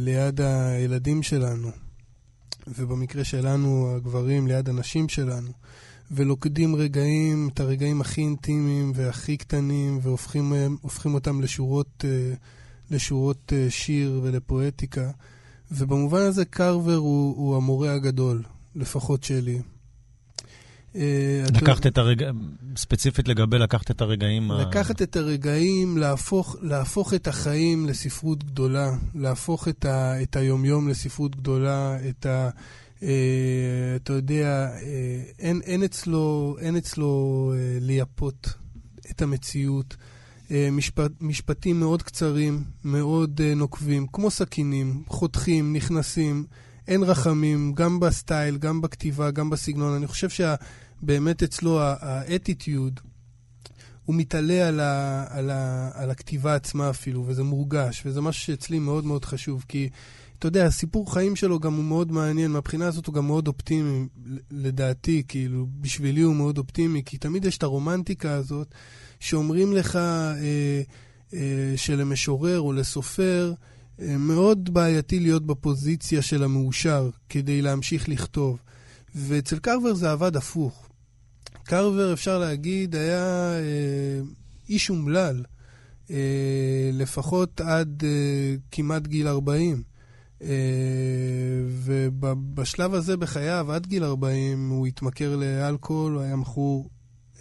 ליד 0.00 0.40
הילדים 0.40 1.22
שלנו, 1.22 1.70
ובמקרה 2.66 3.24
שלנו, 3.24 3.94
הגברים, 3.96 4.46
ליד 4.46 4.68
הנשים 4.68 5.08
שלנו, 5.08 5.50
ולוקדים 6.10 6.76
רגעים, 6.76 7.48
את 7.52 7.60
הרגעים 7.60 8.00
הכי 8.00 8.20
אינטימיים 8.20 8.92
והכי 8.94 9.36
קטנים, 9.36 9.98
והופכים 10.02 11.14
אותם 11.14 11.40
לשורות, 11.40 12.04
אה, 12.04 12.34
לשורות 12.90 13.52
אה, 13.56 13.66
שיר 13.70 14.20
ולפואטיקה. 14.22 15.10
ובמובן 15.70 16.20
הזה 16.20 16.44
קרבר 16.44 16.96
הוא, 16.96 17.36
הוא 17.36 17.56
המורה 17.56 17.92
הגדול, 17.92 18.42
לפחות 18.74 19.24
שלי. 19.24 19.60
אה, 20.96 21.44
לקחת 21.54 21.86
את 21.86 21.98
הרגעים, 21.98 22.50
ספציפית 22.76 23.28
לגבי 23.28 23.58
לקחת 23.58 23.90
את 23.90 24.00
הרגעים... 24.00 24.50
לקחת 24.50 25.02
את 25.02 25.16
הרגעים, 25.16 25.98
להפוך, 25.98 26.56
להפוך 26.62 27.14
את 27.14 27.28
החיים 27.28 27.86
לספרות 27.86 28.44
גדולה, 28.44 28.90
להפוך 29.14 29.68
את, 29.68 29.84
ה, 29.84 30.22
את 30.22 30.36
היומיום 30.36 30.88
לספרות 30.88 31.36
גדולה, 31.36 31.98
את 32.08 32.26
ה... 32.26 32.50
Uh, 33.00 33.06
אתה 33.96 34.12
יודע, 34.12 34.70
uh, 34.72 34.82
אין, 35.38 35.60
אין 35.64 35.82
אצלו, 35.82 36.56
אין 36.60 36.76
אצלו 36.76 37.52
uh, 37.54 37.84
לייפות 37.84 38.48
את 39.10 39.22
המציאות. 39.22 39.96
Uh, 40.48 40.52
משפט, 40.72 41.10
משפטים 41.20 41.80
מאוד 41.80 42.02
קצרים, 42.02 42.64
מאוד 42.84 43.40
uh, 43.40 43.58
נוקבים, 43.58 44.06
כמו 44.12 44.30
סכינים, 44.30 45.02
חותכים, 45.08 45.76
נכנסים, 45.76 46.44
אין 46.88 47.02
רחמים, 47.02 47.72
גם 47.72 48.00
בסטייל, 48.00 48.56
גם 48.56 48.80
בכתיבה, 48.80 49.30
גם 49.30 49.50
בסגנון. 49.50 49.94
אני 49.94 50.06
חושב 50.06 50.28
שה... 50.28 50.54
באמת 51.06 51.42
אצלו 51.42 51.80
האטיטיוד, 51.80 53.00
הוא 54.04 54.16
מתעלה 54.16 54.68
על, 54.68 54.80
ה, 54.80 55.24
על, 55.28 55.50
ה, 55.50 55.90
על 55.94 56.10
הכתיבה 56.10 56.54
עצמה 56.54 56.90
אפילו, 56.90 57.24
וזה 57.26 57.42
מורגש, 57.42 58.02
וזה 58.06 58.20
משהו 58.20 58.42
שאצלי 58.42 58.78
מאוד 58.78 59.04
מאוד 59.04 59.24
חשוב, 59.24 59.64
כי 59.68 59.88
אתה 60.38 60.48
יודע, 60.48 60.66
הסיפור 60.66 61.14
חיים 61.14 61.36
שלו 61.36 61.60
גם 61.60 61.74
הוא 61.74 61.84
מאוד 61.84 62.12
מעניין, 62.12 62.50
מהבחינה 62.50 62.86
הזאת 62.86 63.06
הוא 63.06 63.14
גם 63.14 63.26
מאוד 63.26 63.48
אופטימי, 63.48 64.06
לדעתי, 64.50 65.22
כאילו, 65.28 65.66
בשבילי 65.80 66.20
הוא 66.20 66.34
מאוד 66.34 66.58
אופטימי, 66.58 67.02
כי 67.06 67.18
תמיד 67.18 67.44
יש 67.44 67.58
את 67.58 67.62
הרומנטיקה 67.62 68.32
הזאת, 68.32 68.74
שאומרים 69.20 69.72
לך 69.72 69.96
אה, 69.96 70.82
אה, 71.34 71.72
שלמשורר 71.76 72.60
או 72.60 72.72
לסופר, 72.72 73.52
אה, 74.00 74.16
מאוד 74.16 74.74
בעייתי 74.74 75.20
להיות 75.20 75.46
בפוזיציה 75.46 76.22
של 76.22 76.44
המאושר 76.44 77.10
כדי 77.28 77.62
להמשיך 77.62 78.08
לכתוב. 78.08 78.58
ואצל 79.14 79.58
קרבר 79.58 79.94
זה 79.94 80.12
עבד 80.12 80.36
הפוך. 80.36 80.83
קרבר, 81.64 82.12
אפשר 82.12 82.38
להגיד, 82.38 82.96
היה 82.96 83.52
אה, 83.52 84.20
איש 84.68 84.90
אומלל, 84.90 85.44
אה, 86.10 86.90
לפחות 86.92 87.60
עד 87.60 88.02
אה, 88.04 88.54
כמעט 88.70 89.06
גיל 89.06 89.28
40. 89.28 89.82
אה, 90.42 90.48
ובשלב 91.84 92.94
הזה 92.94 93.16
בחייו, 93.16 93.72
עד 93.72 93.86
גיל 93.86 94.04
40, 94.04 94.70
הוא 94.70 94.86
התמכר 94.86 95.36
לאלכוהול, 95.36 96.12
הוא 96.14 96.22
היה 96.22 96.36
מכור 96.36 96.88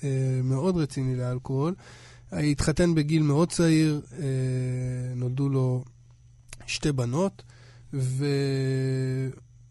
אה, 0.04 0.40
מאוד 0.44 0.78
רציני 0.78 1.16
לאלכוהול. 1.16 1.76
התחתן 2.32 2.96
בגיל 2.96 3.24
מאוד 3.24 3.50
צעיר, 3.50 4.02
אה, 4.20 4.26
נולדו 5.16 5.50
לו 5.50 5.84
שתי 6.68 6.92
בנות, 6.92 7.44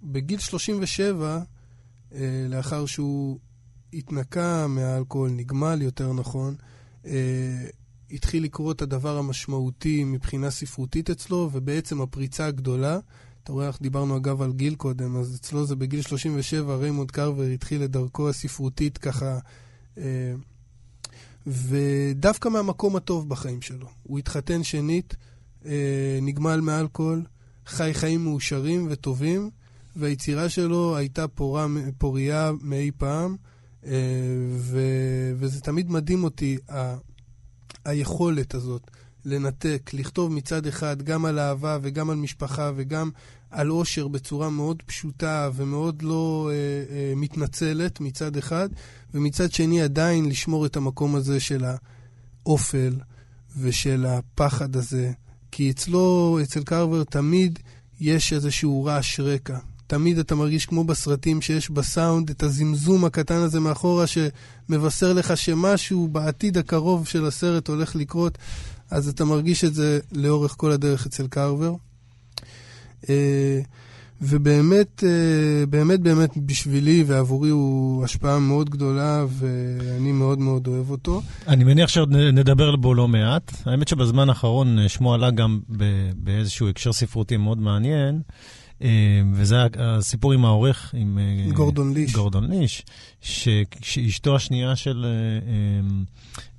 ובגיל 0.03 0.39
37, 0.39 1.41
אה, 2.15 2.47
לאחר 2.49 2.87
שהוא 2.87 3.39
התנקה 3.93 4.67
מהאלכוהול, 4.67 5.31
נגמל 5.31 5.83
יותר 5.83 6.13
נכון, 6.13 6.55
אה, 7.07 7.13
התחיל 8.11 8.45
לקרות 8.45 8.83
הדבר 8.83 9.19
המשמעותי 9.19 10.05
מבחינה 10.05 10.51
ספרותית 10.51 11.11
אצלו, 11.11 11.51
ובעצם 11.53 12.01
הפריצה 12.01 12.47
הגדולה, 12.47 12.99
אתה 13.45 13.53
רואה, 13.53 13.67
אנחנו 13.67 13.83
דיברנו 13.83 14.17
אגב 14.17 14.43
על 14.43 14.53
גיל 14.53 14.75
קודם, 14.75 15.17
אז 15.17 15.37
אצלו 15.37 15.67
זה 15.67 15.77
בגיל 15.77 16.03
37, 16.03 16.77
ריימונד 16.77 17.11
קרבר 17.11 17.43
התחיל 17.43 17.85
את 17.85 17.91
דרכו 17.91 18.29
הספרותית 18.29 18.99
ככה, 18.99 19.39
אה, 19.99 20.35
ודווקא 21.47 22.49
מהמקום 22.49 22.97
הטוב 22.97 23.29
בחיים 23.29 23.63
שלו. 23.63 23.87
הוא 24.03 24.19
התחתן 24.19 24.63
שנית, 24.63 25.17
אה, 25.67 26.19
נגמל 26.23 26.61
מאלכוהול, 26.61 27.25
חי 27.67 27.95
חיים 27.95 28.25
מאושרים 28.25 28.87
וטובים, 28.91 29.51
והיצירה 29.97 30.49
שלו 30.49 30.97
הייתה 30.97 31.29
פורה, 31.29 31.67
פוריה 31.99 32.53
מאי 32.61 32.91
פעם. 32.97 33.37
אה, 33.87 33.93
ו, 34.59 34.81
וזה 35.37 35.61
תמיד 35.61 35.91
מדהים 35.91 36.25
אותי, 36.25 36.59
ה, 36.71 36.95
היכולת 37.85 38.55
הזאת 38.55 38.91
לנתק, 39.25 39.91
לכתוב 39.95 40.33
מצד 40.33 40.67
אחד 40.67 41.03
גם 41.03 41.25
על 41.25 41.39
אהבה 41.39 41.79
וגם 41.83 42.11
על 42.11 42.17
משפחה 42.17 42.73
וגם 42.77 43.11
על 43.51 43.71
אושר 43.71 44.09
בצורה 44.09 44.51
מאוד 44.51 44.83
פשוטה 44.87 45.51
ומאוד 45.55 46.03
לא 46.03 46.51
אה, 46.53 46.55
אה, 46.97 47.13
מתנצלת 47.17 48.01
מצד 48.01 48.37
אחד, 48.37 48.69
ומצד 49.15 49.53
שני 49.53 49.83
עדיין 49.83 50.29
לשמור 50.29 50.67
את 50.67 50.77
המקום 50.77 51.15
הזה 51.15 51.41
של 51.41 51.65
האופל 52.45 52.95
ושל 53.59 54.07
הפחד 54.07 54.77
הזה. 54.77 55.13
כי 55.51 55.71
אצלו, 55.71 56.39
אצל 56.43 56.63
קרבר, 56.63 57.05
תמיד 57.05 57.59
יש 58.01 58.33
איזשהו 58.33 58.85
רעש 58.85 59.21
רקע. 59.21 59.59
תמיד 59.93 60.19
אתה 60.19 60.35
מרגיש 60.35 60.67
כמו 60.67 60.85
בסרטים 60.85 61.41
שיש 61.41 61.71
בסאונד 61.71 62.31
את 62.31 62.43
הזמזום 62.43 63.05
הקטן 63.05 63.35
הזה 63.35 63.61
מאחורה 63.61 64.05
שמבשר 64.07 65.13
לך 65.13 65.37
שמשהו 65.37 66.09
בעתיד 66.09 66.59
הקרוב 66.59 67.07
של 67.07 67.27
הסרט 67.27 67.69
הולך 67.69 67.97
לקרות, 67.97 68.39
אז 68.91 69.09
אתה 69.09 69.25
מרגיש 69.25 69.65
את 69.65 69.75
זה 69.75 70.01
לאורך 70.13 70.55
כל 70.57 70.71
הדרך 70.71 71.07
אצל 71.07 71.27
קרבר. 71.27 71.75
אה, 73.09 73.61
ובאמת, 74.23 75.05
אה, 75.07 75.67
באמת, 75.67 76.01
באמת 76.01 76.31
בשבילי 76.37 77.05
ועבורי 77.07 77.51
הוא 77.51 78.05
השפעה 78.05 78.39
מאוד 78.39 78.71
גדולה, 78.71 79.25
ואני 79.29 80.13
מאוד 80.13 80.39
מאוד 80.39 80.67
אוהב 80.67 80.91
אותו. 80.91 81.23
אני 81.49 81.65
מניח 81.65 81.89
שעוד 81.89 82.17
נדבר 82.17 82.77
בו 82.77 82.95
לא 82.95 83.09
מעט. 83.09 83.53
האמת 83.67 83.89
שבזמן 83.89 84.29
האחרון 84.29 84.79
אה, 84.79 84.89
שמו 84.89 85.15
עלה 85.15 85.31
גם 85.31 85.61
באיזשהו 86.17 86.69
הקשר 86.69 86.93
ספרותי 86.93 87.37
מאוד 87.37 87.59
מעניין, 87.59 88.21
וזה 89.33 89.63
ה- 89.63 89.67
הסיפור 89.79 90.33
עם 90.33 90.45
העורך, 90.45 90.95
עם... 90.97 91.19
אה, 91.19 91.53
גורדון 91.55 91.95
ליש. 91.95 92.13
גורדון 92.13 92.51
ליש, 92.51 92.83
ש- 93.21 93.49
שאשתו 93.83 94.37
השנייה 94.37 94.77
של, 94.77 95.05
אה, 95.05 95.11
אה, 95.53 96.03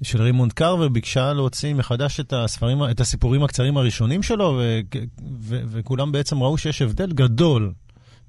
של 0.04 0.22
רימונד 0.22 0.54
קרבר 0.54 0.88
ביקשה 0.88 1.34
להוציא 1.34 1.74
מחדש 1.74 2.20
את, 2.20 2.34
הספרים, 2.34 2.78
את 2.92 3.00
הסיפורים 3.00 3.44
הקצרים 3.44 3.78
הראשונים 3.78 4.24
שלו, 4.24 4.60
ו- 4.60 4.80
ו- 5.40 5.62
וכולם 5.68 6.12
בעצם 6.12 6.44
ראו 6.44 6.58
שיש 6.58 6.82
הבדל 6.82 7.12
גדול 7.14 7.74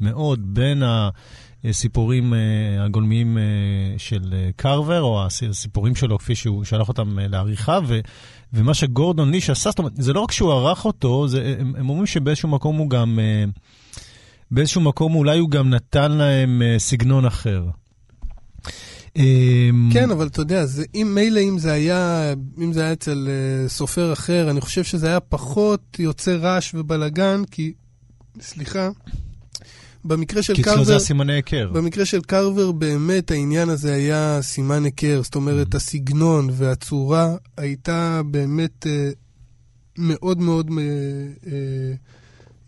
מאוד 0.01 0.55
בין 0.55 0.83
הסיפורים 1.65 2.35
אה, 2.35 2.39
הגולמיים 2.85 3.39
של 3.99 4.35
קרבר, 4.57 5.03
או 5.03 5.25
הס- 5.27 5.43
הסיפורים 5.43 5.95
שלו 5.95 6.19
כפי 6.19 6.35
שהוא 6.35 6.65
שלח 6.65 6.89
אותם 6.89 7.19
לעריכה, 7.19 7.79
ו- 7.87 8.01
ומה 8.53 8.75
שגורדון 8.75 9.31
ליש 9.31 9.51
עשה, 9.51 9.71
זאת 9.71 9.79
אומרת, 9.79 9.93
זה 9.97 10.13
לא 10.13 10.21
רק 10.21 10.33
שהוא 10.33 10.53
ערך 10.53 10.85
אותו, 10.85 11.29
זה, 11.29 11.57
הם, 11.61 11.73
הם 11.79 11.89
אומרים 11.91 12.07
שבאיזשהו 12.07 12.49
מקום 12.49 12.77
הוא 12.77 12.91
גם... 12.91 13.19
אה, 13.19 13.45
באיזשהו 14.55 14.81
מקום 14.81 15.15
אולי 15.15 15.39
הוא 15.39 15.51
גם 15.51 15.71
נתן 15.71 16.13
להם 16.13 16.63
אה, 16.63 16.79
סגנון 16.79 17.25
אחר. 17.25 17.65
אמ, 19.17 19.91
כן, 19.93 20.11
אבל 20.11 20.27
אתה 20.27 20.41
יודע, 20.41 20.67
זה, 20.67 20.85
אם 20.95 21.13
מילא 21.15 21.41
אם 21.41 21.59
זה 21.59 21.73
היה, 21.73 22.33
אם 22.63 22.73
זה 22.73 22.81
היה 22.81 22.93
אצל 22.93 23.29
uh, 23.29 23.69
סופר 23.69 24.13
אחר, 24.13 24.51
אני 24.51 24.61
חושב 24.61 24.85
שזה 24.85 25.07
היה 25.07 25.21
פחות 25.21 25.97
יוצר 25.99 26.37
רעש 26.37 26.75
ובלגן, 26.75 27.43
כי, 27.51 27.73
סליחה, 28.41 28.91
במקרה 30.05 30.43
של 30.43 30.55
כי 30.55 30.61
אצלו 30.61 30.73
קרבר... 30.73 30.85
זה 30.85 30.97
הסימני 30.97 31.33
היכר. 31.33 31.71
במקרה 31.73 32.05
של 32.05 32.21
קרבר 32.21 32.73
באמת 32.73 33.31
העניין 33.31 33.69
הזה 33.69 33.95
היה 33.95 34.39
סימן 34.43 34.85
היכר, 34.85 35.23
זאת 35.23 35.35
אומרת 35.35 35.75
הסגנון 35.75 36.49
והצורה 36.53 37.37
הייתה 37.57 38.21
באמת 38.25 38.87
אה, 38.87 39.11
מאוד 39.99 40.41
מאוד 40.41 40.71
אה, 41.47 41.93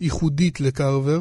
ייחודית 0.00 0.60
לקרבר. 0.60 1.20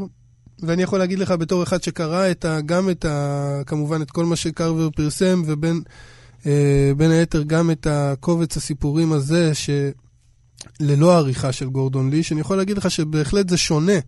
ואני 0.60 0.84
יכול 0.84 1.00
להגיד 1.00 1.20
לך 1.20 1.32
בתור 1.32 1.63
אחד 1.63 1.84
שקרא 1.84 2.32
את 2.32 2.46
ה, 2.46 2.62
גם 2.62 2.89
את 2.89 3.06
ה... 3.06 3.62
כמובן 3.65 4.02
את 4.02 4.12
כל 4.12 4.26
מה 4.26 4.36
שקרבר 4.36 4.89
פרסם, 4.89 5.41
ובין 5.46 5.84
אה, 6.46 7.18
היתר 7.18 7.44
גם 7.44 7.72
את 7.72 7.88
הקובץ 7.89 8.58
הסיפורים 8.58 9.13
הזה, 9.13 9.52
שללא 9.56 11.18
עריכה 11.18 11.52
של 11.52 11.70
גורדון 11.70 12.10
ליש, 12.10 12.32
אני 12.32 12.41
יכול 12.41 12.58
להגיד 12.58 12.78
לך 12.78 12.91
שבהחלט 12.91 13.50
זה 13.50 13.58
שונה. 13.58 14.00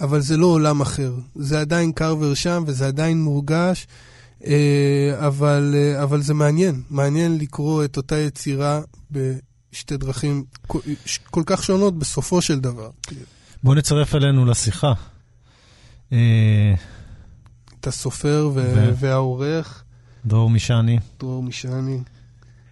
אבל 0.00 0.20
זה 0.20 0.36
לא 0.36 0.46
עולם 0.46 0.80
אחר. 0.80 1.14
זה 1.34 1.60
עדיין 1.60 1.92
קרבר 1.92 2.34
שם 2.34 2.64
וזה 2.66 2.86
עדיין 2.86 3.22
מורגש, 3.22 3.86
אה, 4.46 5.26
אבל, 5.26 5.74
אה, 5.76 6.02
אבל 6.02 6.22
זה 6.22 6.34
מעניין. 6.34 6.82
מעניין 6.90 7.38
לקרוא 7.38 7.84
את 7.84 7.96
אותה 7.96 8.18
יצירה 8.18 8.80
בשתי 9.10 9.96
דרכים 9.96 10.44
כל 11.30 11.42
כך 11.46 11.62
שונות 11.62 11.98
בסופו 11.98 12.42
של 12.42 12.60
דבר. 12.60 12.90
בוא 13.62 13.74
נצרף 13.74 14.14
אלינו 14.14 14.44
לשיחה. 14.44 14.92
אה, 16.12 16.74
את 17.80 17.86
הסופר 17.86 18.50
ו- 18.54 18.60
ו- 18.74 18.94
והעורך, 18.96 19.84
דרור 20.26 20.50
משעני. 20.50 20.98
דרור 21.20 21.42
משעני, 21.42 21.98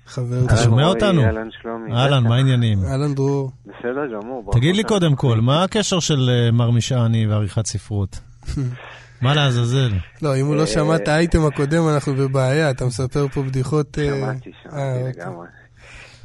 חבר 0.06 0.44
אתה. 0.46 0.56
שומע 0.56 0.86
אותנו? 0.86 1.24
אהלן 1.24 1.48
שלומי. 1.62 1.92
אהלן. 1.92 2.24
מה 2.24 2.36
העניינים? 2.36 2.84
אהלן 2.84 3.14
דרור. 3.14 3.50
בסדר 3.66 4.20
גמור. 4.20 4.52
תגיד 4.52 4.76
לי 4.76 4.84
קודם 4.84 5.16
כל. 5.16 5.40
מה 5.40 5.64
הקשר 5.64 6.00
של 6.00 6.30
אה, 6.30 6.50
מר 6.50 6.70
משעני 6.70 7.26
ועריכת 7.26 7.66
ספרות? 7.66 8.20
מה 9.22 9.34
לעזאזל? 9.34 9.90
לא, 10.22 10.36
אם 10.36 10.46
הוא 10.46 10.56
לא 10.56 10.66
שמע 10.66 10.96
את 10.96 11.08
האייטם 11.08 11.46
הקודם, 11.46 11.88
אנחנו 11.94 12.14
בבעיה. 12.14 12.70
אתה 12.70 12.86
מספר 12.86 13.28
פה 13.28 13.42
בדיחות... 13.42 13.98
אה, 13.98 14.04
שמעתי, 14.04 14.50
אה, 14.50 14.54
שמעתי 14.62 14.98
אוקיי. 14.98 15.12
לגמרי. 15.24 15.46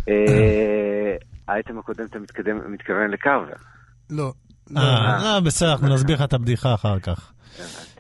אה, 0.10 1.16
האייטם 1.48 1.80
הקודם 1.80 2.06
אתה 2.06 2.20
מתכוון 2.70 3.10
לקרבר. 3.12 3.54
לא. 4.10 4.34
לא. 4.72 4.80
אה, 4.80 5.34
אה, 5.36 5.42
בסדר, 5.42 5.72
אנחנו 5.72 5.88
נסביר 5.88 6.16
לך 6.16 6.22
את 6.24 6.34
הבדיחה 6.34 6.74
אחר 6.74 7.00
כך. 7.00 7.32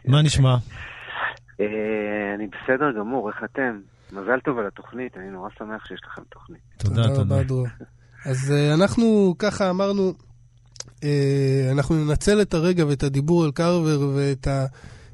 מה 0.05 0.21
נשמע? 0.21 0.55
אה, 1.59 1.65
אני 2.35 2.47
בסדר 2.47 2.91
גמור, 2.99 3.29
איך 3.29 3.43
אתם? 3.43 3.79
מזל 4.13 4.39
טוב 4.45 4.57
על 4.59 4.67
התוכנית, 4.67 5.17
אני 5.17 5.29
נורא 5.29 5.49
שמח 5.57 5.85
שיש 5.85 6.01
לכם 6.05 6.21
תוכנית. 6.29 6.61
תודה, 6.77 7.15
תודה. 7.15 7.35
אז 8.25 8.53
אנחנו 8.73 9.35
ככה 9.39 9.69
אמרנו, 9.69 10.13
אנחנו 11.71 11.95
ננצל 11.95 12.41
את 12.41 12.53
הרגע 12.53 12.85
ואת 12.85 13.03
הדיבור 13.03 13.43
על 13.43 13.51
קרבר 13.51 13.99
ואת 14.15 14.47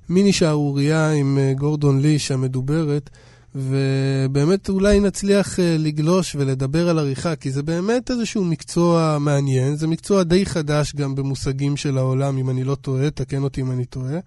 המיני 0.09 0.33
שערורייה 0.33 1.11
עם 1.11 1.37
גורדון 1.57 2.01
ליש 2.01 2.31
המדוברת, 2.31 3.09
ובאמת 3.55 4.69
אולי 4.69 4.99
נצליח 4.99 5.45
uh, 5.59 5.61
לגלוש 5.79 6.35
ולדבר 6.35 6.89
על 6.89 6.99
עריכה, 6.99 7.35
כי 7.35 7.49
זה 7.49 7.63
באמת 7.63 8.11
איזשהו 8.11 8.43
מקצוע 8.45 9.17
מעניין, 9.19 9.75
זה 9.75 9.87
מקצוע 9.87 10.23
די 10.23 10.45
חדש 10.45 10.95
גם 10.95 11.15
במושגים 11.15 11.77
של 11.77 11.97
העולם, 11.97 12.37
אם 12.37 12.49
אני 12.49 12.63
לא 12.63 12.75
טועה, 12.75 13.09
תקן 13.09 13.43
אותי 13.43 13.61
אם 13.61 13.71
אני 13.71 13.85
טועה. 13.85 14.19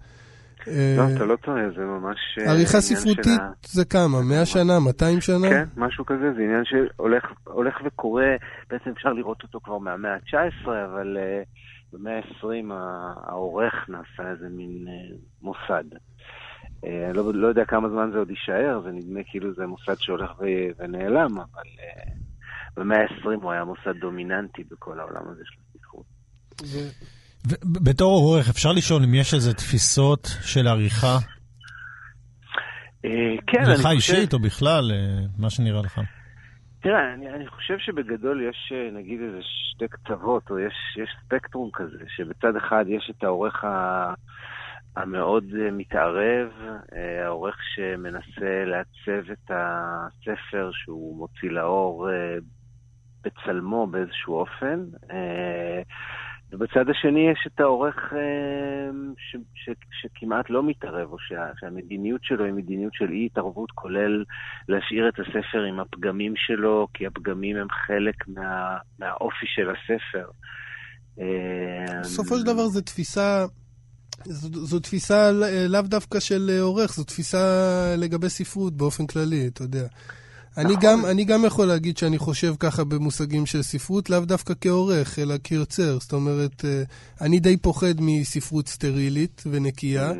לא, 0.67 1.01
אה, 1.01 1.15
אתה 1.15 1.25
לא 1.25 1.35
טועה, 1.35 1.61
זה 1.77 1.81
ממש... 1.85 2.17
אה, 2.39 2.51
עריכה 2.51 2.81
ספרותית 2.81 3.39
ה- 3.41 3.51
זה 3.65 3.85
כמה? 3.85 4.21
100 4.21 4.45
שנה? 4.45 4.79
200 4.79 5.21
שנה? 5.21 5.49
כן, 5.49 5.65
משהו 5.77 6.05
כזה, 6.05 6.33
זה 6.35 6.41
עניין 6.41 6.63
שהולך 6.65 7.23
הולך 7.43 7.75
וקורה, 7.85 8.35
בעצם 8.69 8.89
אפשר 8.89 9.13
לראות 9.13 9.43
אותו 9.43 9.59
כבר 9.63 9.77
מהמאה 9.77 10.13
ה-19, 10.13 10.65
אבל 10.65 11.17
במאה 11.93 12.17
ה-20 12.17 12.73
העורך 13.27 13.73
נעשה 13.89 14.31
איזה 14.31 14.45
מין 14.49 14.85
מוסד. 15.41 15.83
Uh, 16.83 16.89
לא, 17.13 17.33
לא 17.33 17.47
יודע 17.47 17.65
כמה 17.65 17.89
זמן 17.89 18.09
זה 18.11 18.17
עוד 18.17 18.29
יישאר, 18.29 18.81
זה 18.83 18.91
נדמה 18.91 19.19
כאילו 19.31 19.53
זה 19.53 19.65
מוסד 19.65 19.95
שהולך 19.99 20.31
ו- 20.39 20.83
ונעלם, 20.83 21.37
אבל 21.37 21.63
uh, 21.63 22.11
במאה 22.75 22.97
ה-20 22.97 23.41
הוא 23.41 23.51
היה 23.51 23.63
מוסד 23.63 23.99
דומיננטי 23.99 24.63
בכל 24.71 24.99
העולם 24.99 25.21
הזה 25.31 25.41
של 25.45 25.59
הספרות. 25.61 26.05
בתור 27.83 28.11
עורך, 28.11 28.49
אפשר 28.49 28.71
לשאול 28.71 29.03
אם 29.03 29.13
יש 29.13 29.33
איזה 29.33 29.53
תפיסות 29.53 30.27
של 30.41 30.67
עריכה? 30.67 31.17
Uh, 31.17 33.09
כן, 33.47 33.59
אני 33.63 33.73
לך 33.73 33.77
חושב... 33.77 33.89
אישית 33.89 34.33
או 34.33 34.39
בכלל, 34.39 34.91
אה, 34.91 35.25
מה 35.37 35.49
שנראה 35.49 35.81
לך. 35.81 36.01
תראה, 36.81 37.13
אני, 37.13 37.29
אני 37.29 37.47
חושב 37.47 37.77
שבגדול 37.79 38.49
יש 38.49 38.71
אה, 38.75 38.99
נגיד 38.99 39.19
איזה 39.21 39.39
שתי 39.41 39.87
קצוות, 39.87 40.49
או 40.49 40.59
יש, 40.59 40.73
יש 41.03 41.09
ספקטרום 41.25 41.69
כזה, 41.73 42.03
שבצד 42.15 42.55
אחד 42.55 42.85
יש 42.87 43.11
את 43.17 43.23
העורך 43.23 43.63
ה, 43.63 44.13
המאוד 44.97 45.43
אה, 45.61 45.71
מתערב, 45.71 46.49
אה, 46.95 47.25
העורך 47.25 47.55
שמנסה 47.75 48.65
לעצב 48.65 49.31
את 49.31 49.51
הספר 49.51 50.69
שהוא 50.73 51.17
מוציא 51.17 51.49
לאור 51.49 52.09
אה, 52.09 52.37
בצלמו 53.23 53.87
באיזשהו 53.87 54.33
אופן. 54.33 54.85
ובצד 56.51 56.89
השני 56.89 57.29
יש 57.31 57.47
את 57.47 57.59
העורך 57.59 57.95
אה, 58.13 58.89
ש, 59.17 59.35
ש, 59.55 59.69
שכמעט 60.01 60.49
לא 60.49 60.63
מתערב, 60.63 61.11
או 61.11 61.19
שה, 61.19 61.49
שהמדיניות 61.59 62.23
שלו 62.23 62.45
היא 62.45 62.53
מדיניות 62.53 62.93
של 62.93 63.11
אי 63.11 63.25
התערבות, 63.25 63.71
כולל 63.71 64.23
להשאיר 64.69 65.09
את 65.09 65.19
הספר 65.19 65.63
עם 65.63 65.79
הפגמים 65.79 66.33
שלו, 66.35 66.87
כי 66.93 67.07
הפגמים 67.07 67.57
הם 67.57 67.67
חלק 67.87 68.27
מה, 68.27 68.77
מהאופי 68.99 69.45
של 69.55 69.69
הספר. 69.69 70.29
בסופו 71.99 72.37
של 72.37 72.45
דבר 72.45 72.65
זו 72.67 72.81
תפיסה, 72.81 73.45
זו, 74.25 74.65
זו 74.65 74.79
תפיסה 74.79 75.31
לאו 75.69 75.81
דווקא 75.81 76.19
של 76.19 76.51
אה, 76.53 76.61
עורך, 76.61 76.95
זו 76.95 77.03
תפיסה 77.03 77.95
לגבי 77.97 78.29
ספרות 78.29 78.77
באופן 78.77 79.07
כללי, 79.07 79.47
אתה 79.47 79.63
יודע. 79.63 79.87
אני 80.57 80.73
נכון. 80.73 80.79
גם, 80.81 81.05
אני 81.05 81.25
גם 81.25 81.45
יכול 81.45 81.65
להגיד 81.65 81.97
שאני 81.97 82.17
חושב 82.17 82.55
ככה 82.59 82.83
במושגים 82.83 83.45
של 83.45 83.63
ספרות, 83.63 84.09
לאו 84.09 84.19
דווקא 84.19 84.53
כעורך, 84.61 85.19
אלא 85.19 85.35
כיוצר. 85.43 85.97
זאת 85.99 86.13
אומרת, 86.13 86.65
אה, 86.65 86.83
אני 87.21 87.39
די 87.39 87.57
פוחד 87.57 88.01
מספרות 88.01 88.67
סטרילית 88.67 89.43
ונקייה, 89.51 90.11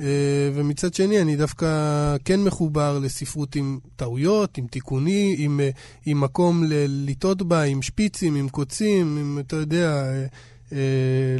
אה, 0.00 0.50
ומצד 0.54 0.94
שני, 0.94 1.20
אני 1.20 1.36
דווקא 1.36 1.66
כן 2.24 2.40
מחובר 2.40 2.98
לספרות 2.98 3.56
עם 3.56 3.78
טעויות, 3.96 4.58
עם 4.58 4.66
תיקוני, 4.66 5.34
עם, 5.38 5.60
אה, 5.60 5.70
עם 6.06 6.20
מקום 6.20 6.64
לטעות 6.88 7.42
בה, 7.42 7.62
עם 7.62 7.82
שפיצים, 7.82 8.34
עם 8.34 8.48
קוצים, 8.48 9.16
עם, 9.16 9.38
אתה 9.38 9.56
יודע, 9.56 9.92
אה, 9.92 10.12
אה, 10.12 10.26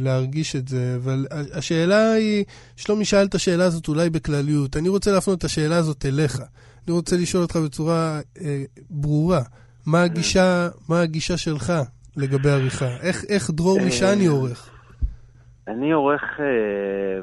להרגיש 0.01 0.55
את 0.55 0.67
זה. 0.67 0.95
אבל 0.95 1.25
השאלה 1.53 2.11
היא, 2.13 2.45
שלומי 2.75 3.05
שאל 3.05 3.25
את 3.25 3.35
השאלה 3.35 3.65
הזאת 3.65 3.87
אולי 3.87 4.09
בכלליות. 4.09 4.77
אני 4.77 4.89
רוצה 4.89 5.11
להפנות 5.11 5.39
את 5.39 5.43
השאלה 5.43 5.77
הזאת 5.77 6.05
אליך. 6.05 6.41
אני 6.87 6.93
רוצה 6.93 7.15
לשאול 7.15 7.43
אותך 7.43 7.55
בצורה 7.65 8.19
אה, 8.41 8.63
ברורה, 8.89 9.41
מה 9.87 10.01
הגישה, 10.03 10.67
מה 10.89 11.01
הגישה 11.01 11.37
שלך 11.37 11.73
לגבי 12.17 12.49
עריכה? 12.49 12.97
איך, 13.01 13.23
איך 13.29 13.51
דרור 13.51 13.79
אה, 13.79 13.85
משעני 13.87 14.25
עורך? 14.25 14.69
אני 15.67 15.91
עורך, 15.91 16.21
אה, 16.39 17.19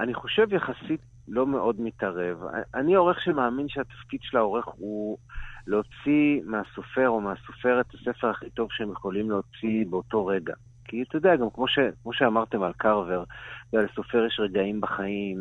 אני 0.00 0.14
חושב 0.14 0.52
יחסית 0.52 1.00
לא 1.28 1.46
מאוד 1.46 1.80
מתערב. 1.80 2.38
אני 2.74 2.94
עורך 2.94 3.20
שמאמין 3.20 3.68
שהתפקיד 3.68 4.20
של 4.22 4.36
העורך 4.36 4.66
הוא 4.76 5.18
להוציא 5.66 6.40
מהסופר 6.44 7.08
או 7.08 7.20
מהסופרת 7.20 7.86
את 7.86 7.94
הספר 7.94 8.30
הכי 8.30 8.50
טוב 8.50 8.68
שהם 8.70 8.92
יכולים 8.92 9.30
להוציא 9.30 9.84
באותו 9.90 10.26
רגע. 10.26 10.54
כי 10.88 11.02
אתה 11.02 11.16
יודע, 11.16 11.36
גם 11.36 11.50
כמו, 11.54 11.68
ש, 11.68 11.78
כמו 12.02 12.12
שאמרתם 12.12 12.62
על 12.62 12.72
קרבר, 12.72 13.24
לסופר 13.72 14.26
יש 14.26 14.40
רגעים 14.40 14.80
בחיים, 14.80 15.38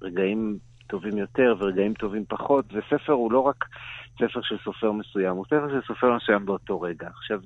ורגעים 0.00 0.58
טובים 0.90 1.18
יותר 1.18 1.54
ורגעים 1.58 1.94
טובים 1.94 2.24
פחות, 2.28 2.64
וספר 2.72 3.12
הוא 3.12 3.32
לא 3.32 3.40
רק 3.40 3.64
ספר 4.14 4.40
של 4.42 4.58
סופר 4.64 4.92
מסוים, 4.92 5.36
הוא 5.36 5.44
ספר 5.44 5.68
של 5.68 5.86
סופר 5.86 6.16
מסוים 6.16 6.46
באותו 6.46 6.80
רגע. 6.80 7.08
עכשיו, 7.08 7.40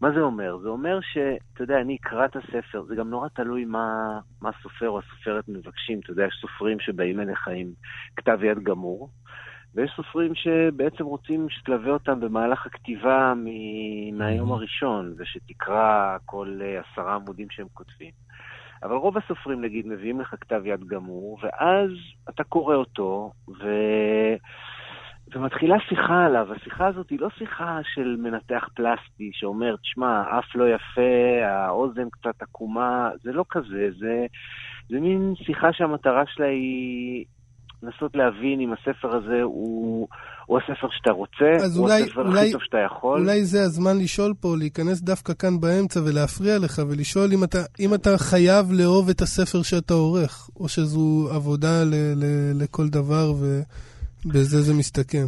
מה 0.00 0.12
זה 0.12 0.20
אומר? 0.20 0.58
זה 0.62 0.68
אומר 0.68 0.98
שאתה 1.00 1.62
יודע, 1.62 1.80
אני 1.80 1.96
אקרא 2.00 2.24
את 2.24 2.36
הספר, 2.36 2.82
זה 2.82 2.94
גם 2.94 3.10
נורא 3.10 3.28
תלוי 3.28 3.64
מה, 3.64 4.18
מה 4.42 4.50
הסופר 4.58 4.88
או 4.88 4.98
הסופרת 4.98 5.48
מבקשים. 5.48 6.00
אתה 6.00 6.12
יודע, 6.12 6.24
יש 6.24 6.38
סופרים 6.40 6.80
שבאים 6.80 7.20
אליך 7.20 7.48
עם 7.48 7.68
כתב 8.16 8.38
יד 8.42 8.62
גמור, 8.62 9.10
ויש 9.74 9.90
סופרים 9.96 10.34
שבעצם 10.34 11.04
רוצים 11.04 11.46
שתלווה 11.50 11.90
אותם 11.92 12.20
במהלך 12.20 12.66
הכתיבה 12.66 13.32
מ- 13.36 14.18
מהיום 14.18 14.52
הראשון, 14.52 15.14
ושתקרא 15.18 16.16
כל 16.24 16.58
אה, 16.62 16.80
עשרה 16.80 17.14
עמודים 17.14 17.46
שהם 17.50 17.66
כותבים. 17.72 18.10
אבל 18.82 18.96
רוב 18.96 19.18
הסופרים, 19.18 19.60
נגיד, 19.60 19.86
מביאים 19.86 20.20
לך 20.20 20.34
כתב 20.40 20.62
יד 20.64 20.84
גמור, 20.84 21.38
ואז 21.42 21.90
אתה 22.28 22.44
קורא 22.44 22.74
אותו, 22.74 23.32
ו... 23.48 23.68
ומתחילה 25.34 25.76
שיחה 25.88 26.24
עליו. 26.24 26.52
השיחה 26.52 26.86
הזאת 26.86 27.10
היא 27.10 27.20
לא 27.20 27.28
שיחה 27.38 27.78
של 27.94 28.16
מנתח 28.18 28.68
פלסטי 28.74 29.30
שאומר, 29.32 29.76
תשמע, 29.76 30.38
אף 30.38 30.54
לא 30.54 30.64
יפה, 30.74 31.46
האוזן 31.46 32.10
קצת 32.10 32.42
עקומה, 32.42 33.10
זה 33.22 33.32
לא 33.32 33.44
כזה, 33.50 33.88
זה, 33.98 34.26
זה 34.88 35.00
מין 35.00 35.34
שיחה 35.36 35.72
שהמטרה 35.72 36.22
שלה 36.26 36.46
היא 36.46 37.24
לנסות 37.84 38.16
להבין 38.16 38.60
אם 38.60 38.72
הספר 38.72 39.16
הזה 39.16 39.42
הוא, 39.42 40.08
הוא 40.46 40.58
הספר 40.58 40.86
שאתה 40.90 41.10
רוצה, 41.12 41.50
הוא 41.76 41.84
אולי- 41.84 42.02
הספר 42.02 42.20
אולי- 42.28 42.40
הכי 42.40 42.52
טוב 42.52 42.62
שאתה 42.62 42.78
יכול. 42.86 43.20
אולי 43.20 43.44
זה 43.44 43.62
הזמן 43.62 43.98
לשאול 44.02 44.34
פה, 44.40 44.54
להיכנס 44.58 45.00
דווקא 45.00 45.32
כאן 45.34 45.60
באמצע 45.60 46.00
ולהפריע 46.00 46.58
לך 46.58 46.82
ולשאול 46.90 47.30
אם 47.32 47.44
אתה, 47.44 47.58
אם 47.80 47.94
אתה 47.94 48.10
חייב 48.18 48.66
לאהוב 48.72 49.08
את 49.08 49.20
הספר 49.20 49.62
שאתה 49.62 49.94
עורך, 49.94 50.50
או 50.60 50.68
שזו 50.68 51.28
עבודה 51.34 51.84
ל, 51.84 51.94
ל, 52.16 52.24
לכל 52.62 52.88
דבר 52.88 53.32
ובזה 53.32 54.60
זה 54.60 54.74
מסתכם. 54.78 55.26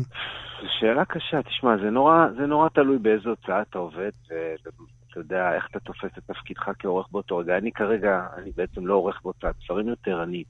זו 0.62 0.68
שאלה 0.80 1.04
קשה, 1.04 1.42
תשמע, 1.42 1.70
זה 1.84 1.90
נורא, 1.90 2.16
זה 2.40 2.46
נורא 2.46 2.68
תלוי 2.68 2.98
באיזו 2.98 3.28
הוצאה 3.30 3.62
אתה 3.62 3.78
עובד, 3.78 4.11
ואתה 5.17 5.35
יודע 5.35 5.55
איך 5.55 5.69
אתה 5.71 5.81
תופס 5.81 6.19
את 6.19 6.23
תפקידך 6.27 6.71
כעורך 6.79 7.07
באותו 7.11 7.37
רגע. 7.37 7.57
אני 7.59 7.73
כרגע, 7.73 8.27
אני 8.37 8.51
בעצם 8.57 8.87
לא 8.87 8.95
עורך 8.95 9.21
בהוצאת 9.25 9.55
ספרים 9.64 9.89
יותר, 9.89 10.23
אני 10.23 10.45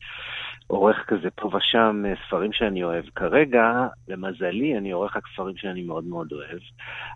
עורך 0.66 1.04
כזה 1.06 1.30
פה 1.30 1.50
ושם 1.56 2.04
אה, 2.06 2.14
ספרים 2.26 2.52
שאני 2.52 2.84
אוהב. 2.84 3.04
כרגע, 3.14 3.86
למזלי, 4.08 4.78
אני 4.78 4.90
עורך 4.90 5.16
רק 5.16 5.24
ספרים 5.34 5.56
שאני 5.56 5.82
מאוד 5.82 6.04
מאוד 6.04 6.32
אוהב, 6.32 6.58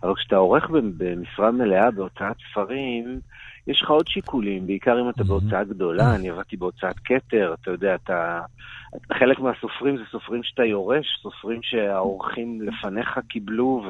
אבל 0.03 0.15
כשאתה 0.15 0.35
עורך 0.35 0.69
במשרה 0.97 1.51
מלאה 1.51 1.91
בהוצאת 1.91 2.35
ספרים, 2.51 3.19
יש 3.67 3.81
לך 3.81 3.89
עוד 3.89 4.07
שיקולים, 4.07 4.67
בעיקר 4.67 5.01
אם 5.01 5.09
אתה 5.09 5.23
בהוצאה 5.23 5.63
גדולה, 5.63 6.15
אני 6.15 6.29
עבדתי 6.29 6.57
בהוצאת 6.57 6.95
כתר, 7.05 7.53
אתה 7.61 7.71
יודע, 7.71 7.95
אתה... 7.95 8.39
חלק 9.19 9.39
מהסופרים 9.39 9.97
זה 9.97 10.03
סופרים 10.11 10.43
שאתה 10.43 10.63
יורש, 10.63 11.05
סופרים 11.21 11.59
שהאורחים 11.63 12.61
לפניך 12.61 13.19
קיבלו. 13.29 13.83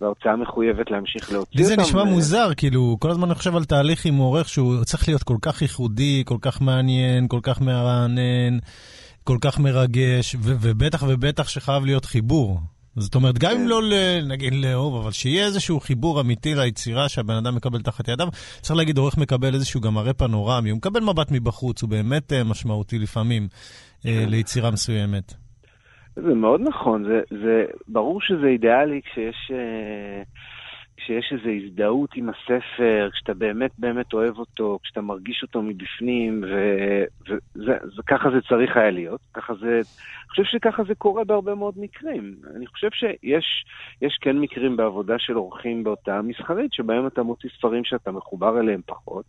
וההוצאה 0.00 0.36
מחויבת 0.36 0.90
להמשיך 0.90 1.32
להוציא 1.32 1.60
לי 1.60 1.64
אותם. 1.64 1.74
זה 1.74 1.82
נשמע 1.82 2.02
ו- 2.02 2.06
מוזר, 2.06 2.48
כאילו, 2.56 2.96
כל 3.00 3.10
הזמן 3.10 3.24
אני 3.24 3.34
חושב 3.34 3.56
על 3.56 3.64
תהליך 3.64 4.06
עם 4.06 4.16
עורך 4.16 4.48
שהוא 4.48 4.84
צריך 4.84 5.08
להיות 5.08 5.22
כל 5.22 5.36
כך 5.42 5.62
ייחודי, 5.62 6.22
כל 6.26 6.38
כך 6.40 6.60
מעניין, 6.60 7.28
כל 7.28 7.40
כך 7.42 7.60
מרענן, 7.60 8.58
כל 9.24 9.38
כך 9.40 9.58
מרגש, 9.58 10.36
ובטח 10.42 11.02
ובטח 11.08 11.48
שחייב 11.48 11.84
להיות 11.84 12.04
חיבור. 12.04 12.60
זאת 12.96 13.14
אומרת, 13.14 13.38
גם 13.38 13.50
אם 13.50 13.56
כן. 13.56 13.66
לא 13.66 13.80
נגיד 14.28 14.52
לאהוב, 14.54 14.96
אבל 15.02 15.10
שיהיה 15.10 15.44
איזשהו 15.44 15.80
חיבור 15.80 16.20
אמיתי 16.20 16.54
ליצירה 16.54 17.08
שהבן 17.08 17.34
אדם 17.34 17.54
מקבל 17.54 17.82
תחת 17.82 18.08
ידיו. 18.08 18.28
צריך 18.60 18.76
להגיד, 18.76 18.98
עורך 18.98 19.18
מקבל 19.18 19.54
איזשהו 19.54 19.80
גם 19.80 19.94
מראה 19.94 20.12
פנורמי, 20.12 20.70
הוא 20.70 20.76
מקבל 20.76 21.00
מבט 21.00 21.28
מבחוץ, 21.32 21.82
הוא 21.82 21.90
באמת 21.90 22.32
אה, 22.32 22.44
משמעותי 22.44 22.98
לפעמים 22.98 23.42
אה, 24.06 24.10
כן. 24.10 24.28
ליצירה 24.28 24.70
מסוימת. 24.70 25.34
זה 26.16 26.34
מאוד 26.34 26.60
נכון, 26.60 27.04
זה, 27.04 27.20
זה 27.42 27.64
ברור 27.88 28.20
שזה 28.20 28.46
אידיאלי 28.46 29.00
כשיש, 29.04 29.50
אה, 29.50 30.22
כשיש 30.96 31.32
איזו 31.32 31.48
הזדהות 31.50 32.10
עם 32.14 32.28
הספר, 32.28 33.08
כשאתה 33.12 33.34
באמת 33.34 33.70
באמת 33.78 34.12
אוהב 34.12 34.38
אותו, 34.38 34.78
כשאתה 34.82 35.00
מרגיש 35.00 35.42
אותו 35.42 35.62
מבפנים, 35.62 36.44
וככה 37.98 38.30
זה 38.30 38.40
צריך 38.48 38.76
היה 38.76 38.90
להיות, 38.90 39.20
ככה 39.34 39.54
זה, 39.54 39.74
אני 39.74 40.28
חושב 40.30 40.44
שככה 40.44 40.84
זה 40.84 40.94
קורה 40.94 41.24
בהרבה 41.24 41.54
מאוד 41.54 41.74
מקרים. 41.76 42.34
אני 42.56 42.66
חושב 42.66 42.88
שיש 42.90 43.64
יש 44.02 44.18
כן 44.20 44.38
מקרים 44.38 44.76
בעבודה 44.76 45.14
של 45.18 45.32
עורכים 45.32 45.84
בהוצאה 45.84 46.22
מסחרית, 46.22 46.72
שבהם 46.72 47.06
אתה 47.06 47.22
מוציא 47.22 47.50
ספרים 47.58 47.84
שאתה 47.84 48.10
מחובר 48.10 48.60
אליהם 48.60 48.80
פחות, 48.86 49.24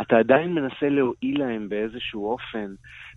אתה 0.00 0.16
עדיין 0.16 0.52
מנסה 0.52 0.88
להועיל 0.88 1.38
להם 1.38 1.68
באיזשהו 1.68 2.30
אופן. 2.30 2.74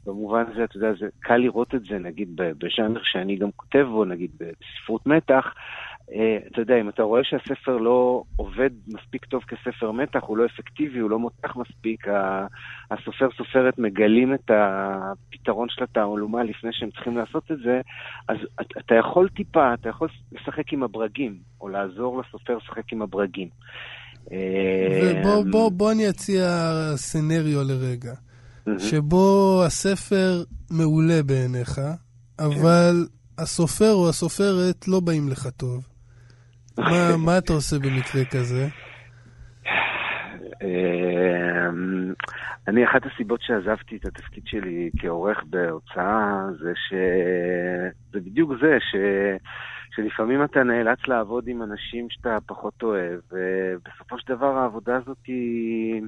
במובן 0.08 0.43
הזה, 0.51 0.64
אתה 0.64 0.78
יודע, 0.78 0.91
זה 0.99 1.05
קל 1.20 1.38
לראות 1.38 1.76
את 1.76 1.82
זה, 1.89 1.97
נגיד, 1.99 2.30
בז'אנר 2.36 2.99
שאני 3.03 3.36
גם 3.36 3.49
כותב 3.55 3.86
בו, 3.91 4.05
נגיד, 4.05 4.32
בספרות 4.39 5.08
מתח. 5.08 5.45
אה, 6.14 6.38
אתה 6.51 6.62
יודע, 6.62 6.82
אם 6.82 6.89
אתה 6.89 7.03
רואה 7.03 7.22
שהספר 7.24 7.78
לא 7.78 8.24
עובד 8.36 8.70
מספיק 8.88 9.26
טוב 9.26 9.43
כספר 9.43 9.91
מתח, 9.91 10.20
הוא 10.24 10.38
לא 10.38 10.45
אפקטיבי, 10.45 10.99
הוא 10.99 11.10
לא 11.10 11.20
מותח 11.20 11.55
מספיק, 11.55 12.05
הסופר 12.91 13.28
סופרת 13.38 13.80
מגלים 13.80 14.34
את 14.34 14.51
הפתרון 14.53 15.68
של 15.70 15.84
התעלומה 15.84 16.43
לפני 16.43 16.70
שהם 16.74 16.89
צריכים 16.91 17.18
לעשות 17.18 17.51
את 17.51 17.58
זה, 17.66 17.82
אז 18.28 18.38
אתה- 18.80 18.95
יכול 18.95 19.30
טיפה, 19.30 19.74
אתה 19.74 19.89
יכול 19.89 20.08
לשחק 20.32 20.74
עם 20.74 20.84
הברגים, 20.84 21.38
או 21.62 21.68
לעזור 21.68 22.22
לסופר 22.22 22.58
לשחק 22.58 22.93
עם 22.93 23.01
הברגים. 23.01 23.47
אה, 24.32 25.22
ובוא 25.22 25.43
בוא, 25.51 25.72
בוא 25.72 25.91
אני 25.91 26.10
אציע 26.10 26.47
סנריו 26.95 27.64
לרגע. 27.64 28.26
שבו 28.78 29.61
הספר 29.65 30.43
מעולה 30.72 31.24
בעיניך, 31.24 31.82
אבל 32.39 33.07
הסופר 33.38 33.93
או 33.93 34.09
הסופרת 34.09 34.88
לא 34.88 34.99
באים 34.99 35.30
לך 35.30 35.47
טוב. 35.47 35.88
מה, 36.78 37.18
מה 37.26 37.38
אתה 37.38 37.53
עושה 37.53 37.80
במקרה 37.80 38.26
כזה? 38.26 38.68
אמ, 40.61 42.13
אני, 42.68 42.86
אחת 42.86 43.01
הסיבות 43.05 43.41
שעזבתי 43.41 43.95
את 43.95 44.05
התפקיד 44.05 44.43
שלי 44.45 44.89
כעורך 44.99 45.43
בהוצאה, 45.49 46.45
זה 46.59 46.72
ש... 46.76 46.93
זה 48.13 48.20
בדיוק 48.20 48.51
זה, 48.61 48.78
ש... 48.80 48.95
שלפעמים 49.95 50.43
אתה 50.43 50.63
נאלץ 50.63 50.99
לעבוד 51.07 51.47
עם 51.47 51.63
אנשים 51.63 52.07
שאתה 52.09 52.38
פחות 52.45 52.84
אוהב, 52.84 53.20
ובסופו 53.32 54.20
של 54.20 54.36
דבר 54.36 54.57
העבודה 54.57 54.95
הזאת 54.95 55.18
היא... 55.28 56.01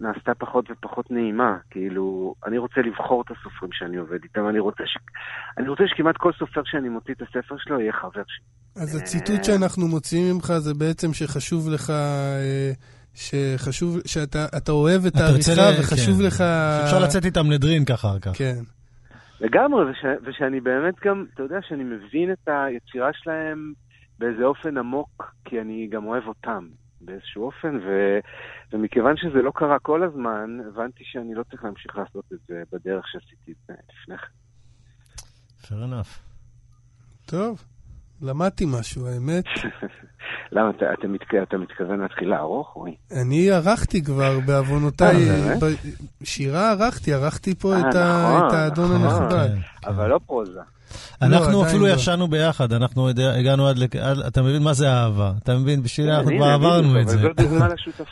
נעשתה 0.00 0.34
פחות 0.34 0.64
ופחות 0.70 1.10
נעימה. 1.10 1.56
כאילו, 1.70 2.34
אני 2.46 2.58
רוצה 2.58 2.80
לבחור 2.80 3.22
את 3.22 3.30
הסופרים 3.30 3.72
שאני 3.72 3.96
עובד 3.96 4.22
איתם, 4.22 4.48
אני 4.48 4.58
רוצה, 4.58 4.82
ש... 4.86 4.96
אני 5.58 5.68
רוצה 5.68 5.84
שכמעט 5.86 6.16
כל 6.16 6.32
סופר 6.38 6.62
שאני 6.64 6.88
מוציא 6.88 7.14
את 7.14 7.22
הספר 7.22 7.54
שלו 7.58 7.80
יהיה 7.80 7.92
חבר 7.92 8.22
שלי. 8.26 8.82
אז 8.82 8.96
הציטוט 8.96 9.44
שאנחנו 9.44 9.88
מוציאים 9.88 10.34
ממך 10.34 10.52
זה 10.58 10.74
בעצם 10.74 11.12
שחשוב 11.12 11.68
לך, 11.68 11.90
אה, 11.90 12.70
שחשוב, 13.14 13.98
שאתה 14.06 14.46
אתה 14.56 14.72
אוהב 14.72 15.06
את 15.06 15.16
העריכה 15.16 15.80
וחשוב 15.80 16.18
כן. 16.18 16.26
לך... 16.26 16.40
אפשר 16.84 16.98
לצאת 17.04 17.24
איתם 17.24 17.50
לדרינק 17.50 17.90
אחר 17.90 18.18
כך. 18.18 18.32
כן. 18.34 18.58
לגמרי, 19.40 19.90
וש, 19.90 20.04
ושאני 20.24 20.60
באמת 20.60 20.94
גם, 21.04 21.24
אתה 21.34 21.42
יודע, 21.42 21.58
שאני 21.68 21.84
מבין 21.84 22.32
את 22.32 22.48
היצירה 22.48 23.10
שלהם 23.12 23.72
באיזה 24.18 24.44
אופן 24.44 24.78
עמוק, 24.78 25.34
כי 25.44 25.60
אני 25.60 25.88
גם 25.90 26.06
אוהב 26.06 26.26
אותם 26.26 26.66
באיזשהו 27.00 27.44
אופן, 27.44 27.76
ו, 27.76 28.18
ומכיוון 28.72 29.16
שזה 29.16 29.42
לא 29.42 29.52
קרה 29.54 29.78
כל 29.78 30.02
הזמן, 30.02 30.58
הבנתי 30.68 31.04
שאני 31.04 31.34
לא 31.34 31.42
צריך 31.42 31.64
להמשיך 31.64 31.96
לעשות 31.96 32.24
את 32.32 32.38
זה 32.48 32.62
בדרך 32.72 33.08
שעשיתי 33.08 33.52
את 33.52 33.56
זה 33.68 33.74
לפני 33.92 34.18
כן. 34.18 34.26
fair 35.60 35.88
enough. 35.88 36.20
טוב, 37.26 37.64
למדתי 38.22 38.64
משהו, 38.68 39.06
האמת. 39.06 39.44
למה, 40.52 40.70
אתה, 40.70 40.84
אתה, 40.98 41.08
מתכ... 41.08 41.34
אתה 41.42 41.56
מתכוון 41.56 42.00
להתחיל 42.00 42.28
לערוך, 42.30 42.68
רועי? 42.74 42.94
אני 43.22 43.50
ערכתי 43.50 44.02
כבר 44.04 44.40
בעוונותיי, 44.40 45.30
אה? 45.30 45.54
ב- 45.60 45.74
שירה 46.24 46.70
ערכתי, 46.70 47.12
ערכתי 47.12 47.54
פה 47.54 47.74
אה, 47.74 47.80
את 47.80 47.94
ה- 47.94 48.32
נכון, 48.36 48.48
את 48.48 48.52
האדון 48.52 48.92
נכון. 49.04 49.22
הנכבד. 49.22 49.48
כן. 49.82 49.88
אבל 49.88 50.08
לא 50.08 50.20
פרוזה. 50.26 50.60
אנחנו 51.22 51.36
עדיין 51.46 51.66
אפילו 51.66 51.86
לא. 51.86 51.92
ישנו 51.92 52.28
ביחד, 52.28 52.72
אנחנו 52.72 53.08
הגענו 53.08 53.68
עד, 53.68 53.78
לק- 53.78 53.96
עד, 53.96 54.18
אתה 54.18 54.42
מבין 54.42 54.62
מה 54.62 54.72
זה 54.72 54.92
אהבה? 54.92 55.32
אתה 55.42 55.58
מבין? 55.58 55.82
בשביל 55.82 56.10
אנחנו 56.10 56.30
הנה, 56.30 56.38
כבר 56.38 56.48
עברנו 56.48 57.00
את 57.00 57.08
זה. 57.08 57.18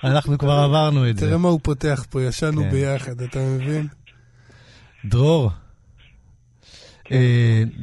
אנחנו 0.04 0.38
כבר 0.38 0.52
עברנו 0.52 1.08
את 1.10 1.18
זה. 1.18 1.26
תראה 1.26 1.38
מה 1.38 1.48
הוא 1.48 1.60
פותח 1.62 2.04
פה, 2.10 2.22
ישנו 2.22 2.62
כן. 2.62 2.70
ביחד, 2.70 3.20
אתה 3.20 3.38
מבין? 3.56 3.86
דרור, 5.04 5.50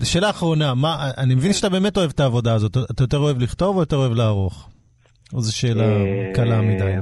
שאלה 0.03 0.29
אחרונה, 0.29 0.73
מה, 0.73 1.11
אני 1.17 1.35
מבין 1.35 1.53
שאתה 1.53 1.69
באמת 1.69 1.97
אוהב 1.97 2.09
את 2.09 2.19
העבודה 2.19 2.53
הזאת, 2.53 2.77
אתה 2.91 3.03
יותר 3.03 3.17
אוהב 3.17 3.39
לכתוב 3.41 3.75
או 3.75 3.81
יותר 3.81 3.95
אוהב 3.97 4.11
לערוך? 4.13 4.69
או 5.33 5.41
זו 5.41 5.57
שאלה 5.57 5.83
אה, 5.83 6.31
קלה 6.35 6.61
מדי? 6.61 6.93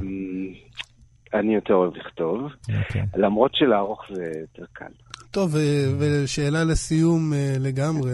אני 1.34 1.54
יותר 1.54 1.74
אוהב 1.74 1.92
לכתוב, 1.96 2.40
אוקיי. 2.78 3.02
למרות 3.16 3.50
שלערוך 3.54 4.00
זה 4.14 4.22
יותר 4.40 4.64
קל. 4.72 4.84
טוב, 5.30 5.50
ו- 5.54 5.98
ושאלה 5.98 6.64
לסיום 6.64 7.32
אה, 7.32 7.54
לגמרי, 7.60 8.12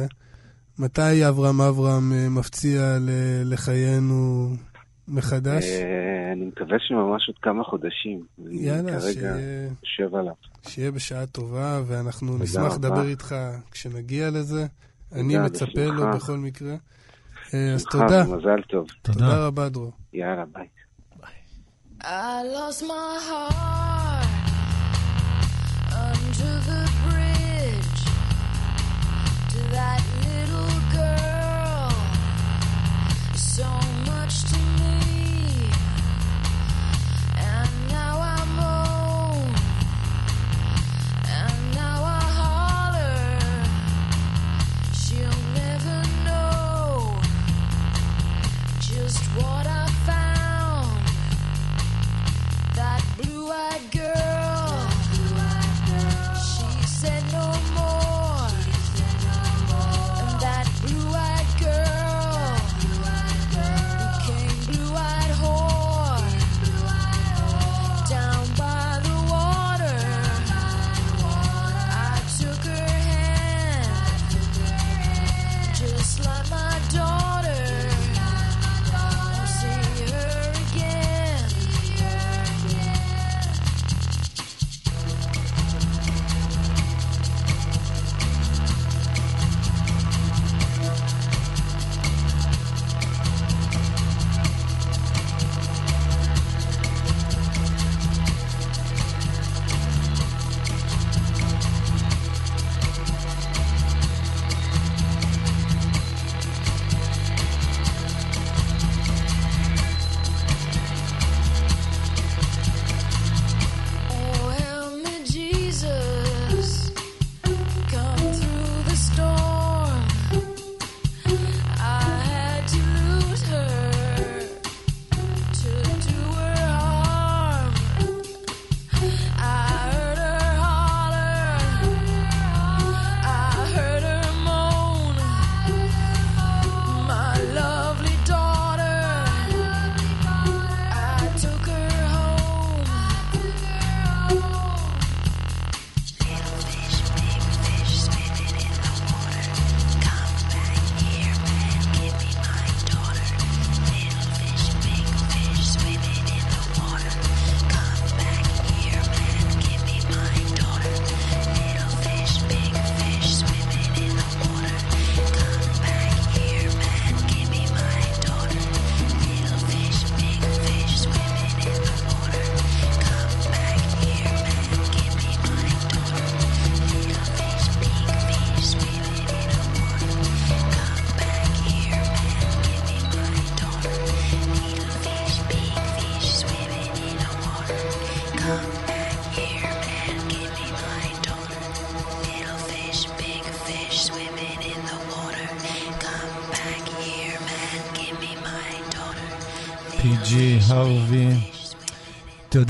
מתי 0.79 1.29
אברהם 1.29 1.61
אברהם 1.61 2.13
אה, 2.13 2.29
מפציע 2.29 2.97
לחיינו 3.45 4.49
מחדש? 5.09 5.65
אה, 5.65 5.83
ואני 6.31 6.45
מקווה 6.45 6.77
שממש 6.81 7.29
עוד 7.29 7.37
כמה 7.43 7.65
חודשים. 7.65 8.21
אני 8.47 8.57
יאללה, 8.67 8.91
כרגע 9.01 9.01
שיהיה- 9.13 9.69
יושב 9.83 10.15
עליו. 10.15 10.33
שיהיה 10.69 10.91
בשעה 10.91 11.27
טובה, 11.27 11.81
ואנחנו 11.87 12.39
נשמח 12.39 12.63
רבה. 12.63 12.75
לדבר 12.75 13.09
איתך 13.09 13.35
כשנגיע 13.71 14.31
לזה. 14.31 14.67
אני 15.13 15.39
מצפה 15.39 15.85
לו. 15.85 16.13
בכל 16.17 16.39
מקרה. 16.39 16.75
אה, 17.55 17.75
אז 17.75 17.81
שמחה 17.83 17.99
תודה. 17.99 18.31
ומזל 18.31 18.63
טוב. 18.69 18.87
תודה. 19.03 19.19
תודה 19.19 19.47
רבה, 19.47 19.69
דרור. 19.69 19.93
יאללה, 20.13 20.45
ביי. 20.53 20.67
I 22.03 22.43
lost 22.57 22.83
my 22.83 23.11
heart 23.29 24.27
under 26.09 26.55
the 26.71 26.83
bridge 27.05 28.01
to 29.53 29.61
that 29.77 30.01
little 30.25 30.75
girl. 30.97 31.91
So 33.35 33.69
much 34.11 34.35
to 34.51 34.70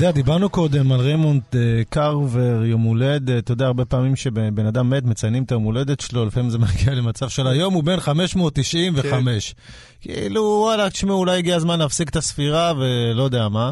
יודע, 0.01 0.11
דיברנו 0.11 0.49
קודם 0.49 0.91
על 0.91 0.99
ריימונד 0.99 1.41
אה, 1.55 1.59
קרבר, 1.89 2.65
יום 2.65 2.81
הולדת, 2.81 3.43
אתה 3.43 3.51
יודע, 3.51 3.65
הרבה 3.65 3.85
פעמים 3.85 4.15
שבן 4.15 4.65
אדם 4.65 4.89
מת, 4.89 5.03
מציינים 5.03 5.43
את 5.43 5.51
היום 5.51 5.63
הולדת 5.63 5.99
שלו, 5.99 6.25
לפעמים 6.25 6.49
זה 6.49 6.57
מגיע 6.65 6.93
למצב 6.93 7.29
של 7.29 7.47
היום, 7.47 7.73
הוא 7.73 7.83
בן 7.83 7.99
595. 7.99 9.55
כאילו, 10.01 10.41
וואלה, 10.41 10.89
תשמעו, 10.89 11.17
אולי 11.17 11.37
הגיע 11.37 11.55
הזמן 11.55 11.79
להפסיק 11.79 12.09
את 12.09 12.15
הספירה 12.15 12.73
ולא 12.77 13.23
יודע 13.23 13.49
מה. 13.49 13.71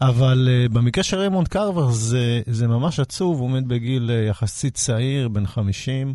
אבל 0.00 0.48
uh, 0.48 0.72
במקרה 0.72 1.04
של 1.04 1.18
ריימונד 1.18 1.48
קרבר 1.48 1.90
זה, 1.90 2.40
זה 2.46 2.68
ממש 2.68 3.00
עצוב, 3.00 3.40
הוא 3.40 3.50
מת 3.50 3.64
בגיל 3.64 4.10
uh, 4.10 4.30
יחסית 4.30 4.74
צעיר, 4.74 5.28
בן 5.28 5.46
50, 5.46 6.14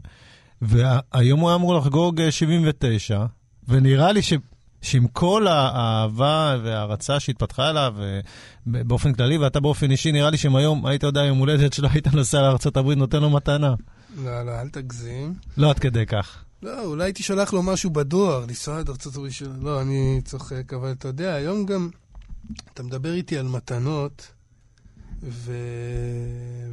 והיום 0.61 1.39
הוא 1.39 1.49
היה 1.49 1.55
אמור 1.55 1.75
לחגוג 1.75 2.21
uh, 2.21 2.31
79, 2.31 3.25
ונראה 3.67 4.11
לי 4.11 4.21
ש... 4.21 4.33
שעם 4.85 5.07
כל 5.07 5.47
האהבה 5.47 6.57
וההערצה 6.63 7.19
שהתפתחה 7.19 7.69
אליו 7.69 7.95
אה, 7.99 8.19
באופן 8.65 9.13
כללי, 9.13 9.37
ואתה 9.37 9.59
באופן 9.59 9.91
אישי, 9.91 10.11
נראה 10.11 10.29
לי 10.29 10.37
שאם 10.37 10.55
היום 10.55 10.85
היית 10.85 11.03
יודע 11.03 11.23
יום 11.23 11.37
הולדת 11.37 11.73
שלו, 11.73 11.89
היית 11.91 12.07
נוסע 12.07 12.41
לארה"ב, 12.41 12.91
נותן 12.91 13.21
לו 13.21 13.29
מתנה. 13.29 13.73
לא, 14.23 14.43
לא, 14.45 14.51
אל 14.61 14.69
תגזים. 14.69 15.33
לא 15.57 15.69
עד 15.69 15.79
כדי 15.79 16.05
כך. 16.05 16.43
לא, 16.63 16.85
אולי 16.85 17.03
הייתי 17.03 17.23
שולח 17.23 17.53
לו 17.53 17.63
משהו 17.63 17.89
בדואר, 17.89 18.45
לנסוע 18.47 18.79
עד 18.79 18.89
הברית 19.05 19.33
שלו. 19.33 19.53
לא, 19.61 19.81
אני 19.81 20.21
צוחק, 20.25 20.73
אבל 20.73 20.91
אתה 20.91 21.07
יודע, 21.07 21.33
היום 21.33 21.65
גם 21.65 21.89
אתה 22.73 22.83
מדבר 22.83 23.13
איתי 23.13 23.37
על 23.37 23.47
מתנות, 23.47 24.31
ו... 25.23 25.53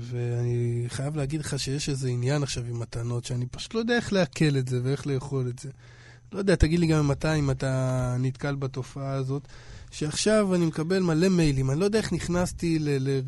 ואני 0.01 0.85
חייב 0.89 1.17
להגיד 1.17 1.41
לך 1.41 1.59
שיש 1.59 1.89
איזה 1.89 2.09
עניין 2.09 2.43
עכשיו 2.43 2.65
עם 2.65 2.81
מתנות, 2.81 3.25
שאני 3.25 3.47
פשוט 3.47 3.75
לא 3.75 3.81
יודע 3.81 3.97
איך 3.97 4.13
לעכל 4.13 4.57
את 4.59 4.69
זה 4.69 4.81
ואיך 4.83 5.07
לאכול 5.07 5.49
את 5.49 5.59
זה. 5.59 5.71
לא 6.33 6.39
יודע, 6.39 6.55
תגיד 6.55 6.81
לי 6.81 6.87
גם 6.87 7.09
מתי, 7.09 7.35
אם 7.39 7.51
אתה 7.51 8.17
נתקל 8.19 8.55
בתופעה 8.55 9.13
הזאת, 9.13 9.49
שעכשיו 9.91 10.55
אני 10.55 10.67
מקבל 10.67 11.03
מלא 11.03 11.29
מיילים, 11.29 11.71
אני 11.71 11.81
לא 11.81 11.85
יודע 11.85 11.99
איך 11.99 12.13
נכנסתי 12.13 12.79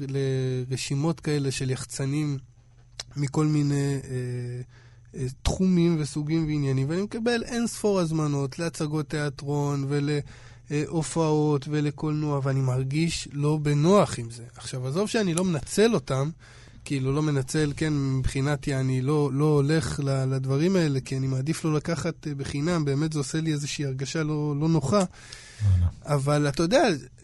לרשימות 0.08 1.20
כאלה 1.20 1.50
של 1.50 1.70
יחצנים 1.70 2.38
מכל 3.16 3.46
מיני 3.46 3.94
אה, 4.04 4.60
אה, 5.20 5.26
תחומים 5.42 5.96
וסוגים 5.98 6.46
ועניינים, 6.46 6.90
ואני 6.90 7.02
מקבל 7.02 7.42
אין 7.44 7.66
ספור 7.66 8.00
הזמנות 8.00 8.58
להצגות 8.58 9.08
תיאטרון 9.08 9.86
ולהופעות 10.70 11.68
ולקולנוע, 11.70 12.40
ואני 12.42 12.60
מרגיש 12.60 13.28
לא 13.32 13.58
בנוח 13.62 14.18
עם 14.18 14.30
זה. 14.30 14.44
עכשיו, 14.56 14.86
עזוב 14.86 15.08
שאני 15.08 15.34
לא 15.34 15.44
מנצל 15.44 15.94
אותם, 15.94 16.30
כאילו 16.84 17.12
לא 17.12 17.22
מנצל, 17.22 17.72
כן, 17.76 17.92
מבחינתי 17.92 18.74
אני 18.74 19.02
לא, 19.02 19.30
לא 19.32 19.44
הולך 19.44 20.00
לדברים 20.04 20.76
האלה, 20.76 21.00
כי 21.00 21.16
אני 21.16 21.26
מעדיף 21.26 21.64
לא 21.64 21.74
לקחת 21.74 22.26
אה, 22.26 22.34
בחינם, 22.34 22.84
באמת 22.84 23.12
זה 23.12 23.18
עושה 23.18 23.40
לי 23.40 23.52
איזושהי 23.52 23.84
הרגשה 23.84 24.22
לא, 24.22 24.54
לא 24.60 24.68
נוחה. 24.68 25.04
אבל 26.06 26.48
אתה 26.48 26.62
יודע, 26.62 26.82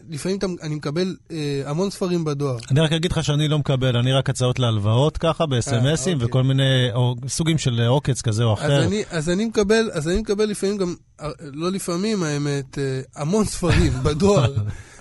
לפעמים 0.09 0.37
אתה, 0.37 0.47
אני 0.61 0.75
מקבל 0.75 1.15
אה, 1.31 1.61
המון 1.65 1.89
ספרים 1.89 2.23
בדואר. 2.23 2.57
אני 2.71 2.79
רק 2.79 2.91
אגיד 2.91 3.11
לך 3.11 3.23
שאני 3.23 3.47
לא 3.47 3.59
מקבל, 3.59 3.97
אני 3.97 4.13
רק 4.13 4.29
הצעות 4.29 4.59
להלוואות 4.59 5.17
ככה, 5.17 5.45
בסמסים, 5.45 6.13
אוקיי. 6.13 6.27
וכל 6.27 6.43
מיני 6.43 6.91
או, 6.93 7.15
סוגים 7.27 7.57
של 7.57 7.81
עוקץ 7.81 8.21
כזה 8.21 8.43
או 8.43 8.53
אחר. 8.53 8.79
אז 8.79 8.87
אני, 8.87 9.03
אז 9.09 9.29
אני 9.29 9.45
מקבל, 9.45 9.89
אז 9.93 10.07
אני 10.07 10.19
מקבל 10.19 10.45
לפעמים 10.45 10.77
גם, 10.77 10.95
אה, 11.21 11.29
לא 11.53 11.71
לפעמים 11.71 12.23
האמת, 12.23 12.77
אה, 12.77 13.01
המון 13.15 13.45
ספרים 13.45 13.93
בדואר, 14.03 14.53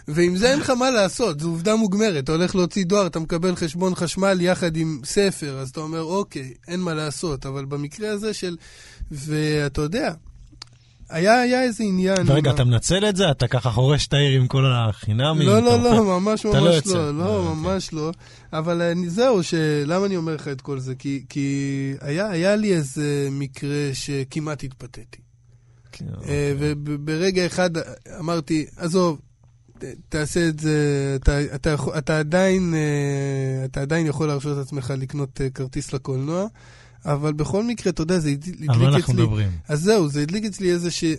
ועם 0.09 0.36
זה 0.36 0.51
אין 0.51 0.59
לך 0.59 0.70
מה 0.70 0.90
לעשות, 0.90 1.40
זו 1.40 1.48
עובדה 1.48 1.76
מוגמרת. 1.76 2.24
אתה 2.24 2.32
הולך 2.32 2.57
להוציא 2.57 2.84
דואר, 2.84 3.07
אתה 3.07 3.18
מקבל 3.20 3.57
חשבון 3.57 3.94
חשמל 3.94 4.38
יחד 4.40 4.76
עם 4.76 5.01
ספר, 5.05 5.59
אז 5.59 5.68
אתה 5.70 5.80
אומר, 5.80 6.03
אוקיי, 6.03 6.53
אין 6.68 6.80
מה 6.80 6.94
לעשות. 6.94 7.46
אבל 7.46 7.64
במקרה 7.64 8.11
הזה 8.11 8.34
של... 8.34 8.57
ואתה 9.11 9.80
יודע, 9.80 10.12
היה, 11.09 11.40
היה 11.40 11.62
איזה 11.62 11.84
עניין... 11.84 12.16
ורגע, 12.26 12.51
עם 12.51 12.55
אתה 12.55 12.64
מנצל 12.64 13.09
את 13.09 13.16
זה? 13.16 13.30
אתה 13.30 13.48
ככה 13.48 13.70
חורש 13.70 14.07
את 14.07 14.12
העיר 14.12 14.40
עם 14.40 14.46
כל 14.46 14.64
החינמים? 14.66 15.48
לא, 15.48 15.59
אתה 15.59 15.66
לא, 15.66 15.74
אוכל- 15.74 15.84
לא, 15.96 16.20
ממש 16.20 16.40
אתה 16.40 16.61
לא 16.61 16.64
ממש 16.66 16.74
יוצא. 16.74 16.94
לא, 16.94 17.11
לא, 17.18 17.55
ממש 17.55 17.92
לא. 17.92 18.12
אבל 18.53 18.82
אני- 18.82 19.11
זהו, 19.11 19.40
למה 19.86 20.07
אני 20.07 20.16
אומר 20.16 20.34
לך 20.34 20.48
את 20.48 20.61
כל 20.61 20.78
זה? 20.78 20.94
כי- 20.94 21.24
כי 21.28 21.57
היה 22.01 22.30
היה 22.30 22.57
לי 22.57 22.74
איזה 22.74 23.28
מקרה 23.30 23.90
שכמעט 23.92 24.64
התפתיתי. 24.64 25.18
כן, 25.92 26.05
אה, 26.28 26.53
וברגע 26.59 27.46
אחד 27.46 27.70
אמרתי, 28.20 28.66
עזוב, 28.76 29.18
תעשה 30.08 30.48
את 30.48 30.60
זה, 30.60 31.16
אתה, 31.20 31.54
אתה, 31.54 31.74
אתה, 31.98 32.18
עדיין, 32.18 32.74
אה, 32.74 33.64
אתה 33.64 33.80
עדיין 33.80 34.06
יכול 34.06 34.28
להרשות 34.28 34.58
את 34.58 34.66
עצמך 34.66 34.92
לקנות 34.98 35.40
אה, 35.40 35.50
כרטיס 35.50 35.92
לקולנוע, 35.92 36.46
אבל 37.04 37.32
בכל 37.32 37.64
מקרה, 37.64 37.90
אתה 37.90 38.02
יודע, 38.02 38.18
זה 38.18 38.30
הדליק 38.30 38.70
על 38.70 38.78
מה 38.78 38.88
אנחנו 38.88 38.98
אצלי... 38.98 39.14
מדברים? 39.14 39.50
אז 39.68 39.80
זהו, 39.80 40.08
זה 40.08 40.22
הדליק 40.22 40.44
אצלי 40.44 40.72
איזושהי, 40.72 41.16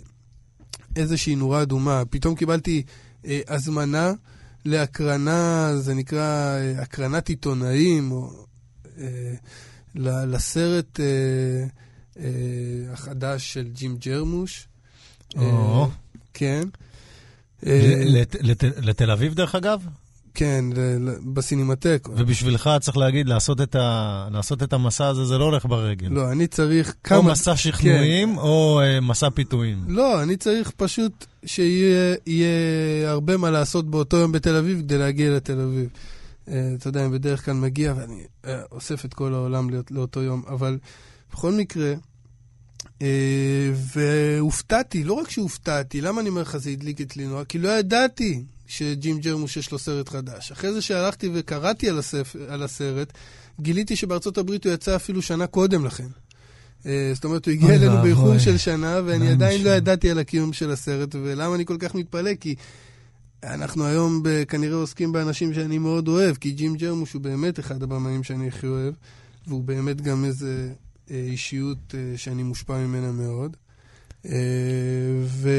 איזושהי 0.96 1.36
נורה 1.36 1.62
אדומה. 1.62 2.02
פתאום 2.10 2.34
קיבלתי 2.34 2.82
אה, 3.26 3.40
הזמנה 3.48 4.12
להקרנה, 4.64 5.72
זה 5.76 5.94
נקרא 5.94 6.56
אה, 6.56 6.82
הקרנת 6.82 7.28
עיתונאים, 7.28 8.12
או 8.12 8.30
אה, 8.98 9.34
לסרט 10.26 11.00
אה, 11.00 11.04
אה, 12.18 12.92
החדש 12.92 13.52
של 13.52 13.68
ג'ים 13.72 13.96
ג'רמוש. 13.96 14.68
או. 15.36 15.82
אה, 15.84 15.88
כן. 16.34 16.68
אה, 17.66 18.22
לתל 18.82 19.10
אביב, 19.10 19.34
דרך 19.34 19.54
אגב? 19.54 19.82
כן, 20.34 20.64
בסינמטק. 21.34 22.08
ובשבילך 22.16 22.70
צריך 22.80 22.96
להגיד, 22.96 23.28
לעשות 23.28 23.60
את 23.60 23.74
ה- 23.74 24.28
לעשות 24.32 24.62
את 24.62 24.72
המסע 24.72 25.06
הזה, 25.06 25.24
זה 25.24 25.38
לא 25.38 25.44
הולך 25.44 25.66
ברגל. 25.66 26.08
לא, 26.10 26.32
אני 26.32 26.46
צריך 26.46 26.94
כמה... 27.04 27.18
או 27.18 27.22
מסע 27.22 27.56
שכנועים, 27.56 28.38
או 28.38 28.80
אה, 28.80 29.00
מסע 29.00 29.30
פיתויים. 29.30 29.84
לא, 29.88 30.22
אני 30.22 30.36
צריך 30.36 30.70
פשוט 30.76 31.24
שיהיה 31.44 32.14
יהיה 32.26 32.50
הרבה 33.10 33.36
מה 33.36 33.50
לעשות 33.50 33.90
באותו 33.90 34.16
יום 34.16 34.32
בתל 34.32 34.56
אביב 34.56 34.78
כדי 34.78 34.98
להגיע 34.98 35.30
לתל 35.36 35.60
אביב. 35.60 35.88
אה, 36.48 36.70
אתה 36.78 36.88
יודע, 36.88 37.04
אני 37.04 37.12
בדרך 37.12 37.44
כלל 37.44 37.54
מגיע 37.54 37.94
ואני 37.96 38.14
אה, 38.46 38.60
אוסף 38.72 39.04
את 39.04 39.14
כל 39.14 39.34
העולם 39.34 39.70
להיות- 39.70 39.90
לאותו 39.90 40.22
יום, 40.22 40.42
אבל 40.48 40.78
בכל 41.32 41.52
מקרה, 41.52 41.94
והופתעתי, 43.74 45.04
לא 45.04 45.12
רק 45.12 45.30
שהופתעתי, 45.30 46.00
למה 46.00 46.20
אני 46.20 46.28
אומר 46.28 46.42
לך 46.42 46.56
זה 46.56 46.70
הדליק 46.70 47.00
אצלי 47.00 47.26
נורא? 47.26 47.44
כי 47.44 47.58
לא 47.58 47.68
ידעתי 47.68 48.42
שג'ים 48.66 49.18
ג'רמוש 49.18 49.56
יש 49.56 49.72
לו 49.72 49.78
סרט 49.78 50.08
חדש. 50.08 50.52
אחרי 50.52 50.72
זה 50.72 50.82
שהלכתי 50.82 51.28
וקראתי 51.34 51.88
על, 51.88 51.98
הספר, 51.98 52.52
על 52.52 52.62
הסרט, 52.62 53.12
גיליתי 53.60 53.96
שבארצות 53.96 54.38
הברית 54.38 54.66
הוא 54.66 54.72
יצא 54.72 54.96
אפילו 54.96 55.22
שנה 55.22 55.46
קודם 55.46 55.84
לכן. 55.84 56.06
אה, 56.86 57.10
זאת 57.14 57.24
אומרת, 57.24 57.46
הוא 57.46 57.52
הגיע 57.52 57.74
אלינו. 57.74 58.02
באיחור 58.02 58.38
של 58.38 58.58
שנה, 58.58 59.00
ואני 59.06 59.30
עדיין 59.30 59.64
לא. 59.64 59.70
ידעתי 59.70 60.10
על 60.10 60.18
הקיום 60.18 60.52
של 60.52 60.70
הסרט, 60.70 61.14
ולמה 61.14 61.54
אני 61.54 61.66
כל 61.66 61.76
כך 61.78 61.94
מתפלא? 61.94 62.34
כי 62.40 62.54
אנחנו 63.44 63.84
היום 63.86 64.22
כנראה 64.48 64.76
עוסקים 64.76 65.12
באנשים 65.12 65.54
שאני 65.54 65.78
מאוד 65.78 66.08
אוהב, 66.08 66.36
כי 66.36 66.50
ג'ים 66.50 66.74
ג'רמוש 66.74 67.12
הוא 67.12 67.22
באמת 67.22 67.60
אחד 67.60 67.82
הבמאים 67.82 68.22
שאני 68.22 68.48
הכי 68.48 68.66
אוהב, 68.66 68.94
והוא 69.46 69.64
באמת 69.64 70.00
גם 70.00 70.24
איזה 70.24 70.68
אה, 70.68 70.74
אישיות 71.10 71.94
אה, 71.94 72.18
שאני 72.18 72.42
מושפע 72.42 72.78
ממנה 72.78 73.12
מאוד. 73.12 73.56
אה, 74.26 74.30
ו... 75.24 75.50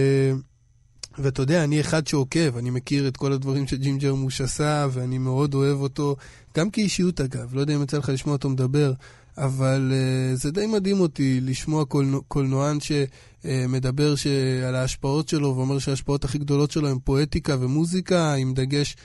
ואתה 1.17 1.41
יודע, 1.41 1.63
אני 1.63 1.81
אחד 1.81 2.07
שעוקב, 2.07 2.57
אני 2.57 2.69
מכיר 2.69 3.07
את 3.07 3.17
כל 3.17 3.33
הדברים 3.33 3.67
שג'ים 3.67 3.97
ג'רמוש 3.97 4.41
עשה, 4.41 4.87
ואני 4.91 5.17
מאוד 5.17 5.53
אוהב 5.53 5.79
אותו, 5.79 6.15
גם 6.57 6.69
כאישיות 6.69 7.21
אגב, 7.21 7.55
לא 7.55 7.61
יודע 7.61 7.75
אם 7.75 7.83
יצא 7.83 7.97
לך 7.97 8.09
לשמוע 8.09 8.35
אותו 8.35 8.49
מדבר, 8.49 8.93
אבל 9.37 9.91
uh, 9.91 10.35
זה 10.35 10.51
די 10.51 10.67
מדהים 10.67 10.99
אותי 10.99 11.39
לשמוע 11.41 11.85
קולנוע, 11.85 12.21
קולנוען 12.27 12.77
שמדבר 12.79 14.15
ש... 14.15 14.27
על 14.67 14.75
ההשפעות 14.75 15.29
שלו, 15.29 15.55
ואומר 15.55 15.79
שההשפעות 15.79 16.25
הכי 16.25 16.37
גדולות 16.37 16.71
שלו 16.71 16.89
הן 16.89 16.97
פואטיקה 17.03 17.55
ומוזיקה, 17.59 18.33
עם 18.33 18.53
דגש 18.53 18.95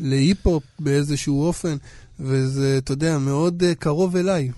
להיפ-הופ 0.00 0.62
באיזשהו 0.78 1.42
אופן, 1.42 1.76
וזה, 2.20 2.78
אתה 2.78 2.92
יודע, 2.92 3.18
מאוד 3.18 3.62
uh, 3.62 3.74
קרוב 3.74 4.16
אליי, 4.16 4.50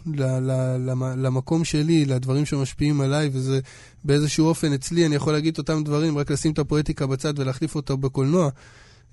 למקום 1.16 1.64
שלי, 1.64 2.04
לדברים 2.04 2.46
שמשפיעים 2.46 3.00
עליי, 3.00 3.30
וזה 3.32 3.60
באיזשהו 4.04 4.46
אופן 4.46 4.72
אצלי, 4.72 5.06
אני 5.06 5.14
יכול 5.14 5.32
להגיד 5.32 5.58
אותם 5.58 5.84
דברים, 5.84 6.18
רק 6.18 6.30
לשים 6.30 6.52
את 6.52 6.58
הפואטיקה 6.58 7.06
בצד 7.06 7.38
ולהחליף 7.38 7.74
אותה 7.74 7.96
בקולנוע. 7.96 8.48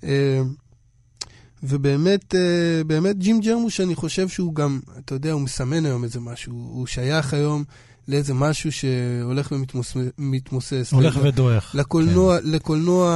אה, 0.04 0.42
ובאמת, 1.62 2.34
אה, 2.34 2.84
באמת 2.86 3.18
ג'ים 3.18 3.40
ג'רמוש, 3.40 3.80
אני 3.80 3.94
חושב 3.94 4.28
שהוא 4.28 4.54
גם, 4.54 4.80
אתה 4.98 5.14
יודע, 5.14 5.32
הוא 5.32 5.40
מסמן 5.40 5.86
היום 5.86 6.04
איזה 6.04 6.20
משהו, 6.20 6.54
הוא 6.54 6.86
שייך 6.86 7.34
היום 7.34 7.64
לאיזה 8.08 8.34
משהו 8.34 8.72
שהולך 8.72 9.52
ומתמוסס. 10.18 10.92
הולך 10.92 11.16
ל- 11.16 11.20
ודועך. 11.26 11.74
לקולנוע, 11.74 12.38
לקולנוע 12.44 13.10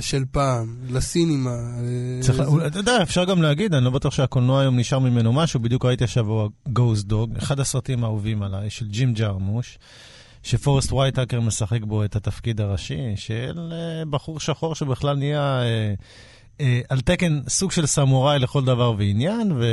של 0.00 0.24
פעם, 0.30 0.76
לסינימה. 0.90 1.50
אה, 1.50 2.22
צריך, 2.22 2.36
זה- 2.42 2.56
לה- 2.58 2.66
אתה 2.66 2.78
יודע, 2.78 3.02
אפשר 3.02 3.24
גם 3.24 3.42
להגיד, 3.42 3.74
אני 3.74 3.84
לא 3.84 3.90
בטוח 3.90 4.14
שהקולנוע 4.14 4.60
היום 4.60 4.76
נשאר 4.78 4.98
ממנו 4.98 5.32
משהו, 5.32 5.60
בדיוק 5.60 5.84
ראיתי 5.84 6.04
השבוע 6.04 6.48
גוסט 6.68 7.06
דוג, 7.06 7.36
אחד 7.36 7.60
הסרטים 7.60 8.04
האהובים 8.04 8.42
עליי, 8.42 8.70
של 8.70 8.88
ג'ים 8.88 9.12
ג'רמוש, 9.14 9.78
שפורסט 10.42 10.92
וייטהקר 10.92 11.40
משחק 11.40 11.80
בו 11.82 12.04
את 12.04 12.16
התפקיד 12.16 12.60
הראשי, 12.60 12.98
של 13.16 13.72
אה, 13.72 14.04
בחור 14.10 14.40
שחור 14.40 14.74
שבכלל 14.74 15.16
נהיה 15.16 15.60
אה, 15.62 15.94
אה, 16.60 16.80
על 16.88 17.00
תקן 17.00 17.40
סוג 17.48 17.72
של 17.72 17.86
סמוראי 17.86 18.38
לכל 18.38 18.64
דבר 18.64 18.92
ועניין, 18.98 19.52
ו... 19.52 19.64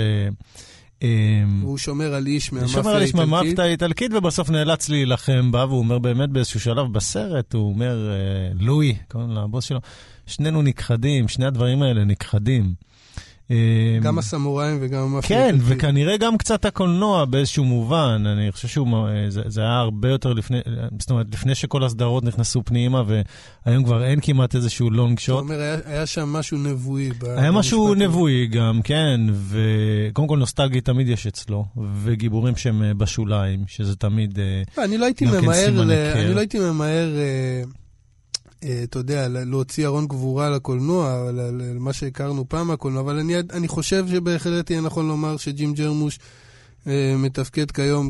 אה, 1.06 1.44
הוא 1.62 1.78
שומר 1.78 2.14
על 2.14 2.28
איש 2.28 2.54
מהמאפיה 2.54 2.74
שומר 2.74 2.96
על 2.96 3.02
איש 3.02 3.16
האיטלקית. 3.16 3.32
מהמאפיה 3.32 3.64
האיטלקית, 3.64 4.12
ובסוף 4.14 4.50
נאלץ 4.50 4.90
להילחם 4.90 5.52
בה, 5.52 5.66
והוא 5.66 5.80
אומר 5.80 6.00
באמת 6.00 6.30
באיזשהו 6.30 6.60
שלב 6.60 6.94
בסרט, 6.94 7.54
הוא 7.54 7.74
אומר, 7.74 8.10
אה, 8.12 8.52
לואי, 8.60 8.96
קוראים 9.08 9.32
לבוס 9.32 9.66
שלו, 9.66 9.80
שנינו 10.26 10.62
נכחדים, 10.62 11.28
שני 11.28 11.46
הדברים 11.46 11.82
האלה 11.82 12.04
נכחדים. 12.04 12.74
אה, 13.52 13.56
גם 14.02 14.18
הסמוראים 14.18 14.78
וגם 14.82 15.20
כן. 15.24 15.56
וכנראה 15.60 16.18
גם 16.18 16.38
קצת 16.38 16.66
הקולנוע 16.66 17.26
באיזשהו 17.26 17.66
מובן. 17.66 18.24
אני 18.26 18.52
חושב 18.52 18.68
שהוא, 18.68 18.88
אה, 19.08 19.30
זה, 19.30 19.42
זה 19.46 19.62
היה 19.62 19.78
הרבה 19.78 20.10
יותר 20.10 20.34
לפני, 20.34 20.58
אה, 20.58 20.62
זאת 21.00 21.10
אומרת, 21.10 21.26
לפני 21.34 21.56
שכל 21.56 21.84
הסדרות 21.84 22.24
נכנסו 22.24 22.62
פנימה, 22.66 23.04
והיום 23.66 23.84
כבר 23.84 24.04
אין 24.06 24.20
כמעט 24.22 24.56
איזשהו 24.56 24.90
לונג 24.90 25.14
אתה 25.14 25.22
שוט. 25.22 25.40
אומר, 25.40 25.60
היה- 25.60 25.78
היה 25.86 26.06
שם 26.06 26.30
משהו 26.30 26.58
נבואי. 26.58 27.10
היה 27.38 27.52
משהו. 27.52 27.96
נבואי 27.96 28.48
גם, 28.48 28.82
כן, 28.84 29.22
וקודם 29.50 30.28
כל 30.28 30.38
נוסטלגי 30.38 30.82
תמיד 30.82 31.10
יש 31.10 31.28
אצלו, 31.28 31.66
וגיבורים 32.04 32.56
שהם 32.56 32.84
אה, 32.84 32.94
בשוליים, 32.94 33.64
שזה 33.68 33.96
תמיד... 33.96 34.40
אה, 34.40 34.62
לא, 34.78 34.84
אני 34.84 34.98
לא 34.98 35.06
הייתי 35.06 35.26
כן 35.28 35.32
ממהר. 35.44 35.82
אני 36.14 36.34
לא 36.34 36.40
הייתי 36.40 36.60
ממהר, 36.60 37.10
אתה 38.84 39.00
יודע, 39.00 39.28
להוציא 39.28 39.86
ארון 39.86 40.08
גבורה 40.08 40.50
לקולנוע, 40.50 41.32
למה 41.34 41.94
שהכרנו 41.94 42.50
פעם 42.50 42.68
מהקולנוע, 42.68 43.02
אבל 43.02 43.20
אני, 43.20 43.40
אני 43.40 43.68
חושב 43.68 44.08
שבהחלט 44.08 44.70
יהיה 44.70 44.82
נכון 44.82 45.08
לומר 45.08 45.38
שג'ים 45.38 45.74
ג'רמוש 45.74 46.20
אה, 46.88 47.16
מתפקד 47.18 47.72
כיום 47.72 48.10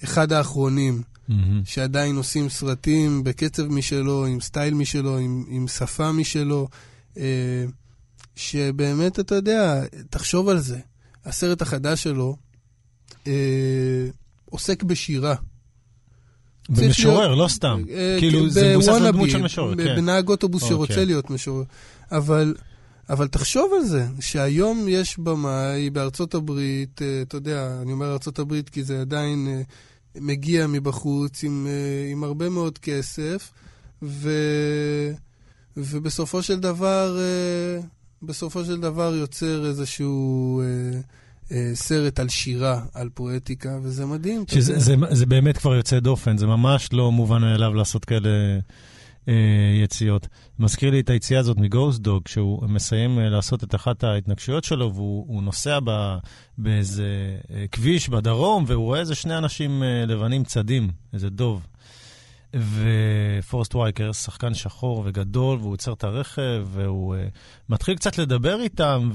כאחד 0.00 0.32
האחרונים 0.32 1.02
מהמם. 1.28 1.62
שעדיין 1.64 2.16
עושים 2.16 2.48
סרטים 2.48 3.24
בקצב 3.24 3.68
משלו, 3.68 4.26
עם 4.26 4.40
סטייל 4.40 4.74
משלו, 4.74 5.18
עם, 5.18 5.44
עם 5.48 5.68
שפה 5.68 6.12
משלו, 6.12 6.68
אה, 7.16 7.64
שבאמת, 8.36 9.20
אתה 9.20 9.34
יודע, 9.34 9.82
תחשוב 10.10 10.48
על 10.48 10.58
זה. 10.58 10.78
הסרט 11.24 11.62
החדש 11.62 12.02
שלו 12.02 12.36
אה, 13.26 14.06
עוסק 14.44 14.82
בשירה. 14.82 15.34
במשורר, 16.68 17.34
לא 17.34 17.48
סתם. 17.48 17.82
אה, 17.90 18.16
כאילו, 18.18 18.40
כן, 18.40 18.48
זה 18.48 18.72
מבוסס 18.72 18.88
על 18.88 19.10
דמות 19.10 19.30
של 19.30 19.42
משורר, 19.42 19.76
כן. 19.76 19.96
בנהג 19.96 20.28
אוטובוס 20.28 20.62
אוקיי. 20.62 20.76
שרוצה 20.76 21.04
להיות 21.04 21.30
משורר. 21.30 21.64
אבל, 22.12 22.54
אבל 23.10 23.28
תחשוב 23.28 23.72
על 23.80 23.84
זה, 23.84 24.06
שהיום 24.20 24.86
יש 24.88 25.18
במאי 25.18 25.90
בארצות 25.90 26.34
הברית, 26.34 27.02
אה, 27.02 27.22
אתה 27.22 27.36
יודע, 27.36 27.78
אני 27.82 27.92
אומר 27.92 28.12
ארצות 28.12 28.38
הברית 28.38 28.68
כי 28.68 28.84
זה 28.84 29.00
עדיין 29.00 29.48
אה, 29.48 29.62
מגיע 30.20 30.66
מבחוץ 30.66 31.44
עם, 31.44 31.66
עם 32.12 32.24
הרבה 32.24 32.48
מאוד 32.48 32.78
כסף, 32.78 33.50
ו, 34.02 34.30
ובסופו 35.76 36.42
של 36.42 36.60
דבר, 36.60 37.18
בסופו 38.22 38.64
של 38.64 38.80
דבר 38.80 39.14
יוצר 39.14 39.66
איזשהו... 39.66 40.62
אה, 41.52 41.70
סרט 41.74 42.20
על 42.20 42.28
שירה, 42.28 42.80
על 42.94 43.08
פואטיקה, 43.14 43.78
וזה 43.82 44.06
מדהים. 44.06 44.44
שזה 44.50 44.72
יודע. 44.72 44.84
זה, 44.84 44.94
זה 45.10 45.26
באמת 45.26 45.58
כבר 45.58 45.74
יוצא 45.74 46.00
דופן, 46.00 46.36
זה 46.36 46.46
ממש 46.46 46.88
לא 46.92 47.12
מובן 47.12 47.40
מאליו 47.40 47.74
לעשות 47.74 48.04
כאלה 48.04 48.28
אה, 49.28 49.34
יציאות. 49.82 50.28
מזכיר 50.58 50.90
לי 50.90 51.00
את 51.00 51.10
היציאה 51.10 51.40
הזאת 51.40 51.56
מגוסט 51.56 52.00
דוג, 52.00 52.22
כשהוא 52.24 52.68
מסיים 52.68 53.18
אה, 53.18 53.28
לעשות 53.28 53.64
את 53.64 53.74
אחת 53.74 54.04
ההתנגשויות 54.04 54.64
שלו, 54.64 54.94
והוא 54.94 55.24
הוא 55.28 55.42
נוסע 55.42 55.78
ב, 55.84 56.16
באיזה 56.58 57.36
אה, 57.50 57.64
כביש 57.72 58.08
בדרום, 58.08 58.64
והוא 58.66 58.84
רואה 58.84 59.00
איזה 59.00 59.14
שני 59.14 59.38
אנשים 59.38 59.82
אה, 59.82 60.04
לבנים 60.06 60.44
צדים, 60.44 60.90
איזה 61.12 61.30
דוב. 61.30 61.66
ופורסט 62.54 63.74
וייקר, 63.74 64.12
שחקן 64.12 64.54
שחור 64.54 65.02
וגדול, 65.06 65.58
והוא 65.58 65.72
עוצר 65.72 65.92
את 65.92 66.04
הרכב, 66.04 66.66
והוא 66.72 67.14
uh, 67.14 67.18
מתחיל 67.68 67.96
קצת 67.96 68.18
לדבר 68.18 68.60
איתם, 68.60 69.10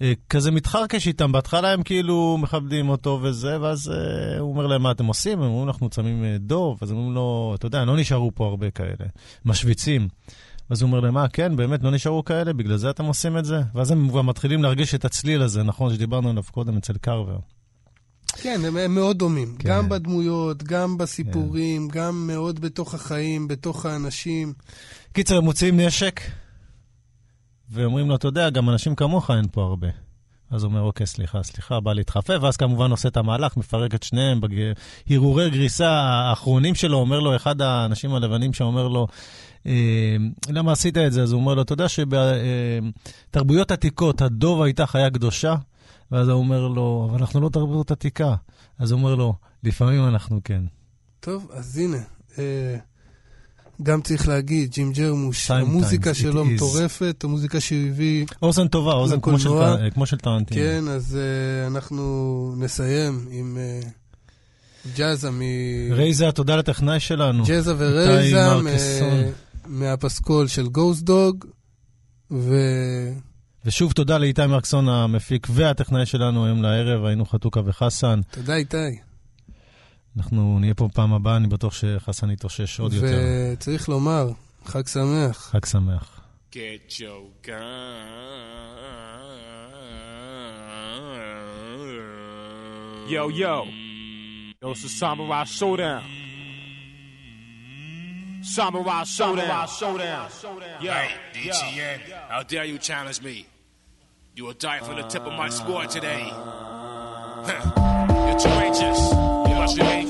וכזה 0.00 0.50
מתחרקש 0.50 1.06
איתם. 1.06 1.32
בהתחלה 1.32 1.72
הם 1.72 1.82
כאילו 1.82 2.38
מכבדים 2.40 2.88
אותו 2.88 3.20
וזה, 3.22 3.60
ואז 3.60 3.88
uh, 3.88 4.40
הוא 4.40 4.50
אומר 4.50 4.66
להם, 4.66 4.82
מה 4.82 4.90
אתם 4.90 5.06
עושים? 5.06 5.38
הם 5.38 5.44
אומרים, 5.44 5.68
אנחנו 5.68 5.88
צמים 5.88 6.22
uh, 6.22 6.38
דוב, 6.38 6.78
אז 6.82 6.90
הם 6.90 6.96
אומרים 6.96 7.14
לו, 7.14 7.52
אתה 7.58 7.66
יודע, 7.66 7.84
לא 7.84 7.96
נשארו 7.96 8.30
פה 8.34 8.46
הרבה 8.46 8.70
כאלה, 8.70 9.06
משוויצים. 9.44 10.08
אז 10.70 10.82
הוא 10.82 10.88
אומר 10.88 11.00
להם, 11.00 11.14
מה, 11.14 11.28
כן, 11.28 11.56
באמת 11.56 11.82
לא 11.82 11.90
נשארו 11.90 12.24
כאלה? 12.24 12.52
בגלל 12.52 12.76
זה 12.76 12.90
אתם 12.90 13.04
עושים 13.04 13.38
את 13.38 13.44
זה? 13.44 13.60
ואז 13.74 13.90
הם 13.90 14.08
כבר 14.08 14.22
מתחילים 14.22 14.62
להרגיש 14.62 14.94
את 14.94 15.04
הצליל 15.04 15.42
הזה, 15.42 15.62
נכון, 15.62 15.94
שדיברנו 15.94 16.30
עליו 16.30 16.42
קודם 16.50 16.76
אצל 16.76 16.92
קרבר. 17.00 17.38
כן, 18.32 18.60
הם, 18.64 18.76
הם 18.76 18.94
מאוד 18.94 19.18
דומים. 19.18 19.56
כן. 19.58 19.68
גם 19.68 19.88
בדמויות, 19.88 20.62
גם 20.62 20.98
בסיפורים, 20.98 21.88
גם 21.88 22.26
מאוד 22.26 22.60
בתוך 22.60 22.94
החיים, 22.94 23.48
בתוך 23.48 23.86
האנשים. 23.86 24.52
קיצר, 25.12 25.36
הם 25.36 25.44
מוציאים 25.44 25.80
נשק, 25.80 26.20
ואומרים 27.70 28.08
לו, 28.08 28.16
אתה 28.16 28.28
יודע, 28.28 28.50
גם 28.50 28.70
אנשים 28.70 28.94
כמוך 28.94 29.30
אין 29.30 29.44
פה 29.52 29.62
הרבה. 29.62 29.88
אז 30.50 30.62
הוא 30.62 30.70
אומר, 30.70 30.80
אוקיי, 30.80 31.06
סליחה, 31.06 31.42
סליחה, 31.42 31.80
בא 31.80 31.92
להתחפף, 31.92 32.38
ואז 32.40 32.56
כמובן 32.56 32.90
עושה 32.90 33.08
את 33.08 33.16
המהלך, 33.16 33.56
מפרק 33.56 33.94
את 33.94 34.02
שניהם 34.02 34.40
בהרהורי 35.08 35.50
גריסה 35.50 35.90
האחרונים 35.90 36.74
שלו, 36.74 36.98
אומר 36.98 37.20
לו, 37.20 37.36
אחד 37.36 37.62
האנשים 37.62 38.14
הלבנים 38.14 38.52
שאומר 38.52 38.88
לו, 38.88 39.06
אה, 39.66 40.16
למה 40.48 40.72
עשית 40.72 40.98
את 40.98 41.12
זה? 41.12 41.22
אז 41.22 41.32
הוא 41.32 41.40
אומר 41.40 41.54
לו, 41.54 41.62
אתה 41.62 41.72
יודע 41.72 41.86
שבתרבויות 41.88 43.70
עתיקות 43.70 44.22
הדוב 44.22 44.62
הייתה 44.62 44.86
חיה 44.86 45.10
קדושה? 45.10 45.54
ואז 46.10 46.28
הוא 46.28 46.38
אומר 46.38 46.68
לו, 46.68 47.08
אבל 47.10 47.18
אנחנו 47.18 47.40
לא 47.40 47.48
תרבות 47.48 47.90
עתיקה. 47.90 48.34
אז 48.78 48.90
הוא 48.90 48.98
אומר 48.98 49.14
לו, 49.14 49.34
לפעמים 49.62 50.08
אנחנו 50.08 50.40
כן. 50.44 50.62
טוב, 51.20 51.50
אז 51.52 51.78
הנה, 51.78 51.98
אה, 52.38 52.76
גם 53.82 54.00
צריך 54.02 54.28
להגיד, 54.28 54.70
ג'ים 54.70 54.92
ג'רמוש, 54.92 55.50
המוזיקה 55.50 56.14
שלו. 56.14 56.44
מטורפת, 56.44 57.24
המוזיקה 57.24 57.60
שהוא 57.60 57.88
הביא, 57.88 58.26
אוזן 58.42 58.68
טובה, 58.68 58.92
אוזן 58.92 59.20
כמו 59.20 59.38
של. 59.38 59.48
ט- 59.50 59.94
כמו 59.94 60.06
של 60.06 60.16
טרנטינו. 60.16 60.60
כן, 60.60 60.88
אז 60.88 61.16
אה, 61.16 61.66
אנחנו 61.66 62.54
נסיים 62.58 63.26
עם 63.30 63.58
אה, 63.60 63.80
ג'אזה 64.96 65.30
מ... 65.30 65.40
רייזה, 65.92 66.32
תודה 66.34 66.56
לטכנאי 66.56 67.00
שלנו. 67.00 67.44
ג'אזה 67.46 67.74
ורייזה. 67.78 68.54
מ- 68.62 69.30
מהפסקול 69.66 70.46
של 70.46 70.66
גוסט 70.68 71.02
דוג, 71.02 71.44
ו... 72.30 72.54
ושוב 73.64 73.92
תודה 73.92 74.18
לאיתי 74.18 74.46
מרקסון 74.46 74.88
המפיק 74.88 75.46
והטכנאי 75.50 76.06
שלנו 76.06 76.46
היום 76.46 76.62
לערב, 76.62 77.04
היינו 77.04 77.26
חתוכה 77.26 77.60
וחסן. 77.66 78.20
תודה 78.30 78.54
איתי. 78.56 78.76
אנחנו 80.16 80.58
נהיה 80.60 80.74
פה 80.74 80.88
פעם 80.94 81.12
הבאה, 81.12 81.36
אני 81.36 81.46
בטוח 81.48 81.72
שחסן 81.74 82.30
יתאושש 82.30 82.80
עוד 82.80 82.92
יותר. 82.92 83.18
וצריך 83.52 83.88
לומר, 83.88 84.28
חג 84.64 84.86
שמח. 84.86 85.48
חג 85.52 85.64
שמח. 85.64 86.20
Get 86.52 87.00
your 87.00 87.46
gun. 87.46 87.56
Yo, 93.08 93.28
yo. 93.28 93.64
Yo, 94.62 94.70
it's 94.70 94.84
a 94.84 94.88
Samurai 94.88 95.44
Showdown. 95.44 96.02
Samurai 98.42 99.04
Showdown. 99.04 99.68
Showdown. 99.68 100.28
Yo, 100.80 100.92
Hey, 100.92 101.10
DTN, 101.34 101.98
how 102.30 102.42
dare 102.42 102.64
you 102.64 102.78
challenge 102.78 103.20
me? 103.22 103.46
You 104.34 104.44
will 104.46 104.54
die 104.54 104.80
from 104.80 104.96
the 104.96 105.02
tip 105.02 105.24
of 105.26 105.34
my 105.34 105.48
sword 105.50 105.88
today. 105.90 106.24
You're 108.26 108.38
courageous. 108.46 109.00
You 109.48 109.54
must 109.62 109.78
remain 109.78 110.05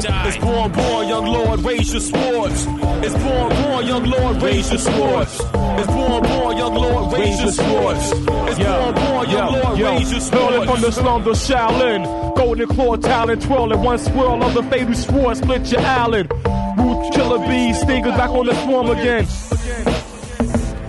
die. 0.00 0.28
it's 0.28 0.38
born, 0.38 0.72
born, 0.72 1.08
young 1.08 1.26
lord, 1.26 1.60
raise 1.60 1.92
your 1.92 2.00
swords. 2.00 2.66
It's 3.04 3.14
born, 3.14 3.48
born, 3.62 3.86
young 3.86 4.04
lord, 4.04 4.42
raise 4.42 4.70
your 4.70 4.78
swords. 4.78 5.40
It's 5.40 5.86
born, 5.86 6.22
born, 6.22 6.56
young 6.56 6.74
lord, 6.74 7.12
raise 7.12 7.40
your 7.40 7.52
swords. 7.52 8.12
It's 8.12 8.58
born, 8.58 8.94
born, 8.94 9.30
young 9.30 9.52
lord, 9.52 9.80
raise 9.80 10.12
your 10.12 10.20
swords. 10.20 10.70
from 10.70 10.80
the 10.80 10.92
slums 10.92 11.26
of 11.26 11.36
Shaolin, 11.36 12.36
golden 12.36 12.68
claw 12.68 12.96
talent 12.96 13.42
twirling, 13.42 13.82
one 13.82 13.98
swirl 13.98 14.42
of 14.42 14.54
the 14.54 14.62
fatal 14.64 14.94
sword, 14.94 15.36
split 15.36 15.70
your 15.72 15.80
Allen. 15.80 16.28
Root 16.78 17.14
killer 17.14 17.46
bees, 17.46 17.80
stingers 17.80 18.14
back 18.16 18.30
on 18.30 18.46
the 18.46 18.54
swarm 18.64 18.90
again. 18.90 19.26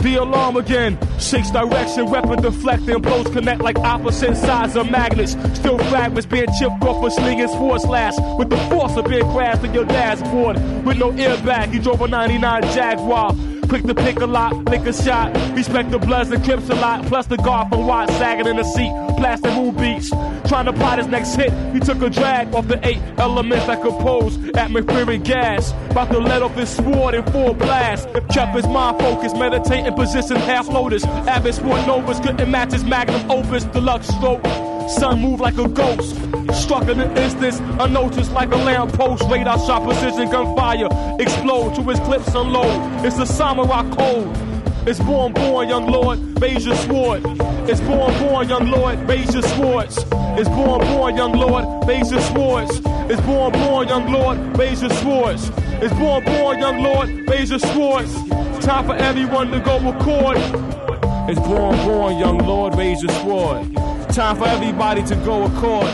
The 0.06 0.18
alarm 0.18 0.56
again. 0.58 1.00
Shakes 1.20 1.50
direction, 1.50 2.12
weapon 2.12 2.40
deflecting. 2.40 3.02
Blows 3.02 3.26
connect 3.30 3.62
like 3.62 3.80
opposite 3.80 4.38
sides 4.38 4.76
of 4.76 4.92
magnets. 4.92 5.32
Still 5.58 5.80
fragments 5.80 6.28
being 6.28 6.46
chipped 6.60 6.84
off 6.84 7.04
a 7.04 7.10
slinging 7.10 7.48
sword 7.48 7.82
slash. 7.82 8.14
With 8.38 8.52
the 8.52 8.58
force 8.70 8.96
of 8.98 9.06
being 9.06 9.28
crashed 9.32 9.64
in 9.64 9.74
your 9.74 9.86
dashboard. 9.86 10.58
With 10.86 11.00
no 11.00 11.12
airbag, 11.12 11.74
he 11.74 11.80
drove 11.80 12.02
a 12.02 12.08
99 12.08 12.62
Jaguar. 12.76 13.34
Quick 13.68 13.86
to 13.86 13.96
pick 13.96 14.20
a 14.20 14.28
lot, 14.28 14.54
lick 14.66 14.86
a 14.86 14.94
shot. 14.94 15.36
Respect 15.56 15.90
the 15.90 15.98
Bloods 15.98 16.30
and 16.30 16.44
Crips 16.46 16.70
a 16.70 16.76
lot. 16.76 17.04
Plus 17.08 17.26
the 17.26 17.38
guard 17.38 17.70
from 17.70 17.88
Watt 17.88 18.08
sagging 18.10 18.46
in 18.46 18.58
the 18.58 18.64
seat. 18.64 19.05
Plastic 19.18 19.54
moon 19.54 19.76
beats. 19.76 20.10
Trying 20.48 20.66
to 20.66 20.74
plot 20.74 21.00
his 21.00 21.08
next 21.08 21.36
hit. 21.36 21.52
He 21.74 21.80
took 21.80 22.02
a 22.02 22.10
drag 22.10 22.54
off 22.54 22.68
the 22.68 22.80
eight 22.88 23.00
elements 23.18 23.66
that 23.68 23.82
compose 23.82 24.38
atmospheric 24.56 25.24
gas. 25.24 25.72
About 25.90 26.12
to 26.12 26.20
let 26.20 26.42
off 26.42 26.56
his 26.56 26.70
sword 26.70 27.16
in 27.16 27.24
full 27.32 27.54
blast. 27.54 28.08
Kept 28.30 28.56
his 28.56 28.68
mind 28.68 29.00
focused, 29.00 29.36
meditating 29.38 29.94
position 29.94 30.36
half 30.38 30.68
lotus. 30.68 31.04
Avid 31.06 31.56
sport 31.56 31.86
novas 31.88 32.20
couldn't 32.20 32.50
match 32.50 32.74
his 32.74 32.84
magnum 32.84 33.30
opus. 33.32 33.64
Deluxe 33.66 34.08
stroke. 34.08 34.46
Sun 34.90 35.20
moved 35.20 35.42
like 35.42 35.58
a 35.58 35.68
ghost. 35.68 36.16
Struck 36.54 36.88
in 36.88 37.00
an 37.00 37.18
instance, 37.18 37.60
unnoticed 37.80 38.32
like 38.32 38.52
a 38.52 38.58
lamppost. 38.58 39.24
Radar 39.30 39.58
shot 39.66 39.84
precision 39.84 40.30
gunfire. 40.30 40.88
Explode 41.20 41.74
to 41.76 41.82
his 41.82 42.00
clips 42.02 42.34
unload. 42.36 43.06
It's 43.06 43.18
the 43.18 43.26
samurai 43.26 43.90
code. 43.96 44.45
It's 44.88 45.00
born, 45.00 45.34
born, 45.34 45.68
young 45.68 45.88
lord, 45.88 46.20
your 46.40 46.76
sword. 46.76 47.24
It's 47.68 47.82
born, 47.82 48.14
born, 48.20 48.48
young 48.48 48.70
lord, 48.70 49.10
your 49.10 49.42
swords. 49.42 49.98
It's 50.38 50.50
born, 50.50 50.80
born, 50.82 51.18
young 51.18 51.34
lord, 51.34 51.66
your 51.88 52.22
swords. 52.22 52.82
It's 53.10 53.22
born, 53.22 53.52
born, 53.52 53.88
young 53.88 54.12
lord, 54.12 54.38
your 54.60 54.90
swords. 54.90 55.52
It's 55.82 55.94
born, 55.96 56.24
born, 56.26 56.60
young 56.60 56.84
lord, 56.84 57.10
your 57.10 57.60
swords. 57.60 58.14
Time 58.64 58.86
for 58.86 58.96
everyone 58.96 59.50
to 59.50 59.60
go 59.60 59.80
record. 59.80 60.38
It's 61.28 61.40
born, 61.40 61.76
born, 61.78 62.20
young 62.20 62.38
lord, 62.38 62.76
raise 62.76 63.02
your 63.02 63.12
sword. 63.24 63.76
Time 64.10 64.38
for 64.38 64.46
everybody 64.46 65.02
to 65.02 65.16
go 65.16 65.46
accord. 65.46 65.90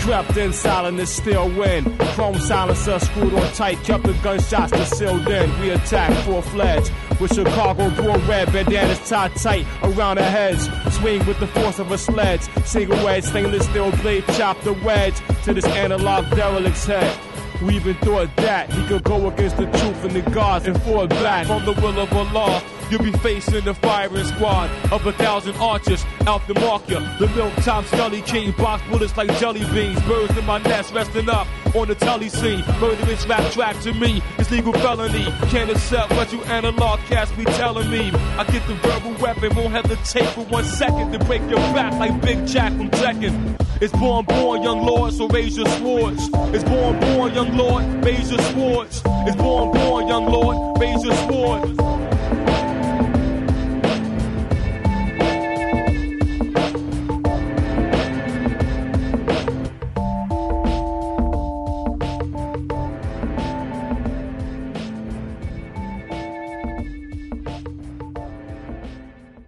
Trapped 0.00 0.38
in 0.38 0.54
silence, 0.54 1.10
still 1.10 1.48
win. 1.50 1.84
Chrome 2.14 2.40
silencer 2.40 2.98
screwed 2.98 3.34
on 3.34 3.52
tight, 3.52 3.78
kept 3.84 4.04
the 4.04 4.14
gunshots 4.14 4.72
concealed 4.72 5.28
in. 5.28 5.60
We 5.60 5.70
attack 5.70 6.12
full 6.24 6.40
fledged. 6.40 6.90
With 7.22 7.34
Chicago 7.34 7.88
draw 7.90 8.14
red, 8.26 8.52
bandanas 8.52 9.08
tied 9.08 9.36
tight 9.36 9.64
around 9.84 10.18
our 10.18 10.28
heads. 10.28 10.68
Swing 10.96 11.24
with 11.24 11.38
the 11.38 11.46
force 11.46 11.78
of 11.78 11.92
a 11.92 11.96
sledge. 11.96 12.40
Single 12.64 12.96
wedge, 13.04 13.22
stainless 13.22 13.64
steel 13.66 13.92
blade, 13.98 14.24
chop 14.32 14.60
the 14.62 14.72
wedge 14.72 15.14
to 15.44 15.54
this 15.54 15.64
analog 15.66 16.28
derelict's 16.30 16.84
head. 16.84 17.16
We 17.62 17.76
even 17.76 17.94
thought 17.98 18.34
that 18.38 18.72
he 18.72 18.84
could 18.88 19.04
go 19.04 19.28
against 19.28 19.56
the 19.56 19.66
truth 19.66 20.04
and 20.04 20.10
the 20.10 20.28
gods 20.32 20.66
and 20.66 20.82
fall 20.82 21.06
back 21.06 21.46
from 21.46 21.64
the 21.64 21.74
will 21.74 21.96
of 22.00 22.12
Allah. 22.12 22.60
You'll 22.90 23.02
be 23.02 23.12
facing 23.12 23.64
the 23.64 23.74
firing 23.74 24.24
squad 24.24 24.70
of 24.92 25.06
a 25.06 25.12
thousand 25.12 25.56
archers 25.56 26.04
out 26.26 26.46
the 26.46 26.54
mark 26.54 26.88
ya. 26.88 27.00
The 27.18 27.28
milk 27.28 27.54
top 27.56 27.84
scully 27.86 28.22
king 28.22 28.52
box 28.52 28.82
bullets 28.90 29.16
like 29.16 29.36
jelly 29.38 29.64
beans. 29.72 30.00
Birds 30.02 30.36
in 30.36 30.44
my 30.44 30.58
nest 30.58 30.92
resting 30.92 31.28
up 31.28 31.46
on 31.74 31.88
the 31.88 31.94
telly 31.94 32.28
scene. 32.28 32.64
Murderous 32.80 33.26
rap 33.26 33.50
track 33.52 33.78
to 33.80 33.92
me 33.94 34.22
is 34.38 34.50
legal 34.50 34.72
felony. 34.74 35.24
Can't 35.48 35.70
accept 35.70 36.10
what 36.12 36.32
you 36.32 36.42
analog 36.44 37.00
cats 37.00 37.30
be 37.32 37.44
telling 37.44 37.90
me. 37.90 38.10
I 38.38 38.44
get 38.44 38.66
the 38.66 38.74
verbal 38.74 39.14
weapon, 39.22 39.54
won't 39.54 39.72
hesitate 39.72 40.28
for 40.30 40.44
one 40.46 40.64
second 40.64 41.12
to 41.12 41.18
break 41.20 41.42
your 41.42 41.60
back 41.74 41.92
like 41.98 42.20
Big 42.22 42.46
Jack 42.46 42.72
from 42.72 42.90
Tekken. 42.90 43.56
It's 43.80 43.92
born, 43.92 44.24
born, 44.26 44.62
young 44.62 44.86
lord, 44.86 45.12
so 45.12 45.26
raise 45.28 45.56
your 45.56 45.66
swords. 45.66 46.28
It's 46.54 46.64
born, 46.64 47.00
born, 47.00 47.34
young 47.34 47.56
lord, 47.56 48.04
raise 48.04 48.30
your 48.30 48.40
swords. 48.40 49.02
It's 49.26 49.36
born, 49.36 49.72
born, 49.72 49.82